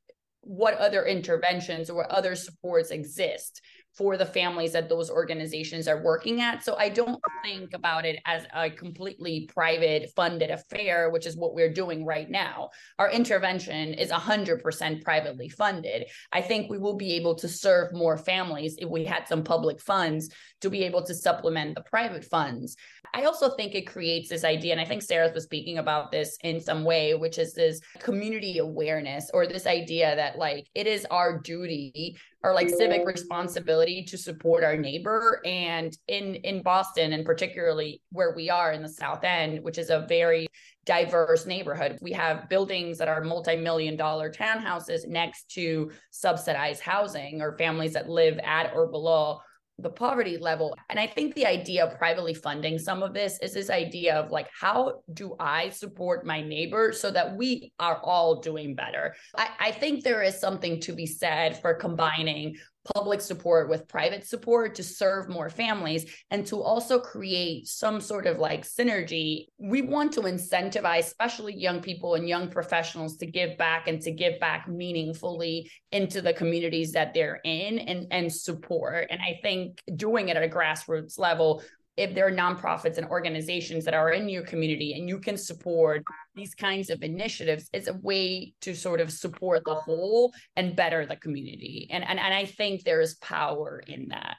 what 0.47 0.75
other 0.75 1.05
interventions 1.05 1.89
or 1.89 1.97
what 1.97 2.11
other 2.11 2.35
supports 2.35 2.91
exist 2.91 3.63
for 3.97 4.17
the 4.17 4.27
families 4.27 4.73
that 4.73 4.89
those 4.89 5.11
organizations 5.11 5.87
are 5.87 6.03
working 6.03 6.41
at. 6.41 6.65
So 6.65 6.77
I 6.77 6.89
don't 6.89 7.21
think 7.45 7.75
about 7.75 8.05
it 8.05 8.21
as 8.27 8.45
a 8.55 8.69
completely 8.69 9.49
private 9.53 10.11
funded 10.17 10.51
affair, 10.51 11.11
which 11.11 11.27
is 11.27 11.37
what 11.37 11.55
we're 11.55 11.73
doing 11.73 12.05
right 12.05 12.29
now. 12.29 12.71
Our 12.99 13.11
intervention 13.11 13.95
is 13.95 14.11
100% 14.11 15.03
privately 15.03 15.49
funded. 15.49 16.07
I 16.33 16.41
think 16.41 16.71
we 16.71 16.79
will 16.79 16.97
be 16.97 17.15
able 17.15 17.37
to 17.37 17.49
serve 17.49 17.93
more 17.93 18.19
families 18.19 18.77
if 18.79 18.89
we 18.89 19.05
had 19.05 19.29
some 19.29 19.45
public 19.45 19.81
funds 19.81 20.31
to 20.61 20.71
be 20.71 20.83
able 20.85 21.03
to 21.05 21.15
supplement 21.15 21.77
the 21.77 21.83
private 21.83 22.25
funds. 22.25 22.77
I 23.15 23.25
also 23.25 23.51
think 23.51 23.75
it 23.75 23.87
creates 23.87 24.29
this 24.29 24.43
idea, 24.43 24.73
and 24.73 24.81
I 24.81 24.85
think 24.85 25.03
Sarath 25.03 25.35
was 25.35 25.45
speaking 25.45 25.79
about 25.79 26.11
this 26.11 26.37
in 26.43 26.61
some 26.61 26.83
way, 26.85 27.15
which 27.15 27.39
is 27.39 27.55
this 27.55 27.81
community 28.01 28.59
awareness 28.59 29.31
or 29.33 29.47
this 29.47 29.67
idea 29.67 30.17
that 30.17 30.37
like 30.37 30.67
it 30.75 30.89
is 30.89 31.07
our 31.12 31.39
duty 31.39 32.19
or 32.43 32.53
like 32.53 32.69
civic 32.69 33.07
responsibility 33.07 34.05
to 34.05 34.19
support 34.19 34.65
our 34.65 34.77
neighbor. 34.77 35.41
And 35.45 35.97
in 36.09 36.35
in 36.37 36.62
boston 36.62 37.12
and 37.12 37.25
particularly 37.25 38.03
where 38.11 38.35
we 38.35 38.51
are 38.51 38.73
in 38.73 38.83
the 38.83 38.89
south 38.89 39.25
end 39.25 39.62
which 39.62 39.79
is 39.79 39.91
a 39.91 40.07
very 40.09 40.47
diverse 40.85 41.47
neighborhood 41.47 41.99
we 42.03 42.12
have 42.12 42.49
buildings 42.49 42.99
that 42.99 43.09
are 43.09 43.23
multi-million 43.23 43.97
dollar 43.97 44.31
townhouses 44.31 45.07
next 45.07 45.49
to 45.51 45.91
subsidized 46.11 46.83
housing 46.83 47.41
or 47.41 47.57
families 47.57 47.95
that 47.95 48.09
live 48.09 48.39
at 48.45 48.73
or 48.75 48.87
below 48.89 49.41
the 49.79 49.91
poverty 49.91 50.39
level. 50.39 50.77
And 50.89 51.01
I 51.01 51.07
think 51.07 51.35
the 51.35 51.47
idea 51.47 51.85
of 51.85 51.99
privately 51.99 52.35
funding 52.35 52.79
some 52.79 53.03
of 53.03 53.12
this 53.12 53.39
is 53.41 53.55
this 53.55 53.70
idea 53.70 54.14
of 54.14 54.31
like, 54.31 54.49
how 54.59 55.03
do 55.12 55.35
I 55.41 55.70
support 55.70 56.25
my 56.25 56.41
neighbor 56.41 56.93
so 56.93 57.11
that 57.11 57.37
we 57.37 57.72
are 57.81 58.01
all 58.03 58.41
doing 58.41 58.75
better? 58.75 59.14
I, 59.37 59.49
I 59.59 59.70
think 59.72 60.05
there 60.05 60.22
is 60.22 60.39
something 60.39 60.81
to 60.81 60.93
be 60.93 61.07
said 61.07 61.61
for 61.61 61.75
combining 61.75 62.57
public 62.95 63.20
support 63.20 63.68
with 63.68 63.89
private 63.89 64.26
support 64.26 64.74
to 64.74 64.82
serve 64.82 65.28
more 65.28 65.49
families 65.49 66.05
and 66.30 66.47
to 66.47 66.61
also 66.61 66.99
create 66.99 67.66
some 67.66 68.01
sort 68.01 68.26
of 68.26 68.39
like 68.39 68.62
synergy. 68.62 69.47
We 69.59 69.82
want 69.82 70.12
to 70.12 70.22
incentivize, 70.22 71.01
especially 71.01 71.55
young 71.55 71.80
people 71.80 72.14
and 72.14 72.28
young 72.28 72.51
professionals, 72.51 73.16
to 73.18 73.26
give 73.26 73.57
back 73.57 73.89
and 73.89 74.01
to 74.03 74.11
give 74.11 74.39
back 74.39 74.68
meaningfully 74.68 75.70
into 75.93 76.20
the 76.20 76.35
communities 76.35 76.93
that 76.93 77.14
they're 77.14 77.41
in 77.45 77.78
and, 77.78 78.07
and 78.11 78.32
support. 78.32 79.07
And 79.11 79.20
I 79.20 79.39
think 79.43 79.80
doing 79.97 80.28
it 80.28 80.37
at 80.37 80.43
a 80.43 80.49
grassroots 80.49 81.18
level 81.18 81.62
if 81.97 82.15
there 82.15 82.27
are 82.27 82.33
nonprofits 82.33 82.99
and 82.99 83.07
organizations 83.07 83.85
that 83.85 83.95
are 83.95 84.11
in 84.11 84.29
your 84.29 84.43
community 84.43 84.95
and 84.95 85.09
you 85.09 85.19
can 85.19 85.37
support 85.37 86.03
these 86.35 86.55
kinds 86.55 86.91
of 86.91 87.03
initiatives 87.03 87.69
it's 87.73 87.89
a 87.89 87.95
way 87.95 88.53
to 88.61 88.75
sort 88.75 89.01
of 89.01 89.13
support 89.13 89.63
the 89.65 89.75
whole 89.75 90.33
and 90.57 90.77
better 90.77 91.07
the 91.07 91.17
community. 91.17 91.89
And 91.91 92.05
and, 92.05 92.19
and 92.19 92.35
i 92.35 92.45
think 92.45 92.85
there 92.85 93.01
is 93.01 93.15
power 93.15 93.83
in 93.87 94.09
that. 94.09 94.37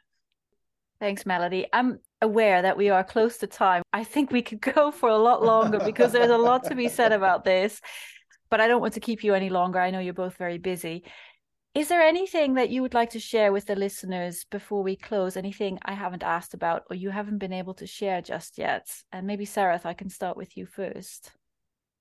Thanks 0.99 1.26
melody. 1.26 1.68
I'm 1.74 1.99
aware 2.22 2.62
that 2.62 2.78
we 2.78 2.89
are 2.89 3.03
close 3.03 3.38
to 3.38 3.47
time. 3.47 3.84
I 3.91 4.03
think 4.03 4.32
we 4.32 4.41
could 4.41 4.62
go 4.76 4.91
for 4.91 5.10
a 5.10 5.18
lot 5.18 5.43
longer 5.43 5.80
because 5.80 6.12
there's 6.12 6.32
a 6.32 6.38
lot 6.38 6.66
to 6.66 6.76
be 6.76 6.89
said 6.89 7.12
about 7.12 7.43
this 7.43 7.82
but 8.51 8.62
i 8.62 8.68
don't 8.68 8.80
want 8.80 8.93
to 8.93 8.99
keep 8.99 9.24
you 9.24 9.34
any 9.34 9.49
longer. 9.49 9.80
I 9.80 9.91
know 9.91 9.99
you're 9.99 10.14
both 10.14 10.38
very 10.38 10.58
busy 10.58 11.03
is 11.76 11.89
there 11.89 12.01
anything 12.01 12.53
that 12.53 12.69
you 12.69 12.82
would 12.82 12.93
like 12.93 13.09
to 13.11 13.19
share 13.19 13.51
with 13.51 13.65
the 13.65 13.76
listeners 13.76 14.45
before 14.49 14.82
we 14.82 14.95
close? 14.95 15.36
Anything 15.36 15.78
I 15.84 15.93
haven't 15.93 16.23
asked 16.23 16.53
about 16.53 16.84
or 16.89 16.95
you 16.95 17.09
haven't 17.09 17.39
been 17.39 17.51
able 17.51 17.73
to 17.76 17.86
share 17.86 18.21
just 18.21 18.57
yet? 18.57 18.88
And 19.11 19.28
maybe, 19.28 19.45
Sarath, 19.45 19.86
I 19.86 19.93
can 19.93 20.09
start 20.09 20.38
with 20.38 20.55
you 20.55 20.65
first. 20.65 21.32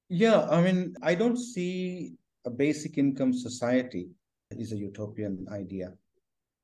Yeah, 0.08 0.46
I 0.48 0.62
mean, 0.62 0.94
I 1.02 1.16
don't 1.16 1.36
see 1.36 2.14
a 2.46 2.50
basic 2.50 2.98
income 2.98 3.32
society 3.32 4.10
is 4.50 4.70
a 4.70 4.76
utopian 4.76 5.44
idea. 5.50 5.92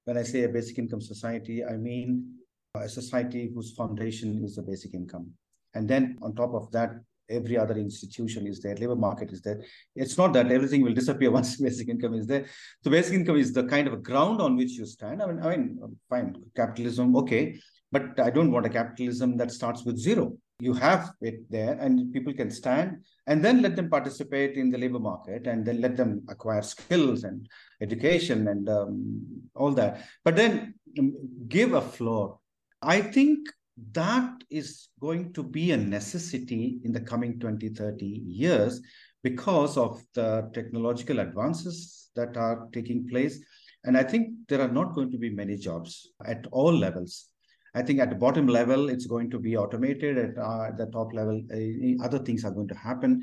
When 0.04 0.16
I 0.16 0.22
say 0.22 0.44
a 0.44 0.48
basic 0.48 0.78
income 0.78 1.00
society, 1.00 1.64
I 1.64 1.76
mean 1.76 2.34
a 2.76 2.88
society 2.88 3.50
whose 3.52 3.74
foundation 3.74 4.44
is 4.44 4.54
the 4.54 4.62
basic 4.62 4.94
income. 4.94 5.32
And 5.74 5.88
then 5.88 6.16
on 6.22 6.36
top 6.36 6.54
of 6.54 6.70
that, 6.70 6.92
every 7.30 7.56
other 7.56 7.76
institution 7.76 8.46
is 8.46 8.60
there, 8.60 8.74
labor 8.76 8.96
market 8.96 9.32
is 9.32 9.40
there. 9.40 9.62
It's 9.94 10.18
not 10.18 10.32
that 10.34 10.50
everything 10.50 10.82
will 10.82 10.94
disappear 10.94 11.30
once 11.38 11.56
basic 11.56 11.88
income 11.88 12.14
is 12.14 12.26
there. 12.26 12.46
So 12.82 12.90
basic 12.90 13.14
income 13.14 13.36
is 13.36 13.52
the 13.52 13.64
kind 13.64 13.88
of 13.88 14.02
ground 14.02 14.40
on 14.40 14.56
which 14.56 14.72
you 14.72 14.86
stand. 14.86 15.22
I 15.22 15.26
mean, 15.26 15.40
I 15.42 15.56
mean, 15.56 15.98
fine, 16.08 16.36
capitalism, 16.56 17.16
okay, 17.16 17.60
but 17.92 18.18
I 18.20 18.30
don't 18.30 18.52
want 18.52 18.66
a 18.66 18.70
capitalism 18.70 19.36
that 19.38 19.50
starts 19.50 19.84
with 19.84 19.98
zero. 19.98 20.36
You 20.60 20.74
have 20.74 21.12
it 21.22 21.50
there, 21.50 21.72
and 21.80 22.12
people 22.12 22.34
can 22.34 22.50
stand, 22.50 23.02
and 23.26 23.42
then 23.42 23.62
let 23.62 23.76
them 23.76 23.88
participate 23.88 24.56
in 24.56 24.70
the 24.70 24.76
labor 24.76 24.98
market, 24.98 25.46
and 25.46 25.64
then 25.64 25.80
let 25.80 25.96
them 25.96 26.22
acquire 26.28 26.60
skills 26.60 27.24
and 27.24 27.48
education 27.80 28.46
and 28.48 28.68
um, 28.68 29.22
all 29.54 29.72
that. 29.72 30.04
But 30.22 30.36
then 30.36 30.74
um, 30.98 31.14
give 31.48 31.72
a 31.72 31.80
floor. 31.80 32.38
I 32.82 33.00
think 33.00 33.48
that 33.92 34.44
is 34.50 34.88
going 35.00 35.32
to 35.32 35.42
be 35.42 35.72
a 35.72 35.76
necessity 35.76 36.78
in 36.84 36.92
the 36.92 37.00
coming 37.00 37.38
20, 37.38 37.68
30 37.70 38.04
years 38.04 38.80
because 39.22 39.76
of 39.76 40.02
the 40.14 40.50
technological 40.54 41.20
advances 41.20 42.10
that 42.16 42.36
are 42.36 42.68
taking 42.72 43.08
place. 43.08 43.38
And 43.84 43.96
I 43.96 44.02
think 44.02 44.30
there 44.48 44.60
are 44.60 44.72
not 44.72 44.94
going 44.94 45.10
to 45.10 45.18
be 45.18 45.30
many 45.30 45.56
jobs 45.56 46.10
at 46.24 46.46
all 46.52 46.72
levels. 46.72 47.26
I 47.74 47.82
think 47.82 48.00
at 48.00 48.10
the 48.10 48.16
bottom 48.16 48.46
level, 48.46 48.88
it's 48.88 49.06
going 49.06 49.30
to 49.30 49.38
be 49.38 49.56
automated. 49.56 50.18
At 50.18 50.38
uh, 50.38 50.70
the 50.76 50.86
top 50.86 51.12
level, 51.12 51.40
uh, 51.52 52.04
other 52.04 52.18
things 52.18 52.44
are 52.44 52.50
going 52.50 52.68
to 52.68 52.74
happen 52.74 53.22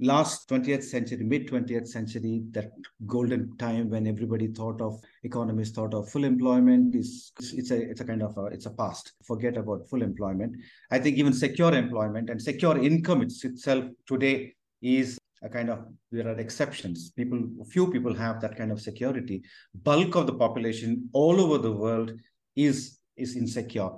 last 0.00 0.48
20th 0.48 0.84
century, 0.84 1.24
mid 1.24 1.48
20th 1.48 1.88
century, 1.88 2.42
that 2.52 2.70
golden 3.06 3.56
time 3.56 3.90
when 3.90 4.06
everybody 4.06 4.46
thought 4.48 4.80
of 4.80 5.00
economists 5.24 5.72
thought 5.72 5.94
of 5.94 6.08
full 6.08 6.24
employment 6.24 6.94
is 6.94 7.32
it's 7.38 7.70
a 7.70 7.90
it's 7.90 8.00
a 8.00 8.04
kind 8.04 8.22
of 8.22 8.36
a 8.38 8.46
it's 8.46 8.66
a 8.66 8.70
past. 8.70 9.12
Forget 9.24 9.56
about 9.56 9.88
full 9.88 10.02
employment. 10.02 10.56
I 10.90 10.98
think 10.98 11.16
even 11.16 11.32
secure 11.32 11.74
employment 11.74 12.30
and 12.30 12.40
secure 12.40 12.78
income 12.78 13.22
it's 13.22 13.44
itself 13.44 13.84
today 14.06 14.54
is 14.82 15.18
a 15.42 15.48
kind 15.48 15.70
of 15.70 15.86
there 16.10 16.28
are 16.28 16.38
exceptions. 16.38 17.10
People, 17.10 17.40
few 17.70 17.90
people 17.90 18.14
have 18.14 18.40
that 18.40 18.56
kind 18.56 18.72
of 18.72 18.80
security. 18.80 19.42
Bulk 19.82 20.14
of 20.14 20.26
the 20.26 20.34
population 20.34 21.08
all 21.12 21.40
over 21.40 21.58
the 21.58 21.72
world 21.72 22.12
is 22.56 22.98
is 23.16 23.36
insecure 23.36 23.90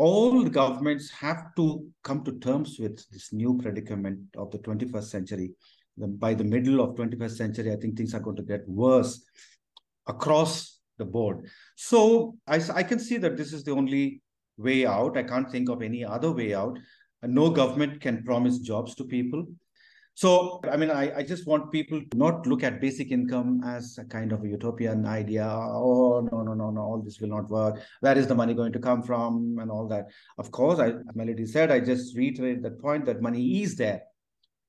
all 0.00 0.44
governments 0.44 1.10
have 1.10 1.54
to 1.56 1.86
come 2.02 2.24
to 2.24 2.38
terms 2.38 2.78
with 2.78 3.06
this 3.10 3.34
new 3.34 3.58
predicament 3.58 4.18
of 4.34 4.50
the 4.50 4.58
21st 4.58 5.04
century. 5.04 5.50
By 5.98 6.32
the 6.32 6.42
middle 6.42 6.80
of 6.80 6.94
21st 6.96 7.36
century, 7.36 7.70
I 7.70 7.76
think 7.76 7.98
things 7.98 8.14
are 8.14 8.20
going 8.20 8.36
to 8.36 8.42
get 8.42 8.66
worse 8.66 9.22
across 10.06 10.78
the 10.96 11.04
board. 11.04 11.50
So 11.76 12.34
I, 12.46 12.62
I 12.74 12.82
can 12.82 12.98
see 12.98 13.18
that 13.18 13.36
this 13.36 13.52
is 13.52 13.62
the 13.62 13.72
only 13.72 14.22
way 14.56 14.86
out. 14.86 15.18
I 15.18 15.22
can't 15.22 15.50
think 15.50 15.68
of 15.68 15.82
any 15.82 16.02
other 16.02 16.30
way 16.30 16.54
out. 16.54 16.78
No 17.22 17.50
government 17.50 18.00
can 18.00 18.24
promise 18.24 18.58
jobs 18.58 18.94
to 18.94 19.04
people. 19.04 19.44
So, 20.20 20.60
I 20.70 20.76
mean, 20.76 20.90
I, 20.90 21.20
I 21.20 21.22
just 21.22 21.46
want 21.46 21.72
people 21.72 21.98
to 21.98 22.14
not 22.18 22.46
look 22.46 22.62
at 22.62 22.78
basic 22.78 23.10
income 23.10 23.62
as 23.64 23.96
a 23.96 24.04
kind 24.04 24.32
of 24.32 24.44
a 24.44 24.48
utopian 24.48 25.06
idea. 25.06 25.46
Oh, 25.48 26.28
no, 26.30 26.42
no, 26.42 26.52
no, 26.52 26.68
no, 26.68 26.80
all 26.82 27.00
this 27.02 27.20
will 27.20 27.30
not 27.30 27.48
work. 27.48 27.80
Where 28.00 28.18
is 28.18 28.26
the 28.26 28.34
money 28.34 28.52
going 28.52 28.74
to 28.74 28.78
come 28.78 29.02
from 29.02 29.56
and 29.62 29.70
all 29.70 29.88
that? 29.88 30.08
Of 30.36 30.50
course, 30.50 30.78
I, 30.78 30.92
Melody 31.14 31.46
said, 31.46 31.70
I 31.70 31.80
just 31.80 32.14
reiterate 32.18 32.62
that 32.64 32.82
point 32.82 33.06
that 33.06 33.22
money 33.22 33.62
is 33.62 33.76
there. 33.76 34.02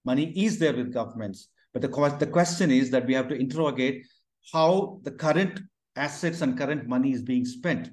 Money 0.06 0.32
is 0.38 0.58
there 0.58 0.74
with 0.74 0.94
governments. 0.94 1.50
But 1.74 1.82
the, 1.82 2.16
the 2.18 2.28
question 2.28 2.72
is 2.72 2.90
that 2.92 3.06
we 3.06 3.14
have 3.14 3.28
to 3.28 3.36
interrogate 3.36 4.08
how 4.54 5.02
the 5.04 5.12
current 5.12 5.60
assets 5.98 6.40
and 6.40 6.58
current 6.58 6.88
money 6.88 7.12
is 7.12 7.24
being 7.24 7.44
spent. 7.44 7.90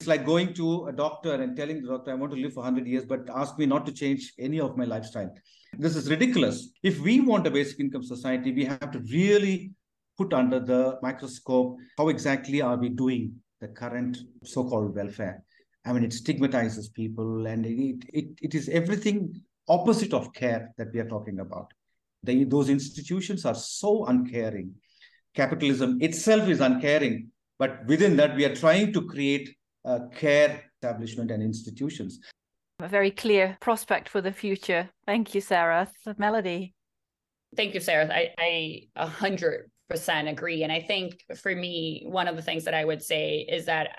It's 0.00 0.08
like 0.08 0.26
going 0.26 0.54
to 0.54 0.86
a 0.86 0.92
doctor 0.92 1.34
and 1.34 1.56
telling 1.56 1.82
the 1.82 1.88
doctor, 1.88 2.10
I 2.10 2.14
want 2.14 2.32
to 2.32 2.40
live 2.40 2.54
for 2.54 2.64
100 2.64 2.84
years, 2.84 3.04
but 3.04 3.30
ask 3.32 3.56
me 3.60 3.66
not 3.66 3.86
to 3.86 3.92
change 3.92 4.32
any 4.40 4.58
of 4.58 4.76
my 4.76 4.84
lifestyle. 4.86 5.32
This 5.78 5.94
is 5.96 6.08
ridiculous. 6.08 6.70
If 6.82 7.00
we 7.00 7.20
want 7.20 7.46
a 7.46 7.50
basic 7.50 7.80
income 7.80 8.02
society, 8.02 8.52
we 8.52 8.64
have 8.64 8.90
to 8.92 8.98
really 9.00 9.72
put 10.16 10.32
under 10.32 10.58
the 10.58 10.98
microscope 11.02 11.76
how 11.98 12.08
exactly 12.08 12.62
are 12.62 12.76
we 12.76 12.88
doing 12.88 13.34
the 13.60 13.68
current 13.68 14.16
so-called 14.42 14.94
welfare. 14.94 15.42
I 15.84 15.92
mean, 15.92 16.04
it 16.04 16.12
stigmatizes 16.12 16.88
people 16.88 17.46
and 17.46 17.66
it, 17.66 18.04
it, 18.12 18.26
it 18.40 18.54
is 18.54 18.68
everything 18.70 19.42
opposite 19.68 20.14
of 20.14 20.32
care 20.32 20.72
that 20.78 20.88
we 20.92 21.00
are 21.00 21.08
talking 21.08 21.40
about. 21.40 21.72
They, 22.22 22.44
those 22.44 22.70
institutions 22.70 23.44
are 23.44 23.54
so 23.54 24.06
uncaring. 24.06 24.74
Capitalism 25.34 25.98
itself 26.00 26.48
is 26.48 26.60
uncaring, 26.60 27.30
but 27.58 27.84
within 27.86 28.16
that, 28.16 28.34
we 28.34 28.46
are 28.46 28.54
trying 28.54 28.92
to 28.94 29.06
create 29.06 29.54
a 29.84 30.08
care 30.14 30.64
establishment 30.82 31.30
and 31.30 31.42
institutions. 31.42 32.20
A 32.78 32.88
very 32.88 33.10
clear 33.10 33.56
prospect 33.60 34.06
for 34.06 34.20
the 34.20 34.32
future. 34.32 34.90
Thank 35.06 35.34
you, 35.34 35.40
Sarath. 35.40 35.92
Melody. 36.18 36.74
Thank 37.56 37.72
you, 37.72 37.80
Sarath. 37.80 38.10
I 38.38 38.82
hundred 38.96 39.70
percent 39.88 40.28
agree. 40.28 40.62
And 40.62 40.70
I 40.70 40.80
think 40.82 41.24
for 41.40 41.54
me, 41.54 42.04
one 42.06 42.28
of 42.28 42.36
the 42.36 42.42
things 42.42 42.64
that 42.64 42.74
I 42.74 42.84
would 42.84 43.02
say 43.02 43.46
is 43.48 43.64
that 43.66 43.96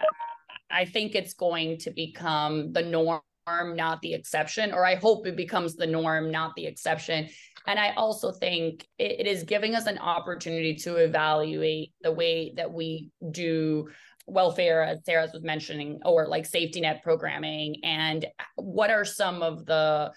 I 0.69 0.85
think 0.85 1.15
it's 1.15 1.33
going 1.33 1.79
to 1.79 1.91
become 1.91 2.71
the 2.71 2.83
norm, 2.83 3.21
not 3.47 4.01
the 4.01 4.13
exception, 4.13 4.73
or 4.73 4.85
I 4.85 4.95
hope 4.95 5.25
it 5.25 5.35
becomes 5.35 5.75
the 5.75 5.87
norm, 5.87 6.29
not 6.29 6.53
the 6.55 6.67
exception. 6.67 7.29
And 7.65 7.79
I 7.79 7.93
also 7.95 8.31
think 8.31 8.85
it, 8.99 9.21
it 9.21 9.27
is 9.27 9.43
giving 9.43 9.73
us 9.73 9.87
an 9.87 9.97
opportunity 9.97 10.75
to 10.75 10.97
evaluate 10.97 11.93
the 12.01 12.11
way 12.11 12.53
that 12.57 12.71
we 12.71 13.09
do 13.31 13.89
welfare, 14.27 14.83
as 14.83 14.99
Sarath 15.01 15.33
was 15.33 15.43
mentioning, 15.43 15.99
or 16.05 16.27
like 16.27 16.45
safety 16.45 16.81
net 16.81 17.01
programming, 17.01 17.77
and 17.83 18.25
what 18.55 18.91
are 18.91 19.05
some 19.05 19.41
of 19.41 19.65
the 19.65 20.11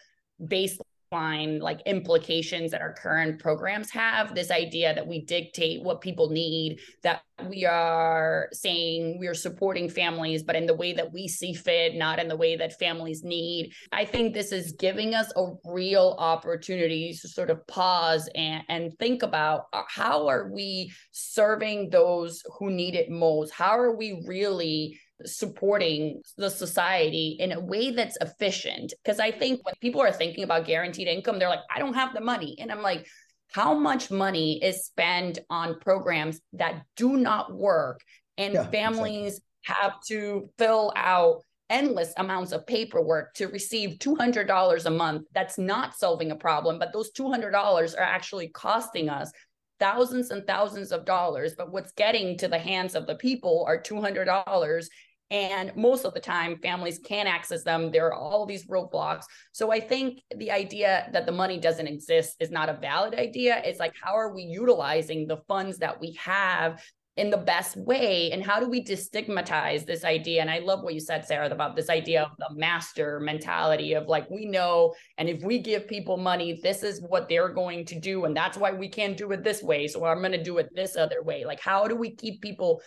like 1.13 1.83
implications 1.87 2.71
that 2.71 2.81
our 2.81 2.93
current 2.93 3.41
programs 3.41 3.91
have 3.91 4.33
this 4.33 4.49
idea 4.49 4.95
that 4.95 5.05
we 5.05 5.25
dictate 5.25 5.83
what 5.83 6.01
people 6.01 6.31
need 6.31 6.79
that 7.03 7.23
we 7.49 7.67
are 7.67 8.49
saying 8.53 9.19
we 9.19 9.27
are 9.27 9.35
supporting 9.35 9.89
families 9.89 10.45
but 10.45 10.55
in 10.55 10.67
the 10.67 10.75
way 10.75 10.93
that 10.93 11.13
we 11.13 11.27
see 11.27 11.53
fit 11.53 11.97
not 11.97 12.21
in 12.21 12.29
the 12.29 12.37
way 12.37 12.55
that 12.55 12.79
families 12.79 13.25
need. 13.25 13.73
I 13.91 14.05
think 14.05 14.35
this 14.35 14.53
is 14.53 14.71
giving 14.79 15.17
us 15.17 15.33
a 15.35 15.49
real 15.65 16.15
opportunity 16.17 17.13
to 17.21 17.29
sort 17.29 17.51
of 17.51 17.67
pause 17.67 18.29
and, 18.37 18.63
and 18.69 18.97
think 19.01 19.25
about 19.25 19.65
uh, 19.73 19.83
how 19.89 20.29
are 20.29 20.49
we 20.53 20.93
serving 21.11 21.91
those 21.91 22.41
who 22.61 22.71
need 22.71 22.95
it 22.95 23.11
most? 23.11 23.51
How 23.51 23.77
are 23.77 23.97
we 23.97 24.23
really 24.29 24.97
supporting 25.25 26.23
the 26.37 26.51
society 26.51 27.37
in 27.39 27.53
a 27.53 27.61
way 27.61 27.91
that's 27.91 28.19
efficient. 28.21 28.93
Because 29.03 29.21
I 29.21 29.31
think 29.31 29.65
when 29.65 29.75
people 29.81 30.01
are 30.01 30.13
thinking 30.13 30.45
about 30.45 30.67
guaranteed 30.67 31.09
income, 31.09 31.39
they're 31.39 31.49
like, 31.49 31.61
I 31.75 31.79
don't 31.79 31.95
have 31.95 32.15
the 32.15 32.21
money. 32.21 32.57
And 32.59 32.71
I'm 32.71 32.83
like, 32.83 33.07
how 33.53 33.75
much 33.75 34.11
money 34.11 34.63
is 34.63 34.85
spent 34.85 35.39
on 35.49 35.81
programs 35.81 36.41
that 36.53 36.83
do 36.97 37.17
not 37.17 37.53
work 37.53 38.01
and 38.39 38.55
yeah, 38.55 38.67
families 38.69 39.41
exactly. 39.67 39.89
have 39.91 40.01
to 40.09 40.51
fill 40.59 40.93
out 40.97 41.43
endless 41.69 42.13
amounts 42.17 42.53
of 42.53 42.67
paperwork 42.67 43.33
to 43.35 43.47
receive 43.47 43.99
$200 43.99 44.87
a 44.87 44.91
month 44.91 45.27
that's 45.33 45.59
not 45.59 45.97
solving 45.97 46.31
a 46.31 46.37
problem 46.37 46.79
but 46.79 46.93
those 46.93 47.13
$200 47.13 47.53
are 47.97 48.01
actually 48.01 48.49
costing 48.49 49.09
us 49.09 49.31
thousands 49.79 50.31
and 50.31 50.47
thousands 50.47 50.91
of 50.91 51.05
dollars 51.05 51.55
but 51.57 51.73
what's 51.73 51.93
getting 51.93 52.37
to 52.37 52.49
the 52.49 52.59
hands 52.59 52.95
of 52.95 53.07
the 53.07 53.15
people 53.15 53.65
are 53.69 53.81
$200 53.81 54.87
and 55.31 55.75
most 55.77 56.05
of 56.05 56.13
the 56.13 56.21
time, 56.21 56.59
families 56.59 56.99
can't 56.99 57.29
access 57.29 57.63
them. 57.63 57.93
There 57.93 58.07
are 58.07 58.15
all 58.15 58.47
these 58.47 58.67
roadblocks. 58.67 59.25
So 59.53 59.71
I 59.71 59.79
think 59.79 60.23
the 60.37 60.51
idea 60.51 61.09
that 61.13 61.25
the 61.25 61.33
money 61.33 61.59
doesn't 61.59 61.87
exist 61.87 62.37
is 62.41 62.51
not 62.51 62.69
a 62.69 62.75
valid 62.75 63.15
idea. 63.15 63.63
It's 63.65 63.79
like, 63.79 63.95
how 64.03 64.15
are 64.15 64.35
we 64.35 64.43
utilizing 64.43 65.29
the 65.29 65.39
funds 65.49 65.79
that 65.79 66.01
we 66.01 66.19
have 66.21 66.83
in 67.17 67.29
the 67.29 67.37
best 67.37 67.77
way 67.77 68.31
and 68.33 68.43
how 68.43 68.61
do 68.61 68.69
we 68.69 68.83
destigmatize 68.83 69.85
this 69.85 70.05
idea 70.05 70.41
and 70.41 70.49
i 70.49 70.61
love 70.61 70.83
what 70.83 70.95
you 70.95 71.01
said 71.01 71.27
sarath 71.29 71.51
about 71.51 71.75
this 71.75 71.91
idea 71.91 72.23
of 72.23 72.31
the 72.39 72.49
master 72.55 73.19
mentality 73.19 73.95
of 73.95 74.07
like 74.07 74.31
we 74.31 74.47
know 74.47 74.95
and 75.19 75.29
if 75.29 75.43
we 75.43 75.59
give 75.59 75.89
people 75.89 76.17
money 76.17 76.61
this 76.63 76.85
is 76.85 77.03
what 77.03 77.29
they're 77.29 77.53
going 77.53 77.85
to 77.85 77.99
do 77.99 78.27
and 78.27 78.37
that's 78.37 78.57
why 78.57 78.73
we 78.73 78.89
can't 78.89 79.17
do 79.17 79.33
it 79.33 79.43
this 79.43 79.61
way 79.61 79.89
so 79.89 80.05
i'm 80.05 80.21
going 80.21 80.31
to 80.31 80.43
do 80.43 80.59
it 80.59 80.69
this 80.73 80.97
other 80.97 81.21
way 81.23 81.45
like 81.45 81.61
how 81.61 81.89
do 81.89 81.97
we 81.97 82.15
keep 82.15 82.41
people 82.41 82.81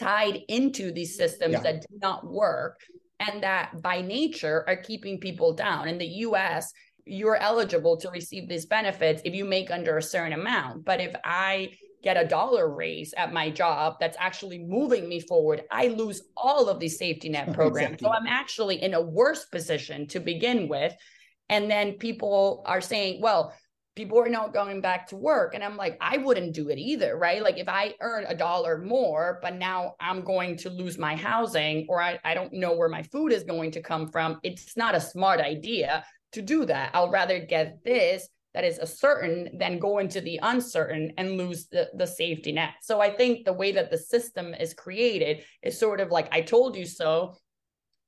tied 0.00 0.40
into 0.48 0.92
these 0.92 1.16
systems 1.16 1.52
yeah. 1.52 1.60
that 1.60 1.80
do 1.82 1.98
not 2.00 2.26
work 2.26 2.80
and 3.20 3.42
that 3.42 3.82
by 3.82 4.00
nature 4.00 4.64
are 4.66 4.76
keeping 4.76 5.20
people 5.20 5.52
down. 5.52 5.88
In 5.88 5.98
the 5.98 6.06
US, 6.06 6.72
you're 7.04 7.36
eligible 7.36 7.96
to 7.98 8.10
receive 8.10 8.48
these 8.48 8.66
benefits 8.66 9.20
if 9.24 9.34
you 9.34 9.44
make 9.44 9.70
under 9.70 9.98
a 9.98 10.02
certain 10.02 10.32
amount. 10.32 10.84
But 10.84 11.00
if 11.00 11.14
I 11.24 11.72
get 12.02 12.16
a 12.16 12.26
dollar 12.26 12.74
raise 12.74 13.12
at 13.14 13.32
my 13.32 13.50
job 13.50 13.96
that's 14.00 14.16
actually 14.18 14.58
moving 14.58 15.06
me 15.06 15.20
forward, 15.20 15.64
I 15.70 15.88
lose 15.88 16.22
all 16.34 16.70
of 16.70 16.80
these 16.80 16.98
safety 16.98 17.28
net 17.28 17.52
programs. 17.52 17.94
Exactly. 17.94 18.06
So 18.06 18.12
I'm 18.12 18.26
actually 18.26 18.82
in 18.82 18.94
a 18.94 19.02
worse 19.02 19.44
position 19.44 20.06
to 20.08 20.20
begin 20.20 20.66
with. 20.66 20.94
And 21.50 21.70
then 21.70 21.94
people 21.94 22.62
are 22.64 22.80
saying, 22.80 23.20
well, 23.20 23.52
people 24.00 24.18
are 24.18 24.30
now 24.30 24.48
going 24.48 24.80
back 24.80 25.06
to 25.06 25.14
work 25.14 25.54
and 25.54 25.62
i'm 25.62 25.76
like 25.76 25.94
i 26.00 26.16
wouldn't 26.16 26.54
do 26.54 26.70
it 26.70 26.78
either 26.78 27.18
right? 27.18 27.42
Like 27.42 27.58
if 27.58 27.68
i 27.68 27.92
earn 28.00 28.24
a 28.28 28.34
dollar 28.34 28.78
more 28.78 29.38
but 29.42 29.56
now 29.56 29.94
i'm 30.00 30.22
going 30.22 30.56
to 30.56 30.70
lose 30.70 30.96
my 30.96 31.14
housing 31.14 31.84
or 31.86 32.00
I, 32.00 32.18
I 32.24 32.32
don't 32.32 32.54
know 32.54 32.74
where 32.74 32.88
my 32.88 33.02
food 33.02 33.30
is 33.30 33.42
going 33.42 33.72
to 33.72 33.82
come 33.82 34.08
from 34.08 34.40
it's 34.42 34.74
not 34.74 34.94
a 34.94 35.00
smart 35.00 35.38
idea 35.40 36.02
to 36.32 36.40
do 36.40 36.64
that. 36.64 36.92
I'll 36.94 37.10
rather 37.10 37.40
get 37.40 37.84
this 37.84 38.26
that 38.54 38.64
is 38.64 38.78
a 38.78 38.86
certain 38.86 39.50
than 39.58 39.78
go 39.78 39.98
into 39.98 40.22
the 40.22 40.40
uncertain 40.42 41.12
and 41.18 41.36
lose 41.36 41.66
the, 41.66 41.90
the 41.94 42.06
safety 42.06 42.52
net. 42.52 42.70
So 42.80 43.02
i 43.02 43.10
think 43.10 43.44
the 43.44 43.52
way 43.52 43.70
that 43.72 43.90
the 43.90 43.98
system 43.98 44.54
is 44.54 44.72
created 44.72 45.44
is 45.62 45.78
sort 45.78 46.00
of 46.00 46.08
like 46.10 46.28
i 46.32 46.40
told 46.40 46.74
you 46.74 46.86
so 46.86 47.34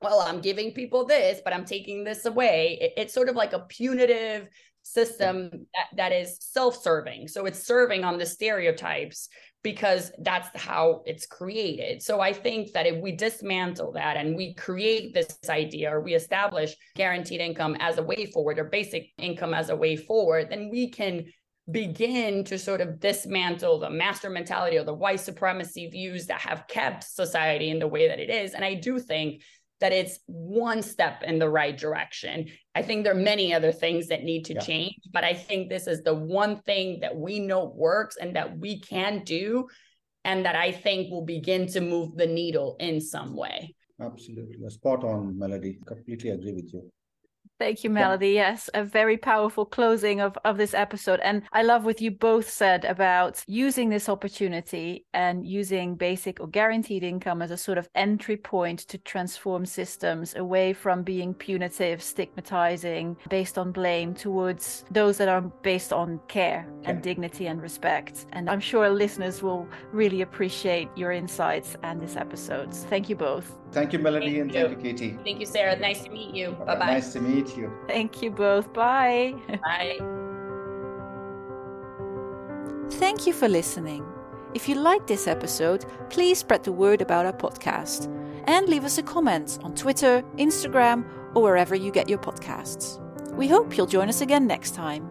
well, 0.03 0.21
I'm 0.21 0.41
giving 0.41 0.73
people 0.73 1.07
this, 1.07 1.41
but 1.45 1.53
I'm 1.53 1.65
taking 1.65 2.03
this 2.05 2.27
away. 2.27 2.79
It, 2.81 2.93
it's 2.97 3.15
sort 3.15 3.29
of 3.29 3.37
like 3.37 3.53
a 3.53 3.61
punitive 3.61 4.49
system 4.83 5.51
that, 5.75 5.87
that 5.97 6.13
is 6.13 6.37
self-serving. 6.41 7.29
So 7.29 7.47
it's 7.47 7.63
serving 7.63 8.05
on 8.05 8.19
the 8.19 8.27
stereotypes 8.27 9.29
because 9.63 10.11
that's 10.19 10.49
how 10.61 11.03
it's 11.07 11.27
created. 11.27 12.03
So 12.03 12.21
i 12.21 12.33
think 12.33 12.73
that 12.73 12.87
if 12.87 13.01
we 13.01 13.13
dismantle 13.13 13.93
that 13.93 14.17
and 14.17 14.37
we 14.37 14.55
create 14.55 15.15
this 15.15 15.39
idea 15.49 15.95
or 15.95 16.01
we 16.01 16.15
establish 16.15 16.75
guaranteed 16.97 17.41
income 17.41 17.77
as 17.79 17.99
a 17.99 18.03
way 18.03 18.27
forward 18.27 18.59
or 18.59 18.65
basic 18.65 19.11
income 19.19 19.55
as 19.55 19.69
a 19.69 19.77
way 19.77 19.97
forward 19.97 20.49
then 20.51 20.69
we 20.71 20.89
can 20.89 21.27
begin 21.71 22.43
to 22.43 22.59
sort 22.59 22.81
of 22.81 22.99
dismantle 22.99 23.79
the 23.79 23.89
master 23.89 24.29
mentality 24.29 24.77
or 24.77 24.85
the 24.85 24.93
white 24.93 25.21
supremacy 25.21 25.89
views 25.89 26.27
that 26.27 26.41
have 26.41 26.67
kept 26.67 27.05
society 27.05 27.71
in 27.71 27.79
the 27.79 27.87
way 27.87 28.09
that 28.09 28.19
it 28.19 28.31
is. 28.31 28.55
And 28.55 28.65
i 28.65 28.75
do 28.75 28.99
think 28.99 29.43
that 29.83 29.93
it's 29.93 30.21
one 30.27 30.81
step 30.81 31.23
in 31.25 31.39
the 31.39 31.49
right 31.49 31.77
direction. 31.77 32.47
I 32.75 32.83
think 32.83 33.03
there 33.05 33.13
are 33.13 33.29
many 33.33 33.53
other 33.53 33.73
things 33.73 34.07
that 34.09 34.23
need 34.23 34.45
to 34.47 34.55
yeah. 34.55 34.61
change, 34.61 34.95
but 35.13 35.25
I 35.25 35.35
think 35.35 35.69
this 35.69 35.87
is 35.87 36.03
the 36.03 36.15
one 36.15 36.63
thing 36.63 37.01
that 37.01 37.15
we 37.15 37.41
know 37.41 37.67
works 37.67 38.17
and 38.17 38.35
that 38.37 38.57
we 38.59 38.81
can 38.81 39.25
do, 39.25 39.67
and 40.25 40.47
that 40.47 40.55
I 40.55 40.71
think 40.71 41.11
will 41.11 41.27
begin 41.27 41.67
to 41.73 41.81
move 41.81 42.17
the 42.17 42.29
needle 42.29 42.77
in 42.79 43.01
some 43.01 43.37
way. 43.37 43.75
Absolutely. 44.01 44.57
Spot 44.71 45.03
on, 45.05 45.37
Melody. 45.37 45.79
Completely 45.85 46.31
agree 46.31 46.53
with 46.53 46.73
you. 46.73 46.91
Thank 47.63 47.85
you, 47.85 47.91
Melody. 47.91 48.31
Yeah. 48.31 48.51
Yes, 48.51 48.69
a 48.75 48.83
very 48.83 49.17
powerful 49.17 49.65
closing 49.65 50.21
of, 50.21 50.37
of 50.45 50.59
this 50.59 50.75
episode. 50.75 51.21
And 51.21 51.45
I 51.53 51.63
love 51.63 51.85
what 51.85 52.01
you 52.01 52.11
both 52.11 52.51
said 52.51 52.85
about 52.85 53.45
using 53.47 53.89
this 53.89 54.09
opportunity 54.09 55.07
and 55.15 55.47
using 55.47 55.95
basic 55.95 56.41
or 56.41 56.49
guaranteed 56.49 57.05
income 57.05 57.41
as 57.41 57.53
a 57.53 57.57
sort 57.57 57.79
of 57.79 57.89
entry 57.95 58.37
point 58.37 58.81
to 58.89 58.99
transform 58.99 59.65
systems 59.65 60.35
away 60.35 60.73
from 60.73 61.05
being 61.05 61.35
punitive, 61.35 62.03
stigmatizing, 62.03 63.17
based 63.29 63.57
on 63.57 63.71
blame, 63.71 64.13
towards 64.13 64.85
those 64.91 65.17
that 65.19 65.29
are 65.29 65.43
based 65.63 65.93
on 65.93 66.19
care 66.27 66.67
yeah. 66.83 66.91
and 66.91 67.01
dignity 67.01 67.47
and 67.47 67.63
respect. 67.63 68.27
And 68.33 68.51
I'm 68.51 68.59
sure 68.59 68.91
listeners 68.91 69.41
will 69.41 69.69
really 69.93 70.23
appreciate 70.23 70.89
your 70.97 71.13
insights 71.13 71.77
and 71.85 72.03
this 72.03 72.17
episode. 72.17 72.75
Thank 72.75 73.09
you 73.09 73.15
both. 73.15 73.62
Thank 73.73 73.93
you, 73.93 73.99
Melody, 73.99 74.27
thank 74.27 74.39
and 74.43 74.55
you. 74.55 74.61
thank 74.61 74.71
you, 74.71 74.93
Keetie. 74.93 75.19
Thank 75.25 75.41
you, 75.41 75.47
Sarath. 75.47 75.81
Nice 75.81 76.05
to 76.05 76.11
meet 76.11 76.35
you. 76.35 76.53
Bye 76.53 76.77
bye. 76.77 76.87
Nice 76.87 77.13
to 77.15 77.21
meet 77.21 77.57
you. 77.57 77.73
Thank 77.89 78.23
you 78.23 78.31
both. 78.31 78.73
Bye. 78.73 79.35
Bye. 79.49 79.99
Thank 82.99 83.27
you 83.27 83.33
for 83.33 83.49
listening. 83.49 84.05
If 84.55 84.69
you 84.69 84.75
liked 84.75 85.07
this 85.07 85.27
episode, 85.27 85.87
please 86.11 86.39
spread 86.39 86.63
the 86.65 86.73
word 86.73 87.01
about 87.01 87.25
our 87.25 87.33
podcast 87.33 88.07
and 88.47 88.69
leave 88.69 88.85
us 88.85 88.99
a 88.99 89.03
comment 89.03 89.59
on 89.63 89.75
Twitter, 89.75 90.23
Instagram, 90.37 91.05
or 91.35 91.43
wherever 91.43 91.75
you 91.75 91.91
get 91.91 92.09
your 92.11 92.19
podcasts. 92.19 93.01
We 93.35 93.49
hope 93.49 93.77
you'll 93.77 93.87
join 93.87 94.11
us 94.11 94.21
again 94.21 94.47
next 94.47 94.75
time. 94.75 95.09